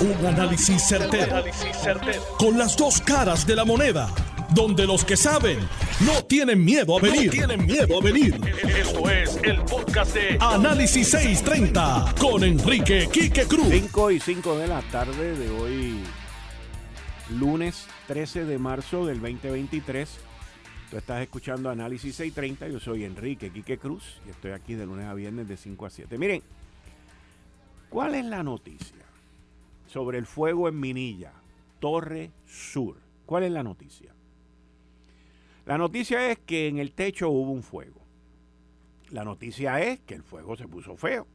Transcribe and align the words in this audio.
Un 0.00 0.26
análisis 0.26 0.82
certero, 0.88 1.44
Con 2.38 2.56
las 2.56 2.74
dos 2.74 3.02
caras 3.02 3.46
de 3.46 3.54
la 3.54 3.66
moneda. 3.66 4.08
Donde 4.54 4.86
los 4.86 5.04
que 5.04 5.14
saben 5.14 5.58
no 6.00 6.24
tienen 6.24 6.64
miedo 6.64 6.96
a 6.96 7.02
venir. 7.02 7.30
tienen 7.30 7.66
miedo 7.66 7.98
a 7.98 8.02
venir. 8.02 8.34
Esto 8.78 9.10
es 9.10 9.38
el 9.42 9.60
podcast 9.62 10.14
de 10.14 10.38
Análisis 10.40 11.10
630 11.10 12.14
con 12.18 12.42
Enrique 12.44 13.10
Quique 13.12 13.44
Cruz. 13.44 13.68
5 13.70 14.10
y 14.12 14.20
5 14.20 14.58
de 14.58 14.68
la 14.68 14.80
tarde 14.90 15.36
de 15.36 15.50
hoy, 15.50 16.00
lunes 17.38 17.86
13 18.06 18.46
de 18.46 18.58
marzo 18.58 19.04
del 19.04 19.20
2023. 19.20 20.08
Tú 20.90 20.96
estás 20.96 21.20
escuchando 21.20 21.68
Análisis 21.68 22.16
630. 22.16 22.68
Yo 22.68 22.80
soy 22.80 23.04
Enrique 23.04 23.50
Quique 23.50 23.76
Cruz 23.76 24.20
y 24.26 24.30
estoy 24.30 24.52
aquí 24.52 24.74
de 24.74 24.86
lunes 24.86 25.06
a 25.06 25.12
viernes 25.12 25.46
de 25.46 25.58
5 25.58 25.84
a 25.84 25.90
7. 25.90 26.16
Miren, 26.16 26.42
¿cuál 27.90 28.14
es 28.14 28.24
la 28.24 28.42
noticia? 28.42 29.09
Sobre 29.90 30.18
el 30.18 30.26
fuego 30.26 30.68
en 30.68 30.78
Minilla, 30.78 31.32
Torre 31.80 32.30
Sur. 32.46 32.96
¿Cuál 33.26 33.42
es 33.42 33.50
la 33.50 33.64
noticia? 33.64 34.14
La 35.66 35.78
noticia 35.78 36.30
es 36.30 36.38
que 36.38 36.68
en 36.68 36.78
el 36.78 36.92
techo 36.92 37.28
hubo 37.28 37.50
un 37.50 37.64
fuego. 37.64 38.00
La 39.10 39.24
noticia 39.24 39.80
es 39.80 39.98
que 40.00 40.14
el 40.14 40.22
fuego 40.22 40.54
se 40.54 40.68
puso 40.68 40.96
feo. 40.96 41.26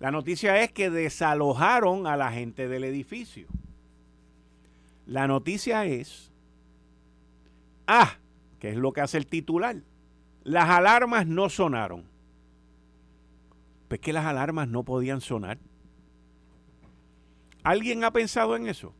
La 0.00 0.10
noticia 0.10 0.62
es 0.62 0.72
que 0.72 0.88
desalojaron 0.88 2.06
a 2.06 2.16
la 2.16 2.32
gente 2.32 2.66
del 2.66 2.84
edificio. 2.84 3.46
La 5.04 5.26
noticia 5.26 5.84
es, 5.84 6.32
ah, 7.86 8.16
que 8.58 8.70
es 8.70 8.76
lo 8.76 8.94
que 8.94 9.02
hace 9.02 9.18
el 9.18 9.26
titular, 9.26 9.76
las 10.44 10.70
alarmas 10.70 11.26
no 11.26 11.50
sonaron. 11.50 12.04
Pues 13.88 14.00
que 14.00 14.14
las 14.14 14.24
alarmas 14.24 14.66
no 14.66 14.82
podían 14.82 15.20
sonar. 15.20 15.58
¿Alguien 17.66 18.04
ha 18.04 18.12
pensado 18.12 18.54
en 18.54 18.68
eso? 18.68 18.94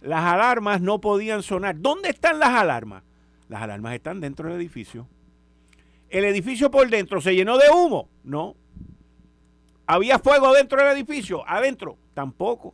Las 0.00 0.24
alarmas 0.24 0.80
no 0.80 1.02
podían 1.02 1.42
sonar. 1.42 1.78
¿Dónde 1.78 2.08
están 2.08 2.38
las 2.38 2.48
alarmas? 2.48 3.02
Las 3.46 3.60
alarmas 3.60 3.92
están 3.92 4.22
dentro 4.22 4.48
del 4.48 4.58
edificio. 4.58 5.06
¿El 6.08 6.24
edificio 6.24 6.70
por 6.70 6.88
dentro 6.88 7.20
se 7.20 7.34
llenó 7.34 7.58
de 7.58 7.68
humo? 7.68 8.08
No. 8.24 8.56
¿Había 9.86 10.18
fuego 10.18 10.54
dentro 10.54 10.82
del 10.82 10.96
edificio? 10.96 11.46
Adentro, 11.46 11.98
tampoco. 12.14 12.72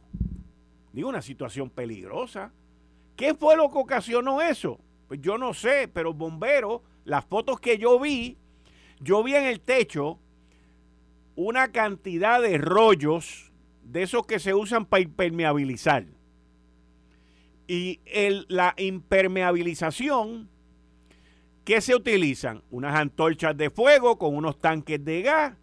Digo, 0.93 1.09
una 1.09 1.23
situación 1.23 1.71
peligrosa. 1.71 2.53
¿Qué 3.17 3.35
fue 3.35 3.57
lo 3.57 3.69
que 3.69 3.79
ocasionó 3.79 4.41
eso? 4.41 4.79
Pues 5.09 5.21
yo 5.21 5.39
no 5.39 5.55
sé, 5.55 5.91
pero 5.93 6.15
bomberos, 6.15 6.83
las 7.05 7.25
fotos 7.25 7.59
que 7.59 7.79
yo 7.79 7.99
vi, 7.99 8.39
yo 9.01 9.25
vi 9.25 9.35
en 9.35 9.47
el 9.47 9.59
techo 9.59 10.21
una 11.35 11.73
cantidad 11.73 12.41
de 12.41 12.59
rollos 12.59 13.51
de 13.87 14.03
esos 14.03 14.27
que 14.27 14.39
se 14.39 14.55
usan 14.55 14.85
para 14.85 15.03
impermeabilizar. 15.03 16.07
Y 17.69 18.01
el, 18.05 18.47
la 18.49 18.75
impermeabilización, 18.77 20.49
¿qué 21.65 21.81
se 21.81 21.95
utilizan? 21.95 22.63
Unas 22.71 22.95
antorchas 22.95 23.57
de 23.57 23.71
fuego 23.71 24.19
con 24.19 24.37
unos 24.37 24.59
tanques 24.59 25.05
de 25.05 25.23
gas, 25.23 25.57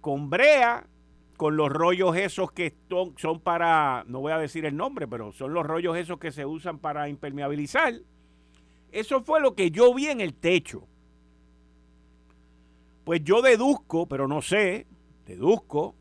con 0.00 0.30
brea, 0.30 0.86
con 1.36 1.56
los 1.56 1.70
rollos 1.70 2.16
esos 2.16 2.52
que 2.52 2.74
son 3.16 3.40
para, 3.40 4.04
no 4.06 4.20
voy 4.20 4.32
a 4.32 4.38
decir 4.38 4.64
el 4.66 4.76
nombre, 4.76 5.08
pero 5.08 5.32
son 5.32 5.52
los 5.52 5.66
rollos 5.66 5.96
esos 5.96 6.18
que 6.18 6.30
se 6.30 6.46
usan 6.46 6.78
para 6.78 7.08
impermeabilizar. 7.08 7.94
Eso 8.92 9.22
fue 9.24 9.40
lo 9.40 9.54
que 9.54 9.70
yo 9.70 9.92
vi 9.94 10.06
en 10.06 10.20
el 10.20 10.34
techo. 10.34 10.86
Pues 13.04 13.22
yo 13.24 13.42
deduzco, 13.42 14.06
pero 14.06 14.28
no 14.28 14.40
sé, 14.40 14.86
deduzco 15.26 15.94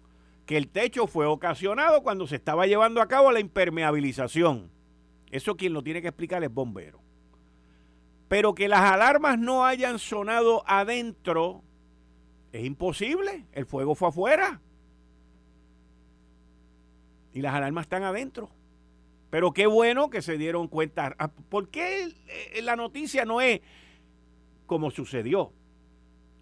que 0.45 0.57
el 0.57 0.67
techo 0.67 1.07
fue 1.07 1.25
ocasionado 1.25 2.03
cuando 2.03 2.27
se 2.27 2.35
estaba 2.35 2.67
llevando 2.67 3.01
a 3.01 3.07
cabo 3.07 3.31
la 3.31 3.39
impermeabilización. 3.39 4.69
Eso 5.31 5.55
quien 5.55 5.73
lo 5.73 5.83
tiene 5.83 6.01
que 6.01 6.09
explicar 6.09 6.43
es 6.43 6.53
bombero. 6.53 7.01
Pero 8.27 8.53
que 8.53 8.67
las 8.67 8.81
alarmas 8.81 9.39
no 9.39 9.65
hayan 9.65 9.99
sonado 9.99 10.63
adentro 10.67 11.63
es 12.51 12.65
imposible. 12.65 13.45
El 13.51 13.65
fuego 13.65 13.95
fue 13.95 14.09
afuera. 14.09 14.61
Y 17.33 17.41
las 17.41 17.53
alarmas 17.53 17.85
están 17.85 18.03
adentro. 18.03 18.49
Pero 19.29 19.53
qué 19.53 19.65
bueno 19.65 20.09
que 20.09 20.21
se 20.21 20.37
dieron 20.37 20.67
cuenta. 20.67 21.15
Ah, 21.17 21.29
¿Por 21.49 21.69
qué 21.69 22.13
la 22.61 22.75
noticia 22.75 23.25
no 23.25 23.41
es 23.41 23.61
como 24.67 24.91
sucedió? 24.91 25.51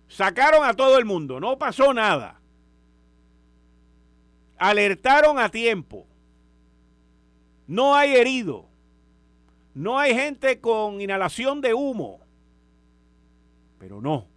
Sacaron 0.08 0.66
a 0.66 0.74
todo 0.74 0.98
el 0.98 1.06
mundo, 1.06 1.40
no 1.40 1.58
pasó 1.58 1.94
nada 1.94 2.41
alertaron 4.62 5.40
a 5.40 5.50
tiempo. 5.50 6.06
No 7.66 7.96
hay 7.96 8.16
herido. 8.16 8.70
No 9.74 9.98
hay 9.98 10.14
gente 10.14 10.60
con 10.60 11.02
inhalación 11.02 11.62
de 11.62 11.74
humo. 11.74 12.20
Pero 13.80 14.02
no, 14.02 14.28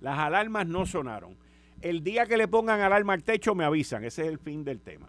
las 0.00 0.18
alarmas 0.20 0.68
no 0.68 0.86
sonaron. 0.86 1.36
El 1.80 2.04
día 2.04 2.26
que 2.26 2.36
le 2.36 2.46
pongan 2.46 2.80
alarma 2.80 3.14
al 3.14 3.24
techo 3.24 3.56
me 3.56 3.64
avisan. 3.64 4.04
Ese 4.04 4.22
es 4.22 4.28
el 4.28 4.38
fin 4.38 4.62
del 4.62 4.80
tema. 4.80 5.08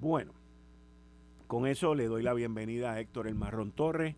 Bueno, 0.00 0.32
con 1.46 1.68
eso 1.68 1.94
le 1.94 2.06
doy 2.06 2.24
la 2.24 2.34
bienvenida 2.34 2.92
a 2.92 3.00
Héctor 3.00 3.28
El 3.28 3.36
Marrón 3.36 3.70
Torres. 3.70 4.16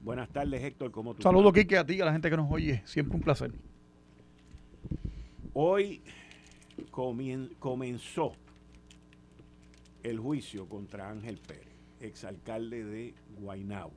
Buenas 0.00 0.28
tardes, 0.30 0.62
Héctor. 0.62 0.92
¿Cómo 0.92 1.14
tú 1.14 1.22
Saludos, 1.22 1.52
Kike, 1.52 1.76
a 1.76 1.84
ti 1.84 1.94
y 1.94 2.00
a 2.00 2.04
la 2.04 2.12
gente 2.12 2.30
que 2.30 2.36
nos 2.36 2.50
oye. 2.52 2.82
Siempre 2.84 3.16
un 3.16 3.22
placer. 3.22 3.52
Hoy 5.52 6.02
comenzó 6.84 8.32
el 10.02 10.18
juicio 10.18 10.66
contra 10.68 11.10
Ángel 11.10 11.38
Pérez, 11.38 11.68
exalcalde 12.00 12.84
de 12.84 13.14
Guaynabo. 13.38 13.92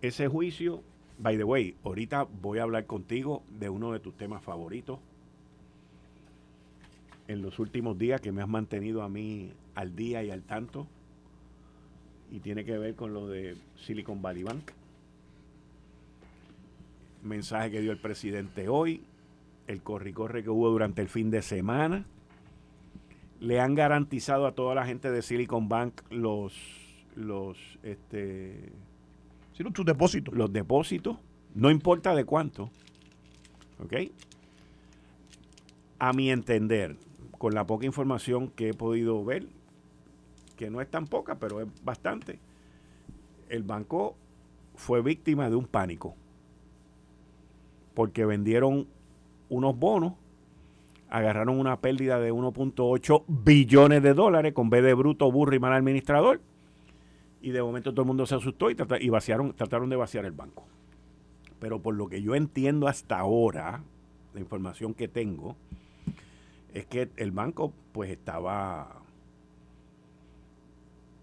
Ese 0.00 0.28
juicio, 0.28 0.82
by 1.18 1.36
the 1.36 1.44
way, 1.44 1.76
ahorita 1.84 2.24
voy 2.24 2.58
a 2.58 2.62
hablar 2.62 2.86
contigo 2.86 3.42
de 3.58 3.68
uno 3.68 3.92
de 3.92 4.00
tus 4.00 4.16
temas 4.16 4.42
favoritos 4.42 4.98
en 7.28 7.42
los 7.42 7.58
últimos 7.58 7.98
días 7.98 8.20
que 8.20 8.32
me 8.32 8.42
has 8.42 8.48
mantenido 8.48 9.02
a 9.02 9.08
mí 9.08 9.52
al 9.74 9.96
día 9.96 10.22
y 10.22 10.30
al 10.30 10.42
tanto 10.42 10.86
y 12.30 12.40
tiene 12.40 12.64
que 12.64 12.76
ver 12.78 12.94
con 12.94 13.14
lo 13.14 13.28
de 13.28 13.56
Silicon 13.76 14.22
Valley 14.22 14.42
Bank. 14.42 14.70
Mensaje 17.22 17.70
que 17.70 17.80
dio 17.80 17.92
el 17.92 17.98
presidente 17.98 18.68
hoy, 18.68 19.02
el 19.66 19.82
corre-corre 19.82 20.42
que 20.42 20.50
hubo 20.50 20.70
durante 20.70 21.02
el 21.02 21.08
fin 21.08 21.30
de 21.30 21.42
semana. 21.42 22.06
Le 23.40 23.60
han 23.60 23.74
garantizado 23.74 24.46
a 24.46 24.52
toda 24.52 24.74
la 24.74 24.86
gente 24.86 25.10
de 25.10 25.22
Silicon 25.22 25.68
Bank 25.68 26.00
los, 26.10 26.54
los, 27.14 27.58
este, 27.82 28.72
sus 29.52 29.84
depósitos. 29.84 30.34
Los 30.34 30.52
depósitos, 30.52 31.18
no 31.54 31.70
importa 31.70 32.14
de 32.14 32.24
cuánto. 32.24 32.70
¿Ok? 33.82 33.94
A 35.98 36.12
mi 36.12 36.30
entender, 36.30 36.96
con 37.38 37.54
la 37.54 37.66
poca 37.66 37.86
información 37.86 38.48
que 38.48 38.70
he 38.70 38.74
podido 38.74 39.24
ver, 39.24 39.46
que 40.56 40.70
no 40.70 40.80
es 40.80 40.90
tan 40.90 41.06
poca, 41.06 41.38
pero 41.38 41.60
es 41.60 41.68
bastante, 41.84 42.38
el 43.48 43.62
banco 43.62 44.16
fue 44.74 45.02
víctima 45.02 45.50
de 45.50 45.56
un 45.56 45.66
pánico. 45.66 46.14
Porque 47.94 48.24
vendieron 48.24 48.88
unos 49.48 49.78
bonos, 49.78 50.14
agarraron 51.08 51.58
una 51.58 51.80
pérdida 51.80 52.18
de 52.18 52.32
1.8 52.32 53.24
billones 53.28 54.02
de 54.02 54.14
dólares 54.14 54.52
con 54.52 54.70
B 54.70 54.82
de 54.82 54.94
bruto, 54.94 55.30
burro 55.30 55.54
y 55.54 55.58
mal 55.58 55.72
administrador. 55.72 56.40
Y 57.40 57.50
de 57.50 57.62
momento 57.62 57.92
todo 57.92 58.02
el 58.02 58.08
mundo 58.08 58.26
se 58.26 58.34
asustó 58.34 58.70
y, 58.70 58.76
y 59.00 59.08
vaciaron, 59.08 59.52
trataron 59.54 59.88
de 59.88 59.96
vaciar 59.96 60.24
el 60.24 60.32
banco. 60.32 60.66
Pero 61.60 61.80
por 61.80 61.94
lo 61.94 62.08
que 62.08 62.22
yo 62.22 62.34
entiendo 62.34 62.88
hasta 62.88 63.18
ahora, 63.18 63.82
la 64.34 64.40
información 64.40 64.94
que 64.94 65.08
tengo, 65.08 65.56
es 66.74 66.86
que 66.86 67.08
el 67.16 67.30
banco 67.30 67.72
pues 67.92 68.10
estaba 68.10 69.00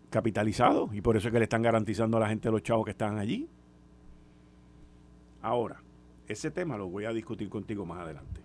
capitalizado 0.09 0.89
y 0.94 1.01
por 1.01 1.18
eso 1.18 1.27
es 1.27 1.31
que 1.31 1.39
le 1.39 1.44
están 1.44 1.62
garantizando 1.62 2.18
a 2.18 2.19
la 2.19 2.30
gente 2.30 2.50
los 2.50 2.63
chavos 2.63 2.86
que 2.86 2.92
están 2.92 3.18
allí. 3.18 3.48
Ahora, 5.42 5.81
ese 6.28 6.52
tema 6.52 6.78
lo 6.78 6.88
voy 6.88 7.06
a 7.06 7.14
discutir 7.14 7.50
contigo 7.50 7.86
más 7.86 8.00
adelante. 8.00 8.42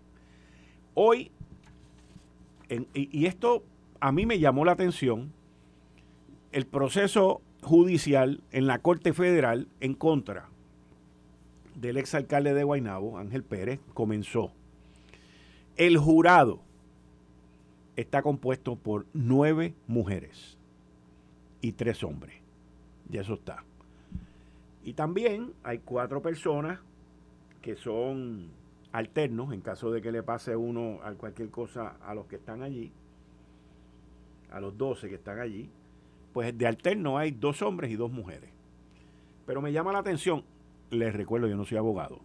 Hoy, 0.95 1.31
y, 2.93 3.27
esto 3.27 3.63
a 4.01 4.13
mí 4.13 4.27
me 4.27 4.39
llamó 4.39 4.65
la 4.65 4.73
atención, 4.73 5.33
el 6.53 6.67
proceso 6.67 7.41
judicial 7.63 8.43
en 8.53 8.67
la 8.67 8.81
Corte 8.81 9.13
Federal 9.13 9.69
en 9.81 9.95
contra 9.95 10.49
del 11.75 11.97
exalcalde 11.97 12.55
de 12.55 12.65
Guaynabo, 12.65 13.19
Ángel 13.19 13.45
Pérez, 13.45 13.81
comenzó. 13.95 14.53
El 15.77 15.97
jurado 15.97 16.61
está 17.95 18.23
compuesto 18.23 18.77
por 18.77 19.07
nueve 19.13 19.75
mujeres 19.87 20.59
y 21.61 21.73
tres 21.73 22.03
hombres. 22.03 22.35
Y 23.11 23.19
eso 23.19 23.35
está. 23.35 23.65
Y 24.85 24.95
también 24.95 25.53
hay 25.63 25.79
cuatro 25.79 26.21
personas 26.23 26.81
que 27.63 27.77
son 27.77 28.51
alternos 28.93 29.53
en 29.53 29.61
caso 29.61 29.91
de 29.91 30.01
que 30.01 30.13
le 30.13 30.23
pase 30.23 30.57
uno 30.57 31.01
a 31.03 31.13
cualquier 31.13 31.51
cosa 31.51 31.97
a 32.03 32.15
los 32.15 32.27
que 32.27 32.37
están 32.37 32.63
allí. 32.63 32.93
a 34.51 34.61
los 34.61 34.79
12 34.79 35.11
que 35.11 35.17
están 35.17 35.41
allí, 35.41 35.69
pues 36.33 36.57
de 36.57 36.67
alterno 36.67 37.19
hay 37.19 37.33
dos 37.33 37.61
hombres 37.61 37.91
y 37.91 37.97
dos 37.97 38.11
mujeres. 38.11 38.51
Pero 39.45 39.61
me 39.61 39.73
llama 39.73 39.93
la 39.93 39.99
atención, 39.99 40.43
les 40.91 41.13
recuerdo, 41.15 41.49
yo 41.49 41.57
no 41.57 41.67
soy 41.67 41.77
abogado, 41.77 42.21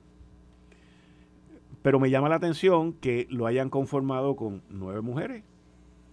pero 1.82 2.00
me 2.00 2.10
llama 2.10 2.30
la 2.30 2.36
atención 2.36 2.94
que 2.94 3.28
lo 3.30 3.46
hayan 3.46 3.70
conformado 3.70 4.38
con 4.38 4.62
nueve 4.70 5.02
mujeres 5.02 5.44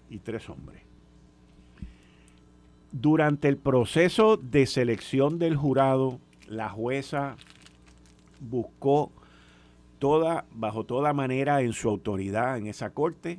y 0.09 0.19
tres 0.19 0.51
hombres. 0.51 0.83
Durante 2.91 3.47
el 3.47 3.57
proceso 3.57 4.37
de 4.37 4.67
selección 4.67 5.39
del 5.39 5.57
jurado, 5.57 6.19
la 6.49 6.69
jueza 6.69 7.37
buscó 8.41 9.13
toda, 9.99 10.47
bajo 10.53 10.85
toda 10.85 11.13
manera 11.13 11.61
en 11.61 11.73
su 11.73 11.89
autoridad 11.89 12.59
en 12.59 12.67
esa 12.67 12.91
corte, 12.91 13.39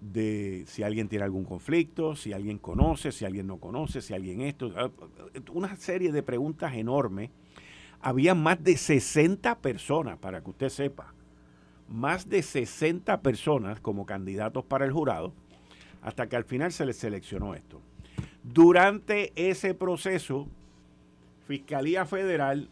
de 0.00 0.64
si 0.66 0.82
alguien 0.82 1.08
tiene 1.08 1.24
algún 1.24 1.44
conflicto, 1.44 2.16
si 2.16 2.32
alguien 2.32 2.58
conoce, 2.58 3.12
si 3.12 3.24
alguien 3.24 3.46
no 3.46 3.58
conoce, 3.58 4.00
si 4.00 4.14
alguien 4.14 4.40
esto, 4.40 4.72
ah, 4.76 4.90
una 5.52 5.76
serie 5.76 6.12
de 6.12 6.22
preguntas 6.22 6.74
enormes. 6.74 7.30
Había 8.00 8.34
más 8.34 8.62
de 8.64 8.78
60 8.78 9.58
personas, 9.58 10.18
para 10.18 10.42
que 10.42 10.50
usted 10.50 10.70
sepa, 10.70 11.12
más 11.86 12.28
de 12.28 12.42
60 12.42 13.20
personas 13.20 13.80
como 13.80 14.06
candidatos 14.06 14.64
para 14.64 14.86
el 14.86 14.92
jurado, 14.92 15.34
hasta 16.00 16.28
que 16.28 16.36
al 16.36 16.44
final 16.44 16.72
se 16.72 16.86
les 16.86 16.96
seleccionó 16.96 17.54
esto. 17.54 17.82
Durante 18.42 19.32
ese 19.36 19.74
proceso, 19.74 20.48
Fiscalía 21.46 22.06
Federal 22.06 22.70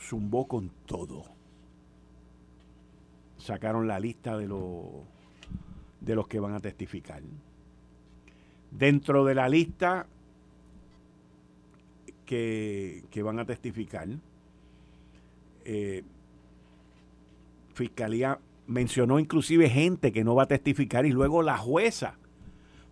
zumbó 0.00 0.46
con 0.46 0.70
todo. 0.86 1.24
Sacaron 3.38 3.86
la 3.86 4.00
lista 4.00 4.36
de 4.36 4.48
los 4.48 5.04
de 6.00 6.14
los 6.14 6.28
que 6.28 6.40
van 6.40 6.54
a 6.54 6.60
testificar. 6.60 7.22
Dentro 8.70 9.24
de 9.24 9.34
la 9.34 9.48
lista 9.48 10.06
que, 12.24 13.02
van 13.24 13.38
a 13.38 13.44
testificar, 13.44 14.08
eh, 15.64 16.02
Fiscalía 17.74 18.38
mencionó 18.66 19.18
inclusive 19.18 19.70
gente 19.70 20.12
que 20.12 20.24
no 20.24 20.34
va 20.34 20.44
a 20.44 20.48
testificar 20.48 21.06
y 21.06 21.10
luego 21.10 21.42
la 21.42 21.56
jueza 21.56 22.18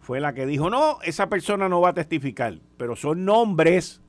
fue 0.00 0.20
la 0.20 0.34
que 0.34 0.46
dijo, 0.46 0.70
no, 0.70 0.98
esa 1.02 1.28
persona 1.28 1.68
no 1.68 1.80
va 1.80 1.90
a 1.90 1.94
testificar, 1.94 2.58
pero 2.76 2.94
son 2.94 3.24
nombres 3.24 4.02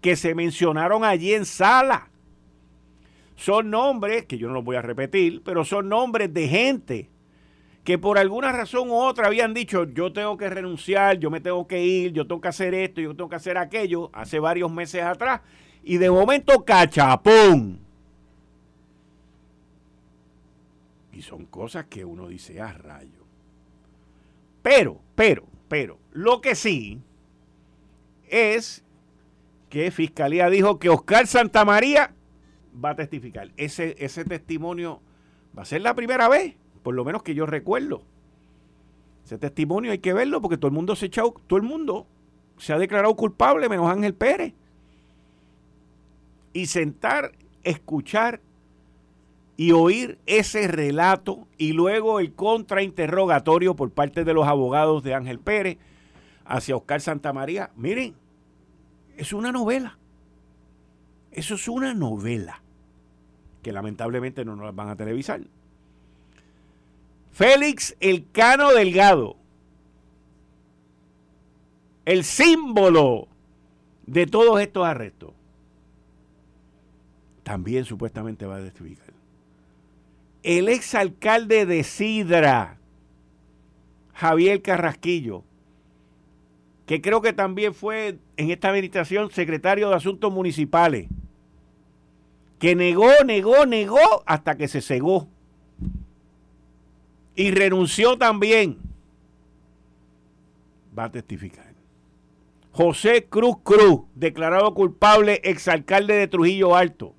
que 0.00 0.16
se 0.16 0.34
mencionaron 0.34 1.04
allí 1.04 1.34
en 1.34 1.44
sala. 1.44 2.09
Son 3.40 3.70
nombres, 3.70 4.26
que 4.26 4.36
yo 4.36 4.48
no 4.48 4.52
los 4.52 4.64
voy 4.64 4.76
a 4.76 4.82
repetir, 4.82 5.42
pero 5.42 5.64
son 5.64 5.88
nombres 5.88 6.34
de 6.34 6.46
gente 6.46 7.08
que 7.84 7.96
por 7.96 8.18
alguna 8.18 8.52
razón 8.52 8.90
u 8.90 8.96
otra 8.96 9.28
habían 9.28 9.54
dicho, 9.54 9.84
yo 9.84 10.12
tengo 10.12 10.36
que 10.36 10.50
renunciar, 10.50 11.18
yo 11.18 11.30
me 11.30 11.40
tengo 11.40 11.66
que 11.66 11.82
ir, 11.82 12.12
yo 12.12 12.26
tengo 12.26 12.42
que 12.42 12.48
hacer 12.48 12.74
esto, 12.74 13.00
yo 13.00 13.16
tengo 13.16 13.30
que 13.30 13.36
hacer 13.36 13.56
aquello, 13.56 14.10
hace 14.12 14.38
varios 14.38 14.70
meses 14.70 15.02
atrás, 15.02 15.40
y 15.82 15.96
de 15.96 16.10
momento 16.10 16.66
cachapón. 16.66 17.80
Y 21.14 21.22
son 21.22 21.46
cosas 21.46 21.86
que 21.86 22.04
uno 22.04 22.28
dice 22.28 22.60
a 22.60 22.66
ah, 22.66 22.72
rayo. 22.74 23.24
Pero, 24.60 25.00
pero, 25.14 25.46
pero, 25.66 25.98
lo 26.12 26.42
que 26.42 26.54
sí 26.54 27.00
es 28.28 28.84
que 29.70 29.90
Fiscalía 29.90 30.50
dijo 30.50 30.78
que 30.78 30.90
Oscar 30.90 31.26
Santamaría 31.26 32.12
va 32.72 32.90
a 32.90 32.96
testificar. 32.96 33.50
Ese, 33.56 33.96
ese 33.98 34.24
testimonio 34.24 35.00
va 35.56 35.62
a 35.62 35.66
ser 35.66 35.82
la 35.82 35.94
primera 35.94 36.28
vez 36.28 36.54
por 36.82 36.94
lo 36.94 37.04
menos 37.04 37.22
que 37.22 37.34
yo 37.34 37.46
recuerdo. 37.46 38.02
Ese 39.24 39.38
testimonio 39.38 39.92
hay 39.92 39.98
que 39.98 40.12
verlo 40.12 40.40
porque 40.40 40.56
todo 40.56 40.68
el 40.68 40.74
mundo 40.74 40.96
se 40.96 41.06
ha 41.06 41.10
todo 41.10 41.56
el 41.56 41.62
mundo 41.62 42.06
se 42.56 42.72
ha 42.72 42.78
declarado 42.78 43.14
culpable 43.16 43.68
menos 43.68 43.90
Ángel 43.90 44.14
Pérez. 44.14 44.54
Y 46.52 46.66
sentar, 46.66 47.32
escuchar 47.62 48.40
y 49.56 49.72
oír 49.72 50.18
ese 50.26 50.66
relato 50.66 51.46
y 51.58 51.72
luego 51.72 52.18
el 52.18 52.32
contrainterrogatorio 52.32 53.76
por 53.76 53.90
parte 53.90 54.24
de 54.24 54.34
los 54.34 54.46
abogados 54.46 55.02
de 55.02 55.14
Ángel 55.14 55.38
Pérez 55.38 55.78
hacia 56.44 56.76
Oscar 56.76 57.00
Santamaría. 57.00 57.70
Miren, 57.76 58.14
es 59.16 59.32
una 59.32 59.52
novela. 59.52 59.99
Eso 61.32 61.54
es 61.54 61.68
una 61.68 61.94
novela 61.94 62.60
que 63.62 63.72
lamentablemente 63.72 64.44
no 64.44 64.56
nos 64.56 64.74
van 64.74 64.88
a 64.88 64.96
televisar. 64.96 65.40
Félix 67.32 67.96
Elcano 68.00 68.72
Delgado, 68.72 69.36
el 72.04 72.24
símbolo 72.24 73.28
de 74.06 74.26
todos 74.26 74.60
estos 74.60 74.84
arrestos, 74.84 75.32
también 77.42 77.84
supuestamente 77.84 78.46
va 78.46 78.56
a 78.56 78.62
testificar. 78.62 79.14
El 80.42 80.68
exalcalde 80.68 81.66
de 81.66 81.84
Sidra, 81.84 82.78
Javier 84.14 84.62
Carrasquillo, 84.62 85.44
que 86.86 87.00
creo 87.00 87.22
que 87.22 87.32
también 87.32 87.74
fue 87.74 88.18
en 88.36 88.50
esta 88.50 88.68
administración 88.68 89.30
secretario 89.30 89.88
de 89.88 89.96
Asuntos 89.96 90.32
Municipales, 90.32 91.08
que 92.60 92.76
negó, 92.76 93.10
negó, 93.24 93.64
negó 93.64 94.22
hasta 94.26 94.56
que 94.56 94.68
se 94.68 94.82
cegó 94.82 95.28
y 97.34 97.50
renunció 97.52 98.18
también, 98.18 98.76
va 100.96 101.04
a 101.04 101.10
testificar. 101.10 101.70
José 102.70 103.26
Cruz 103.28 103.56
Cruz, 103.62 104.02
declarado 104.14 104.74
culpable, 104.74 105.40
exalcalde 105.42 106.14
de 106.14 106.28
Trujillo 106.28 106.76
Alto. 106.76 107.14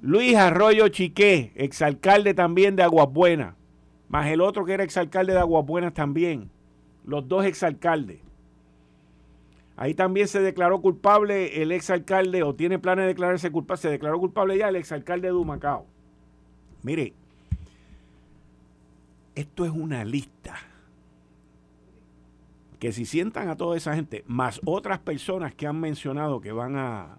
Luis 0.00 0.36
Arroyo 0.36 0.88
Chiqué, 0.88 1.52
exalcalde 1.56 2.34
también 2.34 2.76
de 2.76 2.84
Aguas 2.84 3.12
Buenas, 3.12 3.56
más 4.08 4.28
el 4.28 4.40
otro 4.40 4.64
que 4.64 4.74
era 4.74 4.84
exalcalde 4.84 5.32
de 5.32 5.40
Aguas 5.40 5.66
Buenas 5.66 5.92
también. 5.92 6.50
Los 7.04 7.26
dos 7.26 7.44
exalcaldes. 7.44 8.20
Ahí 9.80 9.94
también 9.94 10.28
se 10.28 10.42
declaró 10.42 10.82
culpable 10.82 11.62
el 11.62 11.72
exalcalde, 11.72 12.42
o 12.42 12.54
tiene 12.54 12.78
planes 12.78 13.04
de 13.04 13.08
declararse 13.08 13.50
culpable, 13.50 13.80
se 13.80 13.88
declaró 13.88 14.20
culpable 14.20 14.58
ya 14.58 14.68
el 14.68 14.76
exalcalde 14.76 15.28
de 15.28 15.32
Humacao. 15.32 15.86
Mire, 16.82 17.14
esto 19.34 19.64
es 19.64 19.70
una 19.70 20.04
lista. 20.04 20.54
Que 22.78 22.92
si 22.92 23.06
sientan 23.06 23.48
a 23.48 23.56
toda 23.56 23.74
esa 23.74 23.94
gente, 23.94 24.22
más 24.26 24.60
otras 24.66 24.98
personas 24.98 25.54
que 25.54 25.66
han 25.66 25.80
mencionado 25.80 26.42
que 26.42 26.52
van 26.52 26.76
a, 26.76 27.16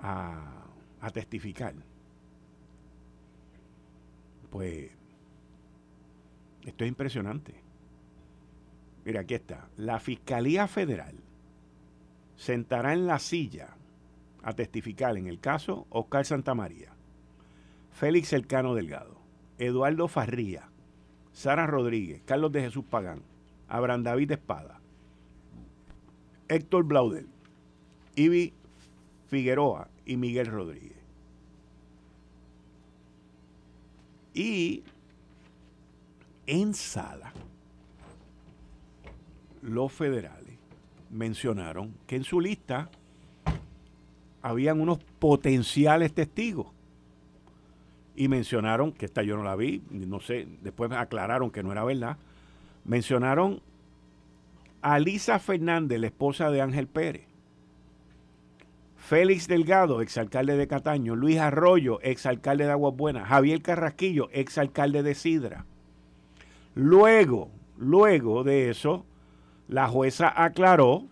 a, 0.00 1.10
testificar, 1.12 1.74
pues 4.48 4.90
esto 6.64 6.84
es 6.84 6.88
impresionante. 6.88 7.67
Mira, 9.08 9.20
aquí 9.20 9.32
está. 9.32 9.70
La 9.78 10.00
Fiscalía 10.00 10.68
Federal 10.68 11.14
sentará 12.36 12.92
en 12.92 13.06
la 13.06 13.18
silla 13.18 13.70
a 14.42 14.52
testificar 14.52 15.16
en 15.16 15.26
el 15.26 15.40
caso 15.40 15.86
Oscar 15.88 16.26
Santamaría, 16.26 16.92
Félix 17.90 18.34
Elcano 18.34 18.74
Delgado, 18.74 19.16
Eduardo 19.56 20.08
Farría, 20.08 20.68
Sara 21.32 21.66
Rodríguez, 21.66 22.20
Carlos 22.26 22.52
de 22.52 22.60
Jesús 22.60 22.84
Pagán, 22.84 23.22
Abraham 23.66 24.02
David 24.02 24.32
Espada, 24.32 24.78
Héctor 26.48 26.84
Blaudel, 26.84 27.30
Ibi 28.14 28.52
Figueroa 29.28 29.88
y 30.04 30.18
Miguel 30.18 30.48
Rodríguez. 30.48 30.98
Y 34.34 34.82
en 36.46 36.74
sala, 36.74 37.32
los 39.62 39.92
federales 39.92 40.58
mencionaron 41.10 41.94
que 42.06 42.16
en 42.16 42.24
su 42.24 42.40
lista 42.40 42.90
habían 44.42 44.80
unos 44.80 44.98
potenciales 45.18 46.12
testigos 46.12 46.68
y 48.14 48.28
mencionaron, 48.28 48.92
que 48.92 49.06
esta 49.06 49.22
yo 49.22 49.36
no 49.36 49.44
la 49.44 49.54
vi, 49.54 49.82
no 49.90 50.20
sé, 50.20 50.48
después 50.62 50.90
aclararon 50.92 51.50
que 51.50 51.62
no 51.62 51.70
era 51.70 51.84
verdad, 51.84 52.16
mencionaron 52.84 53.62
a 54.82 54.98
Lisa 54.98 55.38
Fernández, 55.38 56.00
la 56.00 56.06
esposa 56.06 56.50
de 56.50 56.60
Ángel 56.60 56.88
Pérez, 56.88 57.26
Félix 58.96 59.48
Delgado, 59.48 60.02
exalcalde 60.02 60.56
de 60.56 60.66
Cataño, 60.66 61.16
Luis 61.16 61.38
Arroyo, 61.38 62.00
exalcalde 62.02 62.64
de 62.64 62.72
Aguas 62.72 62.94
Buenas, 62.96 63.28
Javier 63.28 63.62
Carrasquillo, 63.62 64.28
exalcalde 64.32 65.02
de 65.02 65.14
Sidra. 65.14 65.64
Luego, 66.74 67.50
luego 67.78 68.44
de 68.44 68.68
eso, 68.68 69.06
la 69.68 69.88
jueza 69.88 70.32
aclaró 70.42 71.04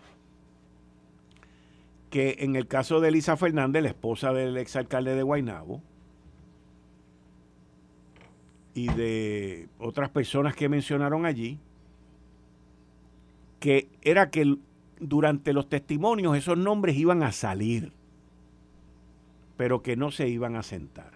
que 2.11 2.37
en 2.41 2.57
el 2.57 2.67
caso 2.67 3.01
de 3.01 3.09
Elisa 3.09 3.37
Fernández, 3.37 3.83
la 3.83 3.91
esposa 3.91 4.33
del 4.33 4.57
exalcalde 4.57 5.15
de 5.15 5.23
Guaynabo, 5.23 5.83
y 8.77 8.89
de 8.89 9.69
otras 9.79 10.11
personas 10.11 10.55
que 10.55 10.69
mencionaron 10.69 11.25
allí, 11.25 11.59
que 13.59 13.89
era 14.03 14.31
que 14.31 14.59
durante 15.01 15.53
los 15.55 15.69
testimonios 15.69 16.37
esos 16.37 16.59
nombres 16.59 16.97
iban 16.97 17.23
a 17.23 17.33
salir, 17.33 17.93
pero 19.57 19.83
que 19.83 19.97
no 19.97 20.11
se 20.11 20.29
iban 20.29 20.57
a 20.57 20.63
sentar. 20.63 21.13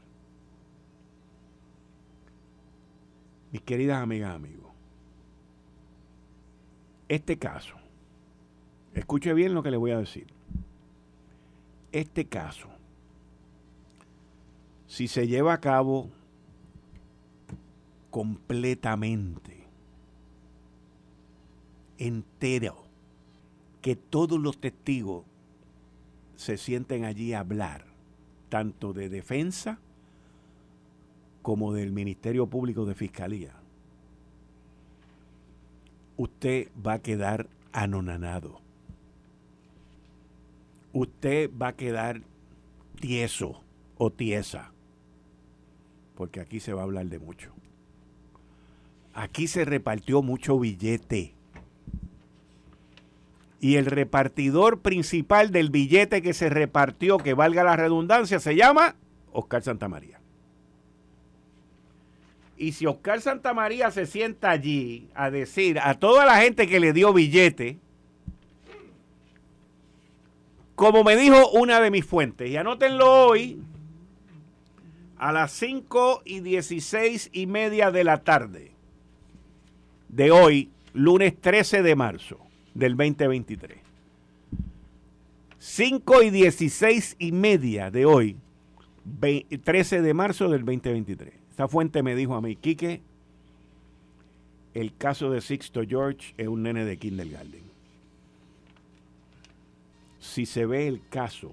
Mis 3.53 3.61
queridas 3.61 4.03
amigas, 4.03 4.35
amigos, 4.35 4.60
este 7.11 7.39
caso, 7.39 7.75
escuche 8.95 9.35
bien 9.35 9.53
lo 9.53 9.65
que 9.65 9.73
le 9.73 9.77
voy 9.77 9.91
a 9.91 9.99
decir, 9.99 10.29
este 11.91 12.27
caso, 12.27 12.69
si 14.87 15.09
se 15.09 15.27
lleva 15.27 15.53
a 15.53 15.61
cabo 15.61 16.09
completamente, 18.11 19.65
entero, 21.99 22.85
que 23.83 23.97
todos 23.97 24.39
los 24.39 24.61
testigos 24.61 25.25
se 26.37 26.59
sienten 26.59 27.05
allí 27.05 27.33
a 27.33 27.41
hablar, 27.41 27.87
tanto 28.51 28.93
de 28.93 29.09
defensa 29.09 29.81
como 31.43 31.73
del 31.73 31.91
Ministerio 31.91 32.47
Público 32.47 32.85
de 32.85 32.95
Fiscalía, 32.95 33.60
usted 36.21 36.69
va 36.87 36.95
a 36.95 36.99
quedar 36.99 37.49
anonanado. 37.73 38.61
Usted 40.93 41.51
va 41.51 41.69
a 41.69 41.77
quedar 41.77 42.21
tieso 43.01 43.63
o 43.97 44.11
tiesa, 44.11 44.71
porque 46.17 46.41
aquí 46.41 46.61
se 46.61 46.75
va 46.75 46.83
a 46.83 46.85
hablar 46.85 47.07
de 47.07 47.19
mucho. 47.19 47.55
Aquí 49.15 49.49
se 49.49 49.65
repartió 49.65 50.21
mucho 50.21 50.59
billete. 50.59 51.33
Y 53.59 53.77
el 53.77 53.87
repartidor 53.87 54.81
principal 54.81 55.51
del 55.53 55.71
billete 55.71 56.21
que 56.21 56.35
se 56.35 56.51
repartió, 56.51 57.17
que 57.17 57.33
valga 57.33 57.65
la 57.65 57.77
redundancia, 57.77 58.41
se 58.41 58.57
llama 58.57 58.97
Oscar 59.33 59.63
Santamaría. 59.63 60.20
Y 62.61 62.73
si 62.73 62.85
Oscar 62.85 63.23
Santamaría 63.23 63.91
se 63.91 64.05
sienta 64.05 64.51
allí 64.51 65.09
a 65.15 65.31
decir 65.31 65.79
a 65.79 65.95
toda 65.95 66.27
la 66.27 66.37
gente 66.43 66.69
que 66.69 66.79
le 66.79 66.93
dio 66.93 67.11
billete, 67.15 67.79
como 70.75 71.03
me 71.03 71.17
dijo 71.17 71.49
una 71.53 71.81
de 71.81 71.91
mis 71.91 72.05
fuentes, 72.05 72.51
y 72.51 72.59
anótenlo 72.59 73.29
hoy, 73.29 73.63
a 75.17 75.33
las 75.33 75.53
5 75.53 76.21
y 76.27 76.41
16 76.41 77.31
y 77.33 77.47
media 77.47 77.91
de 77.91 78.05
la 78.05 78.25
tarde 78.25 78.73
de 80.11 80.31
hoy, 80.31 80.69
lunes 80.93 81.41
13 81.41 81.83
de 81.83 81.97
marzo 81.97 82.41
del 82.75 82.95
2023. 82.95 83.79
5 85.57 86.23
y 86.25 86.29
16 86.29 87.17
y 87.19 87.33
media 87.33 87.91
de 87.91 88.05
hoy, 88.05 88.37
13 89.65 90.03
de 90.03 90.13
marzo 90.13 90.51
del 90.51 90.67
2023. 90.67 91.40
Esta 91.61 91.69
fuente 91.69 92.03
me 92.03 92.15
dijo 92.15 92.35
a 92.37 92.41
mí, 92.41 92.57
Quique, 92.57 93.03
el 94.73 94.97
caso 94.97 95.31
de 95.31 95.43
Sixto 95.43 95.83
George 95.87 96.33
es 96.39 96.49
un 96.49 96.63
nene 96.63 96.87
de 96.87 96.97
kindergarten. 96.97 97.61
Si 100.21 100.47
se 100.47 100.65
ve 100.65 100.89
el 100.89 101.07
caso 101.11 101.53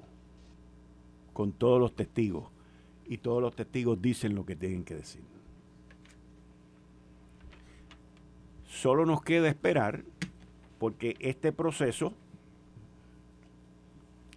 con 1.33 1.51
todos 1.51 1.81
los 1.81 1.93
testigos 1.93 2.45
y 3.05 3.17
todos 3.17 3.41
los 3.41 3.53
testigos 3.53 4.01
dicen 4.01 4.33
lo 4.33 4.45
que 4.45 4.55
tienen 4.55 4.85
que 4.85 4.95
decir. 4.95 5.23
Solo 8.65 9.05
nos 9.05 9.21
queda 9.21 9.49
esperar 9.49 10.05
porque 10.79 11.17
este 11.19 11.51
proceso 11.51 12.13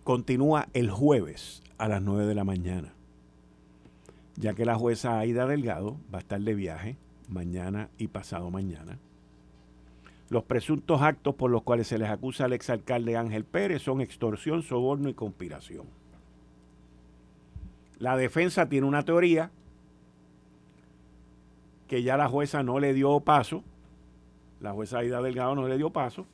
continúa 0.03 0.67
el 0.73 0.91
jueves 0.91 1.63
a 1.79 1.87
las 1.87 2.03
9 2.03 2.27
de 2.27 2.35
la 2.35 2.43
mañana, 2.43 2.93
ya 4.41 4.55
que 4.55 4.65
la 4.65 4.75
jueza 4.75 5.19
Aida 5.19 5.47
Delgado 5.47 5.97
va 6.13 6.19
a 6.19 6.23
estar 6.23 6.41
de 6.41 6.55
viaje 6.55 6.97
mañana 7.29 7.91
y 7.99 8.09
pasado 8.09 8.51
mañana. 8.51 8.99
Los 10.29 10.45
presuntos 10.45 11.03
actos 11.03 11.35
por 11.35 11.51
los 11.51 11.63
cuales 11.63 11.87
se 11.87 11.99
les 11.99 12.09
acusa 12.09 12.47
al 12.47 12.53
exalcalde 12.53 13.17
Ángel 13.17 13.45
Pérez 13.45 13.83
son 13.83 14.01
extorsión, 14.01 14.63
soborno 14.63 15.09
y 15.09 15.15
conspiración. 15.15 15.87
La 17.99 18.17
defensa 18.17 18.69
tiene 18.69 18.87
una 18.87 19.05
teoría 19.05 19.51
que 21.87 22.03
ya 22.03 22.17
la 22.17 22.29
jueza 22.29 22.63
no 22.63 22.79
le 22.81 22.95
dio 22.95 23.21
paso 23.21 23.63
la 24.61 24.73
jueza 24.73 24.99
Aida 24.99 25.23
Delgado 25.23 25.55
no 25.55 25.67
le 25.67 25.79
dio 25.79 25.91
paso. 25.91 26.27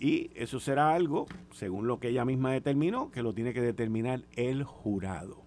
Y 0.00 0.30
eso 0.34 0.60
será 0.60 0.94
algo, 0.94 1.26
según 1.52 1.86
lo 1.86 1.98
que 1.98 2.08
ella 2.08 2.24
misma 2.24 2.52
determinó, 2.52 3.10
que 3.10 3.22
lo 3.22 3.32
tiene 3.32 3.52
que 3.52 3.60
determinar 3.60 4.22
el 4.36 4.64
jurado. 4.64 5.42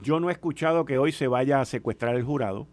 Yo 0.00 0.20
no 0.20 0.28
he 0.28 0.32
escuchado 0.32 0.84
que 0.84 0.98
hoy 0.98 1.12
se 1.12 1.26
vaya 1.26 1.60
a 1.60 1.64
secuestrar 1.64 2.14
el 2.14 2.22
jurado. 2.22 2.66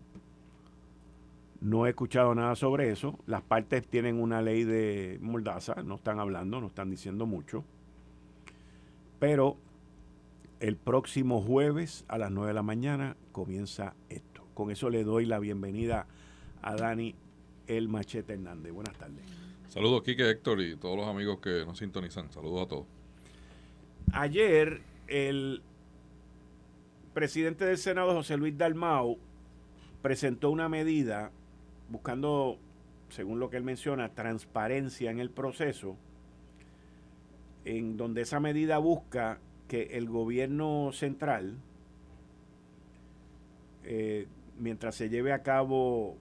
No 1.59 1.87
he 1.87 1.89
escuchado 1.89 2.35
nada 2.35 2.55
sobre 2.55 2.91
eso. 2.91 3.17
Las 3.25 3.41
partes 3.41 3.87
tienen 3.87 4.21
una 4.21 4.41
ley 4.41 4.63
de 4.63 5.17
mordaza, 5.21 5.81
no 5.83 5.95
están 5.95 6.19
hablando, 6.19 6.61
no 6.61 6.67
están 6.67 6.91
diciendo 6.91 7.25
mucho. 7.25 7.63
Pero 9.19 9.57
el 10.59 10.77
próximo 10.77 11.41
jueves 11.41 12.05
a 12.07 12.17
las 12.17 12.31
9 12.31 12.49
de 12.49 12.53
la 12.53 12.63
mañana 12.63 13.17
comienza 13.31 13.95
esto. 14.09 14.45
Con 14.53 14.69
eso 14.69 14.89
le 14.89 15.03
doy 15.03 15.25
la 15.25 15.39
bienvenida 15.39 16.05
a 16.61 16.75
Dani 16.75 17.15
el 17.67 17.89
Machete 17.89 18.33
Hernández. 18.33 18.71
Buenas 18.71 18.95
tardes. 18.97 19.23
Saludos, 19.69 20.03
Kike, 20.03 20.29
Héctor 20.29 20.61
y 20.61 20.75
todos 20.75 20.95
los 20.95 21.07
amigos 21.07 21.39
que 21.39 21.65
nos 21.65 21.79
sintonizan. 21.79 22.31
Saludos 22.31 22.65
a 22.65 22.67
todos. 22.67 22.85
Ayer, 24.13 24.81
el 25.07 25.63
presidente 27.15 27.65
del 27.65 27.77
Senado, 27.77 28.13
José 28.13 28.35
Luis 28.35 28.55
Dalmau, 28.57 29.17
presentó 30.01 30.51
una 30.51 30.67
medida 30.67 31.31
buscando, 31.89 32.59
según 33.09 33.39
lo 33.39 33.49
que 33.49 33.55
él 33.55 33.63
menciona, 33.63 34.09
transparencia 34.09 35.09
en 35.09 35.19
el 35.19 35.31
proceso, 35.31 35.95
en 37.63 37.95
donde 37.95 38.21
esa 38.21 38.41
medida 38.41 38.77
busca 38.79 39.39
que 39.69 39.97
el 39.97 40.09
gobierno 40.09 40.91
central, 40.91 41.55
eh, 43.85 44.27
mientras 44.59 44.95
se 44.95 45.09
lleve 45.09 45.31
a 45.31 45.41
cabo 45.41 46.17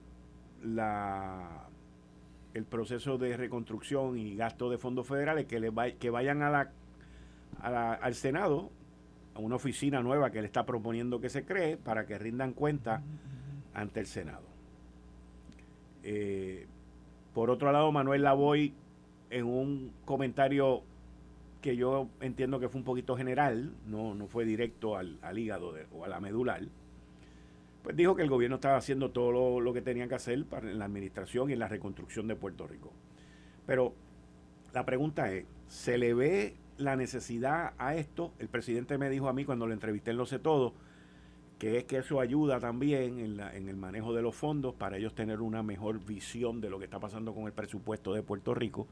la, 0.63 1.67
el 2.53 2.63
proceso 2.63 3.17
de 3.17 3.35
reconstrucción 3.35 4.17
y 4.17 4.37
gasto 4.37 4.69
de 4.69 4.77
fondos 4.77 5.05
federales 5.05 5.45
que, 5.45 5.59
le 5.59 5.73
que 5.99 6.09
vayan 6.09 6.41
al 6.41 8.15
Senado, 8.15 8.71
una 9.35 9.55
oficina 9.55 10.01
nueva 10.01 10.31
que 10.31 10.41
le 10.41 10.47
está 10.47 10.65
proponiendo 10.65 11.19
que 11.19 11.29
se 11.29 11.45
cree 11.45 11.77
para 11.77 12.05
que 12.05 12.17
rindan 12.17 12.53
cuenta 12.53 13.03
ante 13.73 13.99
el 13.99 14.05
Senado. 14.05 14.45
Eh, 16.03 16.67
por 17.33 17.49
otro 17.49 17.71
lado, 17.71 17.91
Manuel 17.91 18.23
Lavoy, 18.23 18.73
en 19.29 19.45
un 19.45 19.91
comentario 20.05 20.83
que 21.61 21.75
yo 21.75 22.09
entiendo 22.21 22.59
que 22.59 22.69
fue 22.69 22.79
un 22.79 22.85
poquito 22.85 23.17
general, 23.17 23.73
no, 23.87 24.13
no 24.13 24.27
fue 24.27 24.45
directo 24.45 24.97
al, 24.97 25.17
hígado 25.37 25.73
o 25.91 26.05
a 26.05 26.07
la 26.07 26.19
medular, 26.19 26.61
pues 27.81 27.95
dijo 27.95 28.15
que 28.15 28.21
el 28.21 28.29
gobierno 28.29 28.55
estaba 28.55 28.77
haciendo 28.77 29.11
todo 29.11 29.59
lo, 29.59 29.73
que 29.73 29.81
tenían 29.81 30.07
que 30.07 30.15
hacer 30.15 30.45
para, 30.45 30.69
en 30.69 30.79
la 30.79 30.85
administración 30.85 31.49
y 31.49 31.53
en 31.53 31.59
la 31.59 31.67
reconstrucción 31.67 32.27
de 32.27 32.35
Puerto 32.35 32.67
Rico. 32.67 32.93
Pero 33.65 33.93
la 34.73 34.85
pregunta 34.85 35.31
es, 35.31 35.45
¿se 35.67 35.97
le 35.97 36.13
ve 36.13 36.55
la 36.77 36.95
necesidad 36.95 37.73
a 37.77 37.95
esto? 37.95 38.33
El 38.39 38.47
presidente 38.47 38.97
me 38.97 39.09
dijo 39.09 39.27
a 39.27 39.33
mí 39.33 39.45
cuando 39.45 39.67
lo 39.67 39.73
entrevisté 39.73 40.11
en 40.11 40.17
Lo 40.17 40.25
Sé 40.25 40.39
Todo, 40.39 40.73
que 41.59 41.77
es 41.77 41.83
que 41.85 41.97
eso 41.97 42.19
ayuda 42.19 42.59
también 42.59 43.19
en, 43.19 43.39
en 43.39 43.69
el 43.69 43.77
manejo 43.77 44.13
de 44.13 44.21
los 44.21 44.35
fondos 44.35 44.75
para 44.75 44.97
ellos 44.97 45.15
tener 45.15 45.41
una 45.41 45.63
mejor 45.63 46.03
visión 46.03 46.61
de 46.61 46.69
lo 46.69 46.79
que 46.79 46.85
está 46.85 46.99
pasando 46.99 47.33
con 47.33 47.45
el 47.45 47.53
presupuesto 47.53 48.13
de 48.13 48.23
Puerto 48.23 48.53
Rico 48.53 48.87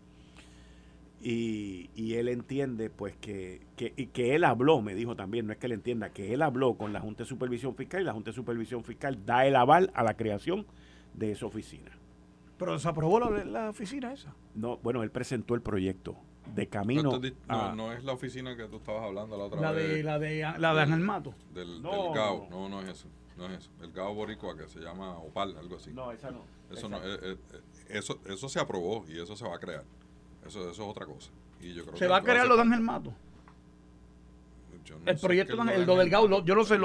y, 1.24 2.14
él 2.16 2.28
entiende 2.28 2.90
pues 2.90 3.16
que, 3.16 3.62
que, 3.78 3.94
y 3.96 4.08
que 4.08 4.36
él 4.36 4.44
habló, 4.44 4.82
me 4.82 4.94
dijo 4.94 5.16
también, 5.16 5.48
no 5.48 5.54
es 5.54 5.58
que 5.58 5.68
él 5.68 5.72
entienda, 5.72 6.10
que 6.10 6.34
él 6.34 6.42
habló 6.42 6.76
con 6.76 6.92
la 6.92 7.00
Junta 7.00 7.24
de 7.24 7.30
Supervisión 7.30 7.76
Fiscal 7.76 8.02
y 8.02 8.04
la 8.04 8.14
Junta 8.14 8.32
de 8.32 8.36
Supervisión 8.36 8.84
Fiscal 8.84 9.26
da 9.26 9.46
el 9.46 9.56
aval 9.56 9.92
a 9.94 10.04
la 10.04 10.16
creación 10.16 10.66
de 11.14 11.32
esa 11.32 11.46
oficina. 11.46 11.92
¿Pero 12.58 12.78
se 12.78 12.88
aprobó 12.88 13.20
la, 13.20 13.70
oficina 13.70 14.12
esa? 14.12 14.36
No, 14.54 14.78
bueno, 14.78 15.02
él 15.04 15.12
presentó 15.12 15.56
el 15.56 15.62
proyecto 15.62 16.18
de 16.56 16.68
camino. 16.68 17.20
No, 17.48 17.76
no, 17.76 17.94
es 17.94 18.04
la 18.04 18.14
oficina 18.14 18.56
que 18.56 18.66
tú 18.66 18.78
estabas 18.78 19.04
hablando 19.04 19.38
la 19.38 19.46
otra 19.46 19.62
la 19.62 19.72
vez. 19.72 19.90
De, 19.90 20.04
la 20.04 20.20
de 20.20 20.42
la 20.58 20.74
de 20.74 20.82
Ángel 20.82 21.00
Mato. 21.00 21.34
Del, 21.54 21.82
no, 21.82 22.12
GAO, 22.12 22.48
no, 22.50 22.70
no 22.70 22.82
es 22.82 22.90
eso. 22.90 23.08
No 23.38 23.48
es 23.48 23.60
eso. 23.60 23.72
El 23.82 23.92
GAO 23.92 24.14
Boricua 24.14 24.56
que 24.56 24.68
se 24.68 24.80
llama 24.80 25.18
OPAL, 25.18 25.58
algo 25.58 25.78
así. 25.78 25.92
No, 25.92 26.12
esa 26.12 26.32
no. 26.32 26.44
Eso, 26.72 26.90
no, 26.90 26.98
eh, 26.98 27.20
eh, 27.22 27.38
eh, 27.54 27.62
eso, 27.90 28.20
eso 28.26 28.50
se 28.50 28.60
aprobó 28.60 29.06
y 29.08 29.20
eso 29.20 29.36
se 29.36 29.48
va 29.48 29.56
a 29.56 29.60
crear. 29.60 29.84
Eso, 30.46 30.70
eso 30.70 30.72
es 30.72 30.80
otra 30.80 31.06
cosa. 31.06 31.32
Y 31.62 31.74
yo 31.74 31.84
creo 31.86 31.98
¿Se 31.98 32.08
va 32.08 32.18
a 32.18 32.22
crear 32.22 32.46
lo 32.48 32.56
de 32.56 32.62
Ángel 32.62 32.82
Mato? 32.82 33.14
el 35.06 35.18
proyecto, 35.18 35.62
el, 35.62 35.86
lo 35.86 35.96
del 35.96 36.10
GAU, 36.10 36.44
yo 36.44 36.56
no 36.56 36.66
sé, 36.66 36.78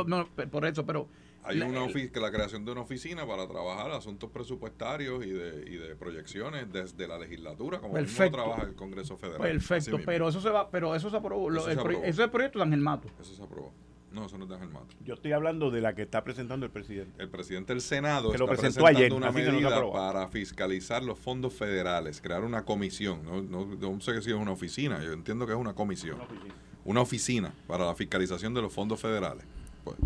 por 0.47 0.65
eso, 0.67 0.87
pero 0.87 1.09
Hay 1.49 1.61
una 1.61 1.85
ofi- 1.85 2.11
que 2.11 2.21
la 2.21 2.31
creación 2.31 2.65
de 2.65 2.73
una 2.73 2.83
oficina 2.83 3.27
para 3.27 3.47
trabajar 3.49 3.91
asuntos 3.93 4.31
presupuestarios 4.31 5.25
y 5.25 5.31
de, 5.31 5.65
y 5.71 5.77
de 5.77 5.97
proyecciones 5.97 6.71
desde 6.73 7.07
la 7.09 7.19
legislatura, 7.19 7.79
como 7.81 7.95
mismo 7.95 8.07
Perfecto. 8.07 8.37
trabaja 8.37 8.63
el 8.63 8.75
Congreso 8.75 9.17
Federal. 9.17 9.41
Perfecto, 9.41 9.99
pero 10.05 10.29
eso 10.29 10.41
se 10.41 10.51
va, 10.51 10.71
pero 10.71 10.95
eso 10.95 11.11
se 11.11 11.17
aprobó. 11.17 11.51
lo- 11.51 11.61
Eso 11.61 11.69
el 11.71 11.75
se 11.77 11.81
aprobó. 11.81 12.05
ese 12.05 12.29
proyecto 12.29 12.59
de 12.59 12.65
Ángel 12.65 12.81
Mato. 12.81 13.09
Eso 13.21 13.35
se 13.35 13.43
aprobó. 13.43 13.73
No, 14.11 14.25
eso 14.25 14.39
no 14.39 14.45
es 14.45 14.49
de 14.49 14.55
Ángel 14.57 14.71
Mato. 14.71 14.87
Yo 15.05 15.15
estoy 15.15 15.33
hablando 15.33 15.71
de 15.71 15.83
la 15.83 15.95
que 15.95 16.01
está 16.03 16.25
presentando 16.25 16.65
el 16.65 16.73
presidente. 16.73 17.23
El 17.23 17.29
presidente 17.29 17.75
del 17.75 17.83
Senado 17.83 18.33
Que 18.33 18.39
lo 18.39 18.47
está 18.47 18.57
presentó 18.57 18.85
presentando 18.85 18.99
ayer, 18.99 19.13
una 19.13 19.27
no 19.27 19.33
medida 19.35 19.93
para 19.93 20.29
fiscalizar 20.29 21.03
los 21.03 21.19
fondos 21.19 21.53
federales, 21.53 22.21
crear 22.23 22.43
una 22.43 22.65
comisión. 22.65 23.23
No, 23.25 23.43
no, 23.43 23.67
no 23.67 24.01
sé 24.01 24.21
si 24.23 24.31
es 24.31 24.37
una 24.37 24.53
oficina, 24.53 25.03
yo 25.05 25.13
entiendo 25.13 25.47
que 25.47 25.53
es 25.53 25.59
una 25.59 25.75
comisión. 25.75 26.19
Una 26.87 27.03
oficina 27.03 27.53
para 27.67 27.85
la 27.85 27.95
fiscalización 27.95 28.55
de 28.55 28.63
los 28.63 28.73
fondos 28.73 28.99
federales. 28.99 29.45
Pues, 29.85 29.97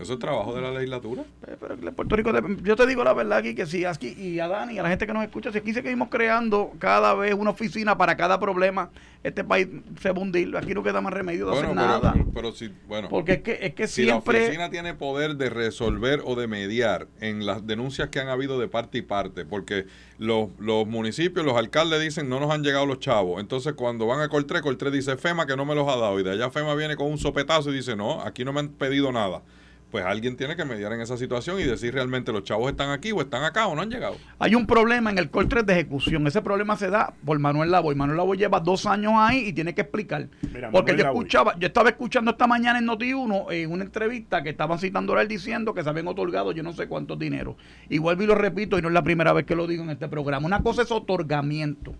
eso 0.00 0.12
es 0.14 0.18
trabajo 0.18 0.54
de 0.54 0.60
la 0.62 0.70
legislatura. 0.70 1.22
Eh, 1.46 1.56
Pero 1.58 1.92
Puerto 1.92 2.16
Rico, 2.16 2.30
yo 2.62 2.76
te 2.76 2.86
digo 2.86 3.04
la 3.04 3.12
verdad 3.14 3.38
aquí 3.38 3.54
que 3.54 3.66
si 3.66 3.84
aquí 3.84 4.08
y 4.18 4.38
a 4.40 4.48
Dani 4.48 4.74
y 4.74 4.78
a 4.78 4.82
la 4.82 4.88
gente 4.90 5.06
que 5.06 5.12
nos 5.12 5.24
escucha, 5.24 5.50
si 5.52 5.58
aquí 5.58 5.72
seguimos 5.72 6.08
creando 6.08 6.72
cada 6.78 7.14
vez 7.14 7.34
una 7.34 7.50
oficina 7.50 7.96
para 7.96 8.16
cada 8.16 8.38
problema, 8.38 8.90
este 9.24 9.42
país 9.44 9.66
se 10.00 10.10
va 10.12 10.18
a 10.18 10.22
hundir. 10.22 10.56
Aquí 10.56 10.74
no 10.74 10.82
queda 10.82 11.00
más 11.00 11.12
remedio 11.12 11.46
de 11.46 11.52
Bueno, 11.52 11.68
hacer 11.68 11.76
pero, 11.76 11.88
nada. 11.88 12.14
pero 12.34 12.52
si, 12.52 12.70
bueno, 12.86 13.08
Porque 13.08 13.32
es 13.32 13.42
que, 13.42 13.58
es 13.62 13.74
que 13.74 13.88
si 13.88 14.04
la 14.04 14.16
oficina 14.16 14.70
tiene 14.70 14.94
poder 14.94 15.36
de 15.36 15.50
resolver 15.50 16.20
o 16.24 16.36
de 16.36 16.46
mediar 16.46 17.08
en 17.20 17.46
las 17.46 17.66
denuncias 17.66 18.08
que 18.10 18.20
han 18.20 18.28
habido 18.28 18.58
de 18.60 18.68
parte 18.68 18.98
y 18.98 19.02
parte, 19.02 19.44
porque 19.44 19.86
los, 20.18 20.48
los 20.58 20.86
municipios, 20.86 21.44
los 21.44 21.56
alcaldes 21.56 22.00
dicen 22.00 22.28
no 22.28 22.38
nos 22.40 22.50
han 22.50 22.62
llegado 22.62 22.86
los 22.86 23.00
chavos, 23.00 23.40
entonces 23.40 23.72
cuando 23.74 24.06
van 24.06 24.20
a 24.20 24.28
Coltré, 24.28 24.60
Coltré 24.60 24.90
dice 24.90 25.16
FEMA 25.16 25.46
que 25.46 25.56
no 25.56 25.64
me 25.64 25.74
los 25.74 25.88
ha 25.88 25.96
dado, 25.96 26.18
y 26.20 26.22
de 26.22 26.30
allá 26.32 26.50
FEMA 26.50 26.74
viene 26.74 26.96
con 26.96 27.06
un 27.10 27.18
sopetazo 27.18 27.70
y 27.70 27.74
dice 27.76 27.96
no, 27.96 28.20
aquí 28.20 28.44
no 28.44 28.52
me 28.52 28.60
han 28.60 28.68
pedido 28.68 29.10
nada. 29.12 29.42
Pues 29.90 30.04
alguien 30.04 30.36
tiene 30.36 30.54
que 30.54 30.66
mediar 30.66 30.92
en 30.92 31.00
esa 31.00 31.16
situación 31.16 31.58
y 31.60 31.62
decir 31.64 31.94
realmente 31.94 32.30
los 32.30 32.44
chavos 32.44 32.70
están 32.70 32.90
aquí 32.90 33.10
o 33.10 33.22
están 33.22 33.42
acá 33.44 33.66
o 33.68 33.74
no 33.74 33.80
han 33.80 33.90
llegado. 33.90 34.16
Hay 34.38 34.54
un 34.54 34.66
problema 34.66 35.10
en 35.10 35.16
el 35.16 35.30
Coltres 35.30 35.64
de 35.64 35.72
ejecución. 35.72 36.26
Ese 36.26 36.42
problema 36.42 36.76
se 36.76 36.90
da 36.90 37.14
por 37.24 37.38
Manuel 37.38 37.70
Lavoy. 37.70 37.94
Manuel 37.94 38.18
Lavoy 38.18 38.36
lleva 38.36 38.60
dos 38.60 38.84
años 38.84 39.14
ahí 39.16 39.46
y 39.48 39.52
tiene 39.54 39.74
que 39.74 39.80
explicar. 39.80 40.28
Mira, 40.52 40.70
Porque 40.70 40.92
Manuel 40.92 40.96
yo 40.98 41.04
Lavoy. 41.04 41.18
escuchaba, 41.20 41.58
yo 41.58 41.66
estaba 41.68 41.88
escuchando 41.88 42.30
esta 42.32 42.46
mañana 42.46 42.78
en 42.80 42.86
Noti1 42.86 43.46
en 43.52 43.72
una 43.72 43.84
entrevista 43.84 44.42
que 44.42 44.50
estaban 44.50 44.78
citando 44.78 45.16
a 45.16 45.22
él 45.22 45.28
diciendo 45.28 45.72
que 45.72 45.82
se 45.82 45.88
habían 45.88 46.08
otorgado 46.08 46.52
yo 46.52 46.62
no 46.62 46.74
sé 46.74 46.86
cuántos 46.86 47.18
dineros. 47.18 47.56
Y 47.88 47.96
vuelvo 47.96 48.22
y 48.24 48.26
lo 48.26 48.34
repito, 48.34 48.78
y 48.78 48.82
no 48.82 48.88
es 48.88 48.94
la 48.94 49.02
primera 49.02 49.32
vez 49.32 49.46
que 49.46 49.54
lo 49.56 49.66
digo 49.66 49.82
en 49.84 49.88
este 49.90 50.06
programa. 50.08 50.46
Una 50.46 50.62
cosa 50.62 50.82
es 50.82 50.90
otorgamiento 50.92 51.94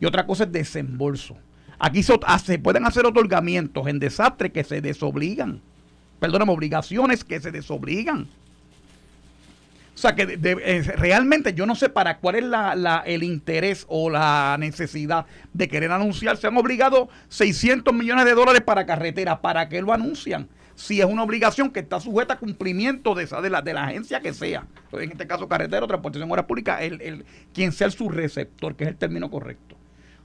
y 0.00 0.06
otra 0.06 0.26
cosa 0.26 0.42
es 0.42 0.50
desembolso. 0.50 1.36
Aquí 1.78 2.02
se, 2.02 2.12
ot- 2.14 2.38
se 2.40 2.58
pueden 2.58 2.84
hacer 2.84 3.06
otorgamientos 3.06 3.86
en 3.86 4.00
desastre 4.00 4.50
que 4.50 4.64
se 4.64 4.80
desobligan. 4.80 5.60
Perdóname, 6.20 6.52
obligaciones 6.52 7.24
que 7.24 7.40
se 7.40 7.50
desobligan. 7.50 8.28
O 9.98 10.00
sea 10.00 10.14
que 10.14 10.38
eh, 10.40 10.82
realmente 10.96 11.54
yo 11.54 11.66
no 11.66 11.74
sé 11.74 11.88
para 11.88 12.18
cuál 12.18 12.36
es 12.36 12.44
la, 12.44 13.02
el 13.04 13.24
interés 13.24 13.84
o 13.88 14.08
la 14.08 14.56
necesidad 14.56 15.26
de 15.52 15.66
querer 15.66 15.90
anunciar. 15.90 16.36
Se 16.36 16.46
han 16.46 16.56
obligado 16.56 17.08
600 17.30 17.92
millones 17.92 18.24
de 18.24 18.34
dólares 18.34 18.62
para 18.62 18.86
carreteras. 18.86 19.40
¿Para 19.40 19.68
qué 19.68 19.82
lo 19.82 19.92
anuncian? 19.92 20.48
Si 20.76 21.00
es 21.00 21.06
una 21.06 21.24
obligación 21.24 21.70
que 21.70 21.80
está 21.80 21.98
sujeta 21.98 22.34
a 22.34 22.38
cumplimiento 22.38 23.16
de, 23.16 23.24
esa, 23.24 23.40
de, 23.40 23.50
la, 23.50 23.60
de 23.60 23.74
la 23.74 23.86
agencia 23.86 24.20
que 24.20 24.32
sea. 24.32 24.66
En 24.92 25.10
este 25.10 25.26
caso, 25.26 25.48
carretero, 25.48 25.88
transportación, 25.88 26.30
obras 26.30 26.46
públicas, 26.46 26.80
el, 26.80 27.00
el, 27.00 27.24
quien 27.52 27.72
sea 27.72 27.88
el 27.88 27.92
subreceptor, 27.92 28.76
que 28.76 28.84
es 28.84 28.90
el 28.90 28.96
término 28.96 29.28
correcto. 29.32 29.76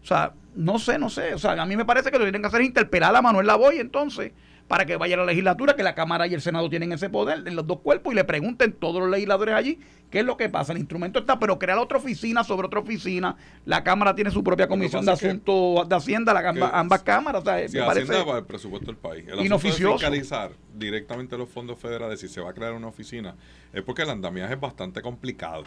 O 0.04 0.06
sea, 0.06 0.34
no 0.56 0.78
sé, 0.78 1.00
no 1.00 1.10
sé. 1.10 1.34
O 1.34 1.40
sea, 1.40 1.54
a 1.60 1.66
mí 1.66 1.76
me 1.76 1.86
parece 1.86 2.12
que 2.12 2.20
lo 2.20 2.26
tienen 2.26 2.44
que 2.44 2.48
hacer 2.48 2.62
es 2.62 2.68
interpelar 2.68 3.16
a 3.16 3.24
Manuel 3.24 3.48
Lavoy 3.48 3.80
entonces 3.80 4.34
para 4.68 4.86
que 4.86 4.96
vaya 4.98 5.16
a 5.16 5.20
la 5.20 5.26
legislatura, 5.26 5.76
que 5.76 5.84
la 5.84 5.94
Cámara 5.94 6.26
y 6.28 6.34
el 6.34 6.42
Senado 6.42 6.70
tienen 6.70 6.92
ese 6.94 7.10
poder 7.10 7.48
en 7.48 7.56
los 7.56 7.68
dos 7.68 7.80
cuerpos 7.82 8.14
y 8.14 8.16
le 8.16 8.24
pregunten 8.24 8.74
todos 8.74 9.02
los 9.02 9.10
legisladores 9.10 9.54
allí 9.56 9.80
qué 10.10 10.20
es 10.20 10.26
lo 10.26 10.38
que 10.38 10.48
pasa. 10.50 10.72
El 10.74 10.80
instrumento 10.80 11.20
está, 11.20 11.40
pero 11.40 11.60
crear 11.60 11.78
otra 11.78 11.98
oficina 11.98 12.44
sobre 12.44 12.68
otra 12.68 12.80
oficina. 12.80 13.36
La 13.66 13.84
Cámara 13.84 14.16
tiene 14.16 14.32
su 14.32 14.44
propia 14.44 14.68
comisión 14.68 15.06
de 15.06 15.12
asuntos 15.12 15.90
de 15.90 15.96
Hacienda, 15.96 16.34
la, 16.34 16.72
ambas, 16.74 17.04
cámaras. 17.04 17.42
O 17.42 17.46
sea, 17.46 17.68
Si 17.68 17.78
me 17.78 17.84
parece- 17.84 18.04
Hacienda 18.04 18.26
para 18.26 18.40
el 18.40 18.46
presupuesto 18.46 18.88
del 18.88 18.98
país. 18.98 19.26
El 19.28 19.50
de 19.50 19.60
fiscalizar 19.60 20.52
directamente 20.74 21.38
los 21.38 21.50
fondos 21.50 21.80
federales, 21.80 22.20
si 22.20 22.28
se 22.28 22.42
va 22.42 22.52
a 22.52 22.54
crear 22.54 22.74
una 22.74 22.88
oficina, 22.88 23.36
es 23.74 23.82
porque 23.82 24.04
el 24.04 24.10
andamiaje 24.10 24.54
es 24.54 24.60
bastante 24.60 25.02
complicado. 25.02 25.64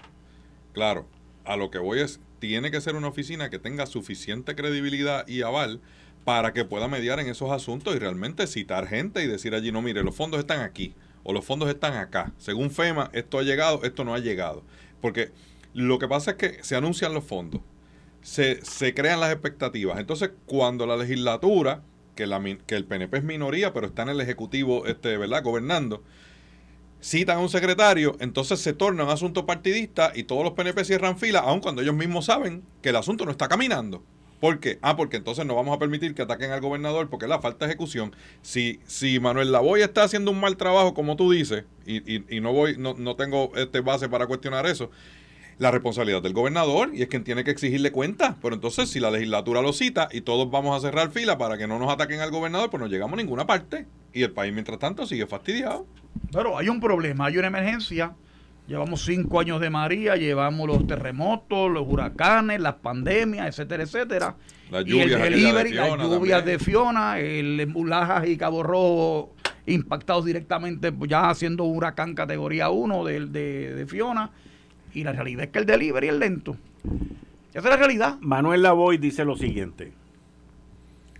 Claro, 0.72 1.06
a 1.44 1.56
lo 1.56 1.70
que 1.70 1.78
voy 1.78 2.00
es, 2.00 2.20
tiene 2.38 2.70
que 2.70 2.80
ser 2.80 2.96
una 2.96 3.08
oficina 3.08 3.50
que 3.50 3.58
tenga 3.58 3.86
suficiente 3.86 4.54
credibilidad 4.54 5.26
y 5.26 5.42
aval 5.42 5.80
para 6.26 6.52
que 6.52 6.64
pueda 6.64 6.88
mediar 6.88 7.20
en 7.20 7.28
esos 7.28 7.52
asuntos 7.52 7.94
y 7.94 8.00
realmente 8.00 8.48
citar 8.48 8.88
gente 8.88 9.22
y 9.22 9.28
decir 9.28 9.54
allí, 9.54 9.70
no, 9.70 9.80
mire, 9.80 10.02
los 10.02 10.16
fondos 10.16 10.40
están 10.40 10.58
aquí 10.58 10.92
o 11.22 11.32
los 11.32 11.44
fondos 11.44 11.68
están 11.68 11.94
acá. 11.94 12.32
Según 12.36 12.72
FEMA, 12.72 13.10
esto 13.12 13.38
ha 13.38 13.44
llegado, 13.44 13.84
esto 13.84 14.02
no 14.02 14.12
ha 14.12 14.18
llegado. 14.18 14.64
Porque 15.00 15.30
lo 15.72 16.00
que 16.00 16.08
pasa 16.08 16.32
es 16.32 16.36
que 16.36 16.64
se 16.64 16.74
anuncian 16.74 17.14
los 17.14 17.22
fondos, 17.22 17.60
se, 18.22 18.60
se 18.64 18.92
crean 18.92 19.20
las 19.20 19.30
expectativas. 19.30 20.00
Entonces, 20.00 20.32
cuando 20.46 20.84
la 20.84 20.96
legislatura, 20.96 21.84
que, 22.16 22.26
la, 22.26 22.42
que 22.66 22.74
el 22.74 22.86
PNP 22.86 23.18
es 23.18 23.22
minoría, 23.22 23.72
pero 23.72 23.86
está 23.86 24.02
en 24.02 24.08
el 24.08 24.20
Ejecutivo, 24.20 24.84
este, 24.86 25.16
¿verdad?, 25.18 25.44
gobernando, 25.44 26.02
citan 27.00 27.36
a 27.36 27.40
un 27.40 27.50
secretario, 27.50 28.16
entonces 28.18 28.58
se 28.58 28.72
torna 28.72 29.04
un 29.04 29.10
asunto 29.10 29.46
partidista 29.46 30.10
y 30.12 30.24
todos 30.24 30.42
los 30.42 30.54
PNP 30.54 30.84
cierran 30.84 31.18
fila, 31.18 31.38
aun 31.38 31.60
cuando 31.60 31.82
ellos 31.82 31.94
mismos 31.94 32.24
saben 32.24 32.64
que 32.82 32.88
el 32.88 32.96
asunto 32.96 33.24
no 33.24 33.30
está 33.30 33.46
caminando. 33.46 34.02
¿Por 34.40 34.60
qué? 34.60 34.78
Ah, 34.82 34.96
porque 34.96 35.16
entonces 35.16 35.46
no 35.46 35.54
vamos 35.54 35.74
a 35.74 35.78
permitir 35.78 36.14
que 36.14 36.22
ataquen 36.22 36.50
al 36.50 36.60
gobernador 36.60 37.08
porque 37.08 37.26
la 37.26 37.40
falta 37.40 37.64
de 37.66 37.72
ejecución. 37.72 38.14
Si, 38.42 38.80
si 38.86 39.18
Manuel 39.18 39.50
Lavoy 39.50 39.80
está 39.82 40.02
haciendo 40.02 40.30
un 40.30 40.40
mal 40.40 40.56
trabajo, 40.56 40.92
como 40.92 41.16
tú 41.16 41.32
dices, 41.32 41.64
y, 41.86 41.96
y- 42.16 42.24
y 42.28 42.40
no 42.40 42.52
voy, 42.52 42.76
no, 42.76 42.94
no 42.94 43.16
tengo 43.16 43.50
este 43.56 43.80
base 43.80 44.08
para 44.08 44.26
cuestionar 44.26 44.66
eso, 44.66 44.90
la 45.58 45.70
responsabilidad 45.70 46.20
del 46.20 46.34
gobernador 46.34 46.90
y 46.92 47.00
es 47.00 47.08
quien 47.08 47.24
tiene 47.24 47.42
que 47.44 47.50
exigirle 47.50 47.90
cuenta. 47.92 48.36
Pero 48.42 48.54
entonces, 48.54 48.90
si 48.90 49.00
la 49.00 49.10
legislatura 49.10 49.62
lo 49.62 49.72
cita 49.72 50.08
y 50.12 50.20
todos 50.20 50.50
vamos 50.50 50.76
a 50.76 50.86
cerrar 50.86 51.10
fila 51.12 51.38
para 51.38 51.56
que 51.56 51.66
no 51.66 51.78
nos 51.78 51.90
ataquen 51.90 52.20
al 52.20 52.30
gobernador, 52.30 52.68
pues 52.68 52.78
no 52.82 52.88
llegamos 52.88 53.14
a 53.14 53.22
ninguna 53.22 53.46
parte. 53.46 53.86
Y 54.12 54.22
el 54.22 54.32
país, 54.32 54.52
mientras 54.52 54.78
tanto, 54.78 55.06
sigue 55.06 55.26
fastidiado. 55.26 55.86
Pero 56.30 56.58
hay 56.58 56.68
un 56.68 56.78
problema, 56.78 57.26
hay 57.26 57.38
una 57.38 57.46
emergencia. 57.48 58.14
Llevamos 58.68 59.04
cinco 59.04 59.38
años 59.40 59.60
de 59.60 59.70
María, 59.70 60.16
llevamos 60.16 60.66
los 60.66 60.86
terremotos, 60.86 61.70
los 61.70 61.84
huracanes, 61.86 62.60
las 62.60 62.74
pandemias, 62.74 63.46
etcétera, 63.46 63.84
etcétera. 63.84 64.36
Las 64.70 64.86
y 64.86 64.98
el 65.00 65.08
lluvias 65.10 65.20
aquella 65.20 65.24
de 65.24 65.30
delivery, 65.30 65.70
Fiona 65.70 65.96
las 65.96 66.10
lluvias 66.10 66.38
también. 66.38 66.58
de 66.58 66.64
Fiona, 66.64 67.18
el 67.20 67.60
Embulajas 67.60 68.28
y 68.28 68.36
Cabo 68.36 68.62
Rojo 68.62 69.32
impactados 69.66 70.24
directamente, 70.24 70.92
pues, 70.92 71.10
ya 71.10 71.28
haciendo 71.28 71.64
huracán 71.64 72.14
categoría 72.14 72.70
1 72.70 73.04
de, 73.04 73.26
de, 73.26 73.74
de 73.74 73.86
Fiona. 73.86 74.30
Y 74.94 75.04
la 75.04 75.12
realidad 75.12 75.44
es 75.44 75.50
que 75.50 75.58
el 75.58 75.66
delivery 75.66 76.08
es 76.08 76.14
lento. 76.14 76.56
Esa 77.50 77.58
es 77.58 77.64
la 77.64 77.76
realidad. 77.76 78.18
Manuel 78.20 78.62
Lavoy 78.62 78.98
dice 78.98 79.24
lo 79.24 79.36
siguiente. 79.36 79.92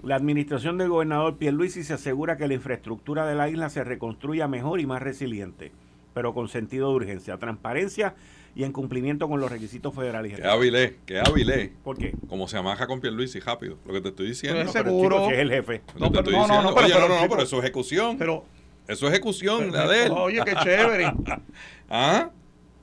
La 0.02 0.14
administración 0.14 0.78
del 0.78 0.88
gobernador 0.88 1.36
Pierluisi 1.36 1.82
se 1.82 1.94
asegura 1.94 2.36
que 2.36 2.46
la 2.46 2.54
infraestructura 2.54 3.26
de 3.26 3.34
la 3.34 3.48
isla 3.48 3.68
se 3.70 3.82
reconstruya 3.82 4.46
mejor 4.46 4.80
y 4.80 4.86
más 4.86 5.02
resiliente, 5.02 5.72
pero 6.16 6.32
con 6.32 6.48
sentido 6.48 6.88
de 6.88 6.94
urgencia, 6.96 7.36
transparencia 7.36 8.14
y 8.54 8.64
en 8.64 8.72
cumplimiento 8.72 9.28
con 9.28 9.38
los 9.38 9.52
requisitos 9.52 9.94
federales. 9.94 10.30
Que 10.30 10.36
estatales. 10.36 10.56
hábil 10.58 10.74
es, 10.76 10.92
que 11.04 11.20
hábil 11.20 11.50
es. 11.50 11.70
¿Por 11.84 11.98
qué? 11.98 12.14
Como 12.26 12.48
se 12.48 12.56
amaja 12.56 12.86
con 12.86 13.02
Pierluisi 13.02 13.38
rápido. 13.38 13.76
Lo 13.84 13.92
que 13.92 14.00
te 14.00 14.08
estoy 14.08 14.28
diciendo. 14.28 14.58
Pero, 14.60 14.72
seguro. 14.72 15.16
chico, 15.16 15.28
si 15.28 15.34
es 15.34 15.40
el 15.40 15.50
jefe. 15.50 15.82
que 15.92 16.00
No, 16.00 16.10
te 16.10 16.22
pero- 16.22 16.30
no, 16.38 16.46
no, 16.48 16.62
no, 16.62 16.74
pero- 16.74 16.86
Oye, 16.86 16.94
pero, 16.94 17.08
no, 17.08 17.20
no, 17.20 17.28
pero 17.28 17.42
eso 17.42 17.58
es 17.58 17.64
ejecución. 17.64 18.16
Pero, 18.16 18.46
eso 18.88 19.06
es 19.08 19.12
ejecución, 19.12 19.70
la 19.72 19.86
de 19.86 20.04
él. 20.06 20.12
oye, 20.16 20.40
qué 20.42 20.54
chévere. 20.64 21.12
¿Ah? 21.90 22.30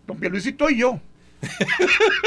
Con 0.06 0.18
Pierluisi 0.20 0.50
estoy 0.50 0.78
yo. 0.78 1.00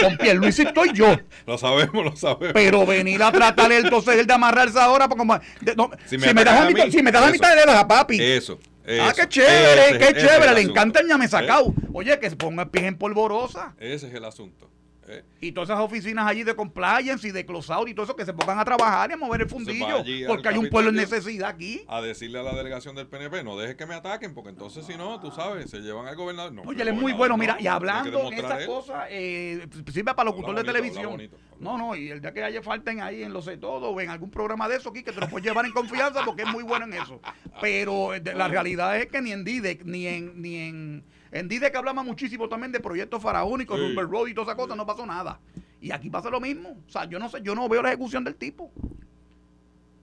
Con 0.03 0.17
Pierluisi 0.19 0.63
estoy 0.63 0.93
yo. 0.93 1.17
Lo 1.47 1.57
sabemos, 1.57 2.05
lo 2.05 2.17
sabemos. 2.17 2.53
Pero 2.53 2.85
venir 2.85 3.23
a 3.23 3.31
tratar 3.31 3.71
entonces 3.71 4.17
el 4.19 4.27
de 4.27 4.35
amarrarse 4.35 4.81
ahora, 4.81 5.07
porque 5.09 5.21
como- 5.21 5.39
de- 5.61 5.77
no, 5.77 5.89
Si 6.07 6.19
si, 6.19 6.19
me 6.19 6.35
me 6.35 6.43
das 6.45 6.63
a 6.63 6.67
mitad, 6.67 6.85
mí, 6.87 6.91
si 6.91 7.01
me 7.01 7.13
das 7.13 7.23
a 7.23 7.27
eso. 7.27 7.33
mitad 7.35 7.55
de 7.57 7.65
la 7.65 7.87
papi. 7.87 8.19
Eso. 8.21 8.59
Ah, 9.01 9.13
qué 9.17 9.29
chévere, 9.29 9.89
ese- 9.91 9.99
qué 9.99 10.05
ese 10.05 10.15
chévere. 10.15 10.39
Le 10.55 10.61
asunto. 10.61 10.71
encanta 10.71 11.01
el 11.01 11.07
ñame 11.09 11.25
¿Eh? 11.25 11.29
sacado. 11.29 11.75
Oye, 11.93 12.19
que 12.21 12.31
se 12.31 12.37
ponga 12.37 12.65
el 12.65 12.71
pie 12.71 12.87
en 12.87 12.97
polvorosa. 12.99 13.75
Ese 13.79 14.09
es 14.09 14.15
el 14.15 14.25
asunto. 14.25 14.71
¿Eh? 15.09 15.25
Y 15.41 15.53
todas 15.53 15.71
esas 15.71 15.81
oficinas 15.81 16.27
allí 16.27 16.43
de 16.43 16.55
compliance 16.55 17.27
y 17.27 17.31
de 17.31 17.45
close 17.47 17.73
out 17.73 17.89
y 17.89 17.95
todo 17.95 18.05
eso, 18.05 18.17
que 18.17 18.25
se 18.25 18.33
pongan 18.33 18.59
a 18.59 18.65
trabajar 18.65 19.11
y 19.11 19.15
a 19.15 19.17
mover 19.17 19.43
el 19.43 19.49
fundillo. 19.49 20.03
Porque 20.27 20.49
hay 20.49 20.59
un 20.59 20.69
pueblo 20.69 20.91
en 20.91 20.97
necesidad 20.97 21.49
aquí. 21.51 21.85
A 21.89 22.01
decirle 22.01 22.39
a 22.39 22.43
la 22.43 22.55
delegación 22.55 22.95
del 22.97 23.07
PNP, 23.07 23.45
no 23.45 23.57
dejes 23.57 23.77
que 23.77 23.87
me 23.87 23.95
ataquen, 23.95 24.35
porque 24.35 24.51
entonces 24.51 24.85
si 24.87 24.97
no, 24.97 25.21
tú 25.21 25.31
sabes, 25.31 25.71
se 25.71 25.81
llevan 25.81 26.07
al 26.07 26.17
gobernador. 26.17 26.53
No, 26.53 26.63
Oye, 26.63 26.83
él 26.83 26.89
es 26.89 26.95
muy 26.95 27.13
bueno, 27.13 27.35
no, 27.35 27.39
mira, 27.39 27.57
y 27.61 27.67
hablando 27.67 28.31
en 28.33 28.35
esas 28.39 28.67
cosas, 28.67 29.07
eh, 29.11 29.67
sirve 29.93 30.15
para 30.15 30.25
locutor 30.31 30.51
Habla 30.51 30.63
de 30.63 30.67
bonito, 30.81 30.95
televisión. 30.95 31.11
bonito, 31.13 31.37
No, 31.61 31.77
no, 31.79 31.95
y 31.97 32.11
el 32.11 32.21
día 32.21 32.33
que 32.33 32.43
haya 32.43 32.63
falten 32.63 33.01
ahí 33.01 33.23
en 33.23 33.33
Lo 33.33 33.43
Sé 33.43 33.57
Todo 33.57 33.91
o 33.91 34.01
en 34.01 34.11
algún 34.11 34.31
programa 34.31 34.69
de 34.69 34.77
eso 34.77 34.91
aquí, 34.91 35.03
que 35.03 35.13
te 35.13 35.21
lo 35.21 35.29
puedes 35.29 35.47
llevar 35.47 35.65
en 35.67 35.73
confianza 35.73 36.25
porque 36.25 36.43
es 36.43 36.49
muy 36.49 36.63
bueno 36.65 36.85
en 36.87 36.95
eso. 36.95 37.21
Pero 37.61 38.15
eh, 38.15 38.21
de- 38.21 38.35
la 38.35 38.49
realidad 38.49 38.97
es 38.97 39.07
que 39.07 39.21
ni 39.23 39.33
en 39.33 39.45
DIDEC, 39.45 39.85
ni 39.85 40.07
en, 40.07 40.41
ni 40.43 40.57
en, 40.57 41.05
en 41.33 41.49
DIDEC 41.49 41.73
que 41.73 41.79
hablamos 41.79 42.05
muchísimo 42.05 42.49
también 42.49 42.73
de 42.73 42.81
proyectos 42.81 43.23
faraónicos, 43.23 43.79
Sí. 43.79 43.95
Road 43.95 44.27
y 44.29 44.35
todas 44.35 44.49
esas 44.49 44.57
cosas, 44.61 44.77
no 44.77 44.87
pasó 44.87 45.05
nada. 45.07 45.41
Y 45.81 45.91
aquí 45.91 46.09
pasa 46.11 46.31
lo 46.31 46.41
mismo. 46.41 46.77
O 46.87 46.91
sea, 46.91 47.05
yo 47.05 47.19
no 47.19 47.29
sé, 47.29 47.41
yo 47.43 47.55
no 47.55 47.69
veo 47.69 47.83
la 47.83 47.89
ejecución 47.91 48.25
del 48.25 48.37
tipo. 48.37 48.71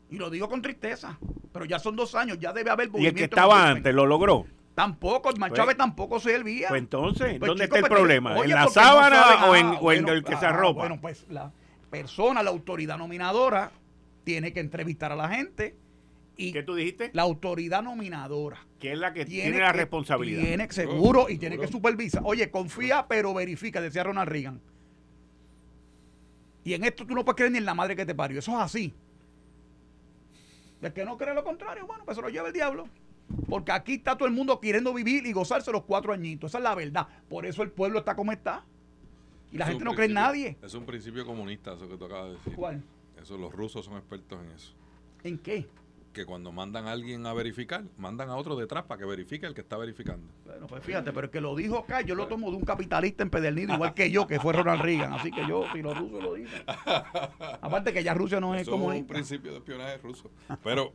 Y 0.10 0.18
lo 0.18 0.30
digo 0.30 0.48
con 0.48 0.62
tristeza. 0.62 1.18
Pero 1.52 1.66
ya 1.66 1.80
son 1.80 1.96
dos 1.96 2.14
años, 2.16 2.40
ya 2.40 2.54
debe 2.54 2.70
haber 2.70 2.90
Y 2.96 3.06
el 3.08 3.14
que 3.16 3.24
estaba 3.26 3.70
antes 3.70 3.94
lo 3.94 4.06
logró. 4.06 4.46
Tampoco, 4.76 5.30
el 5.30 5.36
Pues- 5.38 5.54
Chávez 5.54 5.78
tampoco 5.78 6.20
servía. 6.20 6.70
Pues 6.70 6.80
entonces, 6.82 7.38
Pues, 7.38 7.48
¿dónde 7.48 7.66
chico, 7.66 7.76
está 7.76 7.78
el 7.78 7.82
porque- 7.82 7.96
problema? 7.96 8.34
oye, 8.36 8.44
¿En 8.46 8.56
la 8.56 8.64
no 8.64 8.70
sábana 8.70 9.46
o 9.48 9.56
en, 9.56 9.66
ah, 9.68 9.74
o 9.82 9.92
en 9.92 10.02
bueno, 10.04 10.12
el 10.14 10.24
que 10.24 10.36
se 10.36 10.46
ah, 10.46 10.50
arropa? 10.50 10.80
Bueno, 10.82 11.00
pues 11.00 11.26
la 11.30 11.52
persona, 11.92 12.42
la 12.42 12.50
autoridad 12.50 12.98
nominadora, 12.98 13.72
tiene 14.24 14.52
que 14.52 14.62
entrevistar 14.62 15.12
a 15.12 15.16
la 15.16 15.30
gente 15.30 15.76
y 16.38 16.52
¿Qué 16.52 16.64
tú 16.64 16.76
dijiste? 16.76 17.12
la 17.14 17.22
autoridad 17.24 17.84
nominadora 17.84 18.66
que 18.80 18.92
es 18.94 18.98
la 19.00 19.14
que 19.14 19.26
tiene, 19.26 19.60
la 19.60 19.72
que- 19.72 19.78
responsabilidad. 19.80 20.42
Tiene 20.44 20.72
seguro 20.72 21.30
y 21.30 21.38
tiene 21.38 21.56
seguro. 21.56 21.68
que 21.68 21.72
supervisar. 21.72 22.22
Oye, 22.26 22.50
confía 22.52 23.06
pero 23.08 23.34
verifica, 23.34 23.80
decía 23.82 24.04
Ronald 24.04 24.30
Reagan. 24.30 24.60
Y 26.66 26.74
en 26.74 26.84
esto 26.86 27.06
tú 27.06 27.14
no 27.14 27.24
puedes 27.26 27.38
creer 27.38 27.52
ni 27.52 27.58
en 27.60 27.66
la 27.66 27.74
madre 27.74 27.96
que 27.96 28.06
te 28.06 28.16
parió. 28.16 28.40
Eso 28.40 28.52
es 28.54 28.58
así. 28.58 28.94
El 30.82 30.92
que 30.94 31.06
no 31.06 31.18
cree 31.18 31.34
lo 31.34 31.44
contrario, 31.44 31.86
bueno, 31.88 32.04
pues 32.06 32.16
se 32.18 32.22
lo 32.22 32.30
lleva 32.30 32.48
el 32.48 32.54
diablo. 32.54 32.88
Porque 33.50 33.72
aquí 33.72 33.94
está 33.96 34.18
todo 34.18 34.28
el 34.28 34.34
mundo 34.34 34.60
queriendo 34.60 34.94
vivir 34.94 35.26
y 35.26 35.32
gozarse 35.34 35.72
los 35.72 35.84
cuatro 35.84 36.12
añitos. 36.14 36.52
Esa 36.52 36.58
es 36.58 36.64
la 36.64 36.76
verdad. 36.76 37.08
Por 37.30 37.46
eso 37.46 37.64
el 37.64 37.72
pueblo 37.72 38.00
está 38.00 38.16
como 38.16 38.32
está. 38.32 38.66
Y 39.52 39.58
la 39.58 39.66
Es 39.66 39.72
gente 39.72 39.86
no 39.86 39.94
cree 39.94 40.08
en 40.08 40.14
nadie. 40.14 40.58
Es 40.62 40.74
un 40.74 40.86
principio 40.86 41.26
comunista, 41.26 41.74
eso 41.74 41.88
que 41.88 41.96
tú 41.98 42.06
acabas 42.06 42.32
de 42.32 42.38
decir. 42.38 42.54
¿Cuál? 42.56 42.84
Eso, 43.22 43.38
los 43.38 43.52
rusos 43.54 43.86
son 43.86 43.96
expertos 43.98 44.40
en 44.44 44.52
eso. 44.52 44.74
¿En 45.24 45.38
qué? 45.38 45.66
Que 46.14 46.26
cuando 46.26 46.52
mandan 46.52 46.88
a 46.88 46.92
alguien 46.92 47.26
a 47.26 47.34
verificar, 47.34 47.84
mandan 47.98 48.30
a 48.30 48.36
otro 48.36 48.56
detrás 48.56 48.84
para 48.84 49.00
que 49.00 49.06
verifique 49.06 49.48
el 49.48 49.56
que 49.56 49.62
está 49.62 49.78
verificando. 49.78 50.32
Bueno, 50.46 50.68
pues 50.68 50.84
fíjate, 50.84 51.12
pero 51.12 51.26
el 51.26 51.32
que 51.32 51.42
lo 51.42 51.56
dijo 51.56 51.80
acá, 51.80 52.02
yo 52.02 52.14
lo 52.14 52.28
tomo 52.28 52.52
de 52.52 52.58
un 52.58 52.64
capitalista 52.64 53.24
empedernido, 53.24 53.74
igual 53.74 53.96
que 53.96 54.12
yo, 54.12 54.28
que 54.28 54.40
fue 54.40 54.54
Ronald 54.54 54.82
Reagan. 54.82 55.14
Así 55.14 55.32
que 55.32 55.46
yo, 55.48 55.66
si 55.74 55.82
los 55.82 55.98
rusos 55.98 56.24
lo 56.24 56.36
dicen. 56.36 56.64
Aparte 57.62 57.94
que 57.94 58.04
ya 58.04 58.14
Rusia 58.14 58.40
no 58.40 58.54
es 58.54 58.62
Eso 58.62 58.76
es 58.76 59.00
un 59.00 59.08
principio 59.08 59.52
de 59.52 59.58
espionaje 59.58 59.98
ruso. 59.98 60.30
Pero 60.64 60.94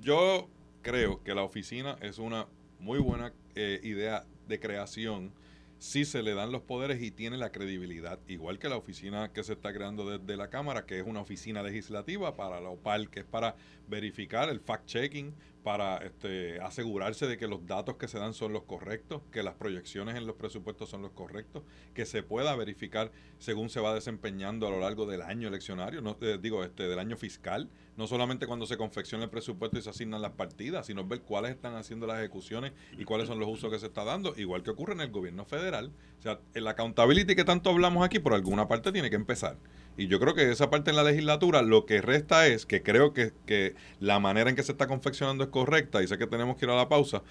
yo 0.00 0.48
creo 0.82 1.22
que 1.22 1.34
la 1.34 1.42
oficina 1.42 1.96
es 2.00 2.18
una 2.18 2.46
muy 2.80 2.98
buena 2.98 3.32
eh, 3.54 3.80
idea 3.82 4.24
de 4.48 4.60
creación 4.60 5.32
si 5.78 6.04
se 6.04 6.22
le 6.22 6.34
dan 6.34 6.52
los 6.52 6.62
poderes 6.62 7.02
y 7.02 7.10
tiene 7.10 7.36
la 7.36 7.52
credibilidad, 7.52 8.18
igual 8.28 8.58
que 8.58 8.68
la 8.68 8.76
oficina 8.76 9.32
que 9.32 9.44
se 9.44 9.52
está 9.52 9.72
creando 9.72 10.08
desde 10.08 10.36
la 10.36 10.48
Cámara, 10.48 10.86
que 10.86 10.98
es 10.98 11.06
una 11.06 11.20
oficina 11.20 11.62
legislativa 11.62 12.34
para 12.36 12.60
la 12.60 12.70
OPAL, 12.70 13.10
que 13.10 13.20
es 13.20 13.26
para 13.26 13.56
verificar 13.88 14.48
el 14.48 14.60
fact-checking, 14.60 15.34
para 15.66 15.96
este, 15.96 16.60
asegurarse 16.60 17.26
de 17.26 17.36
que 17.36 17.48
los 17.48 17.66
datos 17.66 17.96
que 17.96 18.06
se 18.06 18.20
dan 18.20 18.34
son 18.34 18.52
los 18.52 18.62
correctos, 18.62 19.22
que 19.32 19.42
las 19.42 19.54
proyecciones 19.54 20.14
en 20.14 20.24
los 20.24 20.36
presupuestos 20.36 20.88
son 20.88 21.02
los 21.02 21.10
correctos, 21.10 21.64
que 21.92 22.06
se 22.06 22.22
pueda 22.22 22.54
verificar 22.54 23.10
según 23.40 23.68
se 23.68 23.80
va 23.80 23.92
desempeñando 23.92 24.68
a 24.68 24.70
lo 24.70 24.78
largo 24.78 25.06
del 25.06 25.22
año 25.22 25.48
eleccionario, 25.48 26.00
no, 26.02 26.18
eh, 26.20 26.38
digo, 26.40 26.62
este, 26.62 26.84
del 26.84 27.00
año 27.00 27.16
fiscal, 27.16 27.68
no 27.96 28.06
solamente 28.06 28.46
cuando 28.46 28.64
se 28.64 28.76
confecciona 28.76 29.24
el 29.24 29.30
presupuesto 29.30 29.76
y 29.76 29.82
se 29.82 29.90
asignan 29.90 30.22
las 30.22 30.30
partidas, 30.34 30.86
sino 30.86 31.04
ver 31.04 31.22
cuáles 31.22 31.50
están 31.50 31.74
haciendo 31.74 32.06
las 32.06 32.18
ejecuciones 32.20 32.72
y 32.96 33.02
cuáles 33.02 33.26
son 33.26 33.40
los 33.40 33.48
usos 33.48 33.68
que 33.68 33.80
se 33.80 33.86
está 33.86 34.04
dando, 34.04 34.34
igual 34.36 34.62
que 34.62 34.70
ocurre 34.70 34.92
en 34.92 35.00
el 35.00 35.10
gobierno 35.10 35.44
federal. 35.46 35.90
O 36.20 36.22
sea, 36.22 36.38
el 36.54 36.68
accountability 36.68 37.34
que 37.34 37.44
tanto 37.44 37.70
hablamos 37.70 38.04
aquí, 38.04 38.20
por 38.20 38.34
alguna 38.34 38.68
parte 38.68 38.92
tiene 38.92 39.10
que 39.10 39.16
empezar. 39.16 39.56
Y 39.96 40.08
yo 40.08 40.20
creo 40.20 40.34
que 40.34 40.50
esa 40.50 40.68
parte 40.68 40.90
en 40.90 40.96
la 40.96 41.04
legislatura, 41.04 41.62
lo 41.62 41.86
que 41.86 42.02
resta 42.02 42.46
es 42.46 42.66
que 42.66 42.82
creo 42.82 43.12
que, 43.12 43.32
que 43.46 43.74
la 44.00 44.18
manera 44.18 44.50
en 44.50 44.56
que 44.56 44.62
se 44.62 44.72
está 44.72 44.86
confeccionando 44.86 45.44
es 45.44 45.50
correcta, 45.50 46.02
y 46.02 46.08
sé 46.08 46.18
que 46.18 46.26
tenemos 46.26 46.56
que 46.56 46.66
ir 46.66 46.70
a 46.70 46.76
la 46.76 46.88
pausa, 46.88 47.22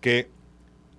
que 0.00 0.28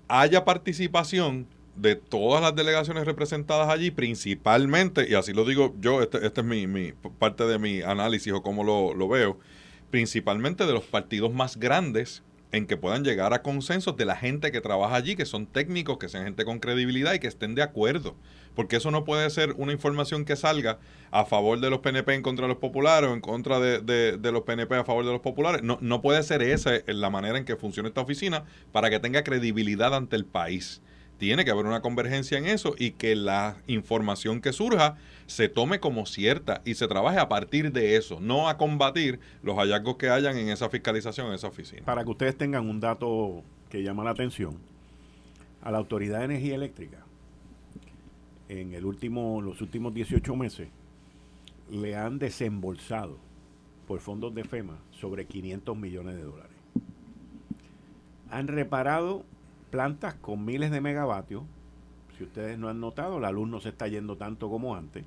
haya 0.08 0.46
participación 0.46 1.48
de 1.76 1.96
todas 1.96 2.42
las 2.42 2.56
delegaciones 2.56 3.06
representadas 3.06 3.70
allí, 3.70 3.92
principalmente, 3.92 5.10
y 5.10 5.16
así 5.16 5.34
lo 5.34 5.46
digo 5.46 5.74
yo, 5.80 6.02
este, 6.02 6.26
este 6.26 6.42
es 6.42 6.48
mi, 6.48 6.68
mi 6.68 6.92
parte 7.18 7.46
de 7.46 7.58
mi 7.58 7.82
análisis 7.82 8.34
o 8.34 8.44
cómo 8.44 8.64
lo, 8.64 8.94
lo 8.94 9.08
veo, 9.08 9.40
principalmente 9.90 10.66
de 10.66 10.74
los 10.74 10.84
partidos 10.84 11.34
más 11.34 11.58
grandes 11.58 12.24
en 12.52 12.68
que 12.68 12.78
puedan 12.78 13.04
llegar 13.04 13.34
a 13.34 13.42
consensos 13.42 13.96
de 13.98 14.06
la 14.06 14.16
gente 14.16 14.52
que 14.52 14.62
trabaja 14.62 14.96
allí, 14.96 15.16
que 15.16 15.26
son 15.26 15.46
técnicos, 15.46 15.98
que 15.98 16.10
sean 16.10 16.26
gente 16.26 16.46
con 16.46 16.60
credibilidad 16.60 17.14
y 17.14 17.20
que 17.20 17.28
estén 17.28 17.56
de 17.56 17.64
acuerdo. 17.64 18.16
Porque 18.56 18.76
eso 18.76 18.92
no 18.92 19.04
puede 19.06 19.30
ser 19.30 19.54
una 19.58 19.72
información 19.72 20.26
que 20.26 20.36
salga 20.36 20.80
a 21.12 21.26
favor 21.26 21.60
de 21.60 21.70
los 21.70 21.80
PNP 21.80 22.14
en 22.16 22.22
contra 22.22 22.44
de 22.48 22.50
los 22.54 22.58
populares 22.58 23.10
o 23.10 23.14
en 23.14 23.22
contra 23.22 23.60
de, 23.60 23.82
de- 23.82 24.32
los 24.32 24.42
PNP 24.44 24.76
a 24.76 24.84
favor 24.84 25.06
de 25.06 25.12
los 25.12 25.22
populares. 25.22 25.64
No, 25.64 25.78
no 25.82 26.02
puede 26.02 26.22
ser 26.24 26.42
esa 26.42 26.72
la 26.88 27.10
manera 27.10 27.38
en 27.38 27.46
que 27.46 27.56
funciona 27.56 27.88
esta 27.90 28.02
oficina 28.02 28.44
para 28.72 28.90
que 28.90 29.00
tenga 29.00 29.24
credibilidad 29.24 29.96
ante 29.96 30.16
el 30.16 30.26
país. 30.26 30.82
Tiene 31.18 31.46
que 31.46 31.52
haber 31.52 31.66
una 31.68 31.82
convergencia 31.82 32.38
en 32.40 32.48
eso 32.48 32.74
y 32.78 32.92
que 32.92 33.16
la 33.16 33.58
información 33.68 34.42
que 34.42 34.52
surja 34.54 34.96
se 35.28 35.50
tome 35.50 35.80
como 35.80 36.06
cierta 36.08 36.62
y 36.66 36.74
se 36.74 36.88
trabaje 36.88 37.20
a 37.20 37.30
partir 37.30 37.72
de 37.72 37.96
eso, 37.96 38.20
no 38.20 38.50
a 38.50 38.58
combatir 38.58 39.20
los 39.44 39.56
hallazgos 39.58 39.98
que 39.98 40.10
hayan 40.10 40.36
en 40.38 40.50
esa 40.50 40.68
fiscalización, 40.70 41.28
en 41.28 41.34
esa 41.34 41.48
oficina. 41.48 41.84
Para 41.86 42.04
que 42.04 42.10
ustedes 42.10 42.36
tengan 42.38 42.68
un 42.68 42.80
dato 42.80 43.44
que 43.70 43.84
llama 43.84 44.04
la 44.04 44.10
atención, 44.12 44.58
a 45.62 45.70
la 45.72 45.78
Autoridad 45.78 46.20
de 46.20 46.26
Energía 46.26 46.56
Eléctrica, 46.56 47.06
en 48.52 48.74
el 48.74 48.86
último, 48.86 49.42
los 49.42 49.62
últimos 49.62 49.94
18 49.94 50.36
meses, 50.36 50.68
le 51.70 51.96
han 51.96 52.20
desembolsado 52.20 53.18
por 53.88 54.02
fondos 54.02 54.36
de 54.36 54.44
FEMA 54.44 54.78
sobre 54.92 55.26
500 55.26 55.78
millones 55.78 56.18
de 56.18 56.24
dólares. 56.24 56.58
Han 58.30 58.50
reparado 58.50 59.24
plantas 59.70 60.16
con 60.16 60.44
miles 60.44 60.70
de 60.70 60.82
megavatios. 60.82 61.44
Si 62.18 62.26
ustedes 62.26 62.60
no 62.60 62.68
han 62.68 62.82
notado, 62.82 63.22
la 63.22 63.32
luz 63.32 63.48
no 63.48 63.62
se 63.62 63.70
está 63.70 63.88
yendo 63.88 64.18
tanto 64.18 64.50
como 64.50 64.76
antes. 64.76 65.06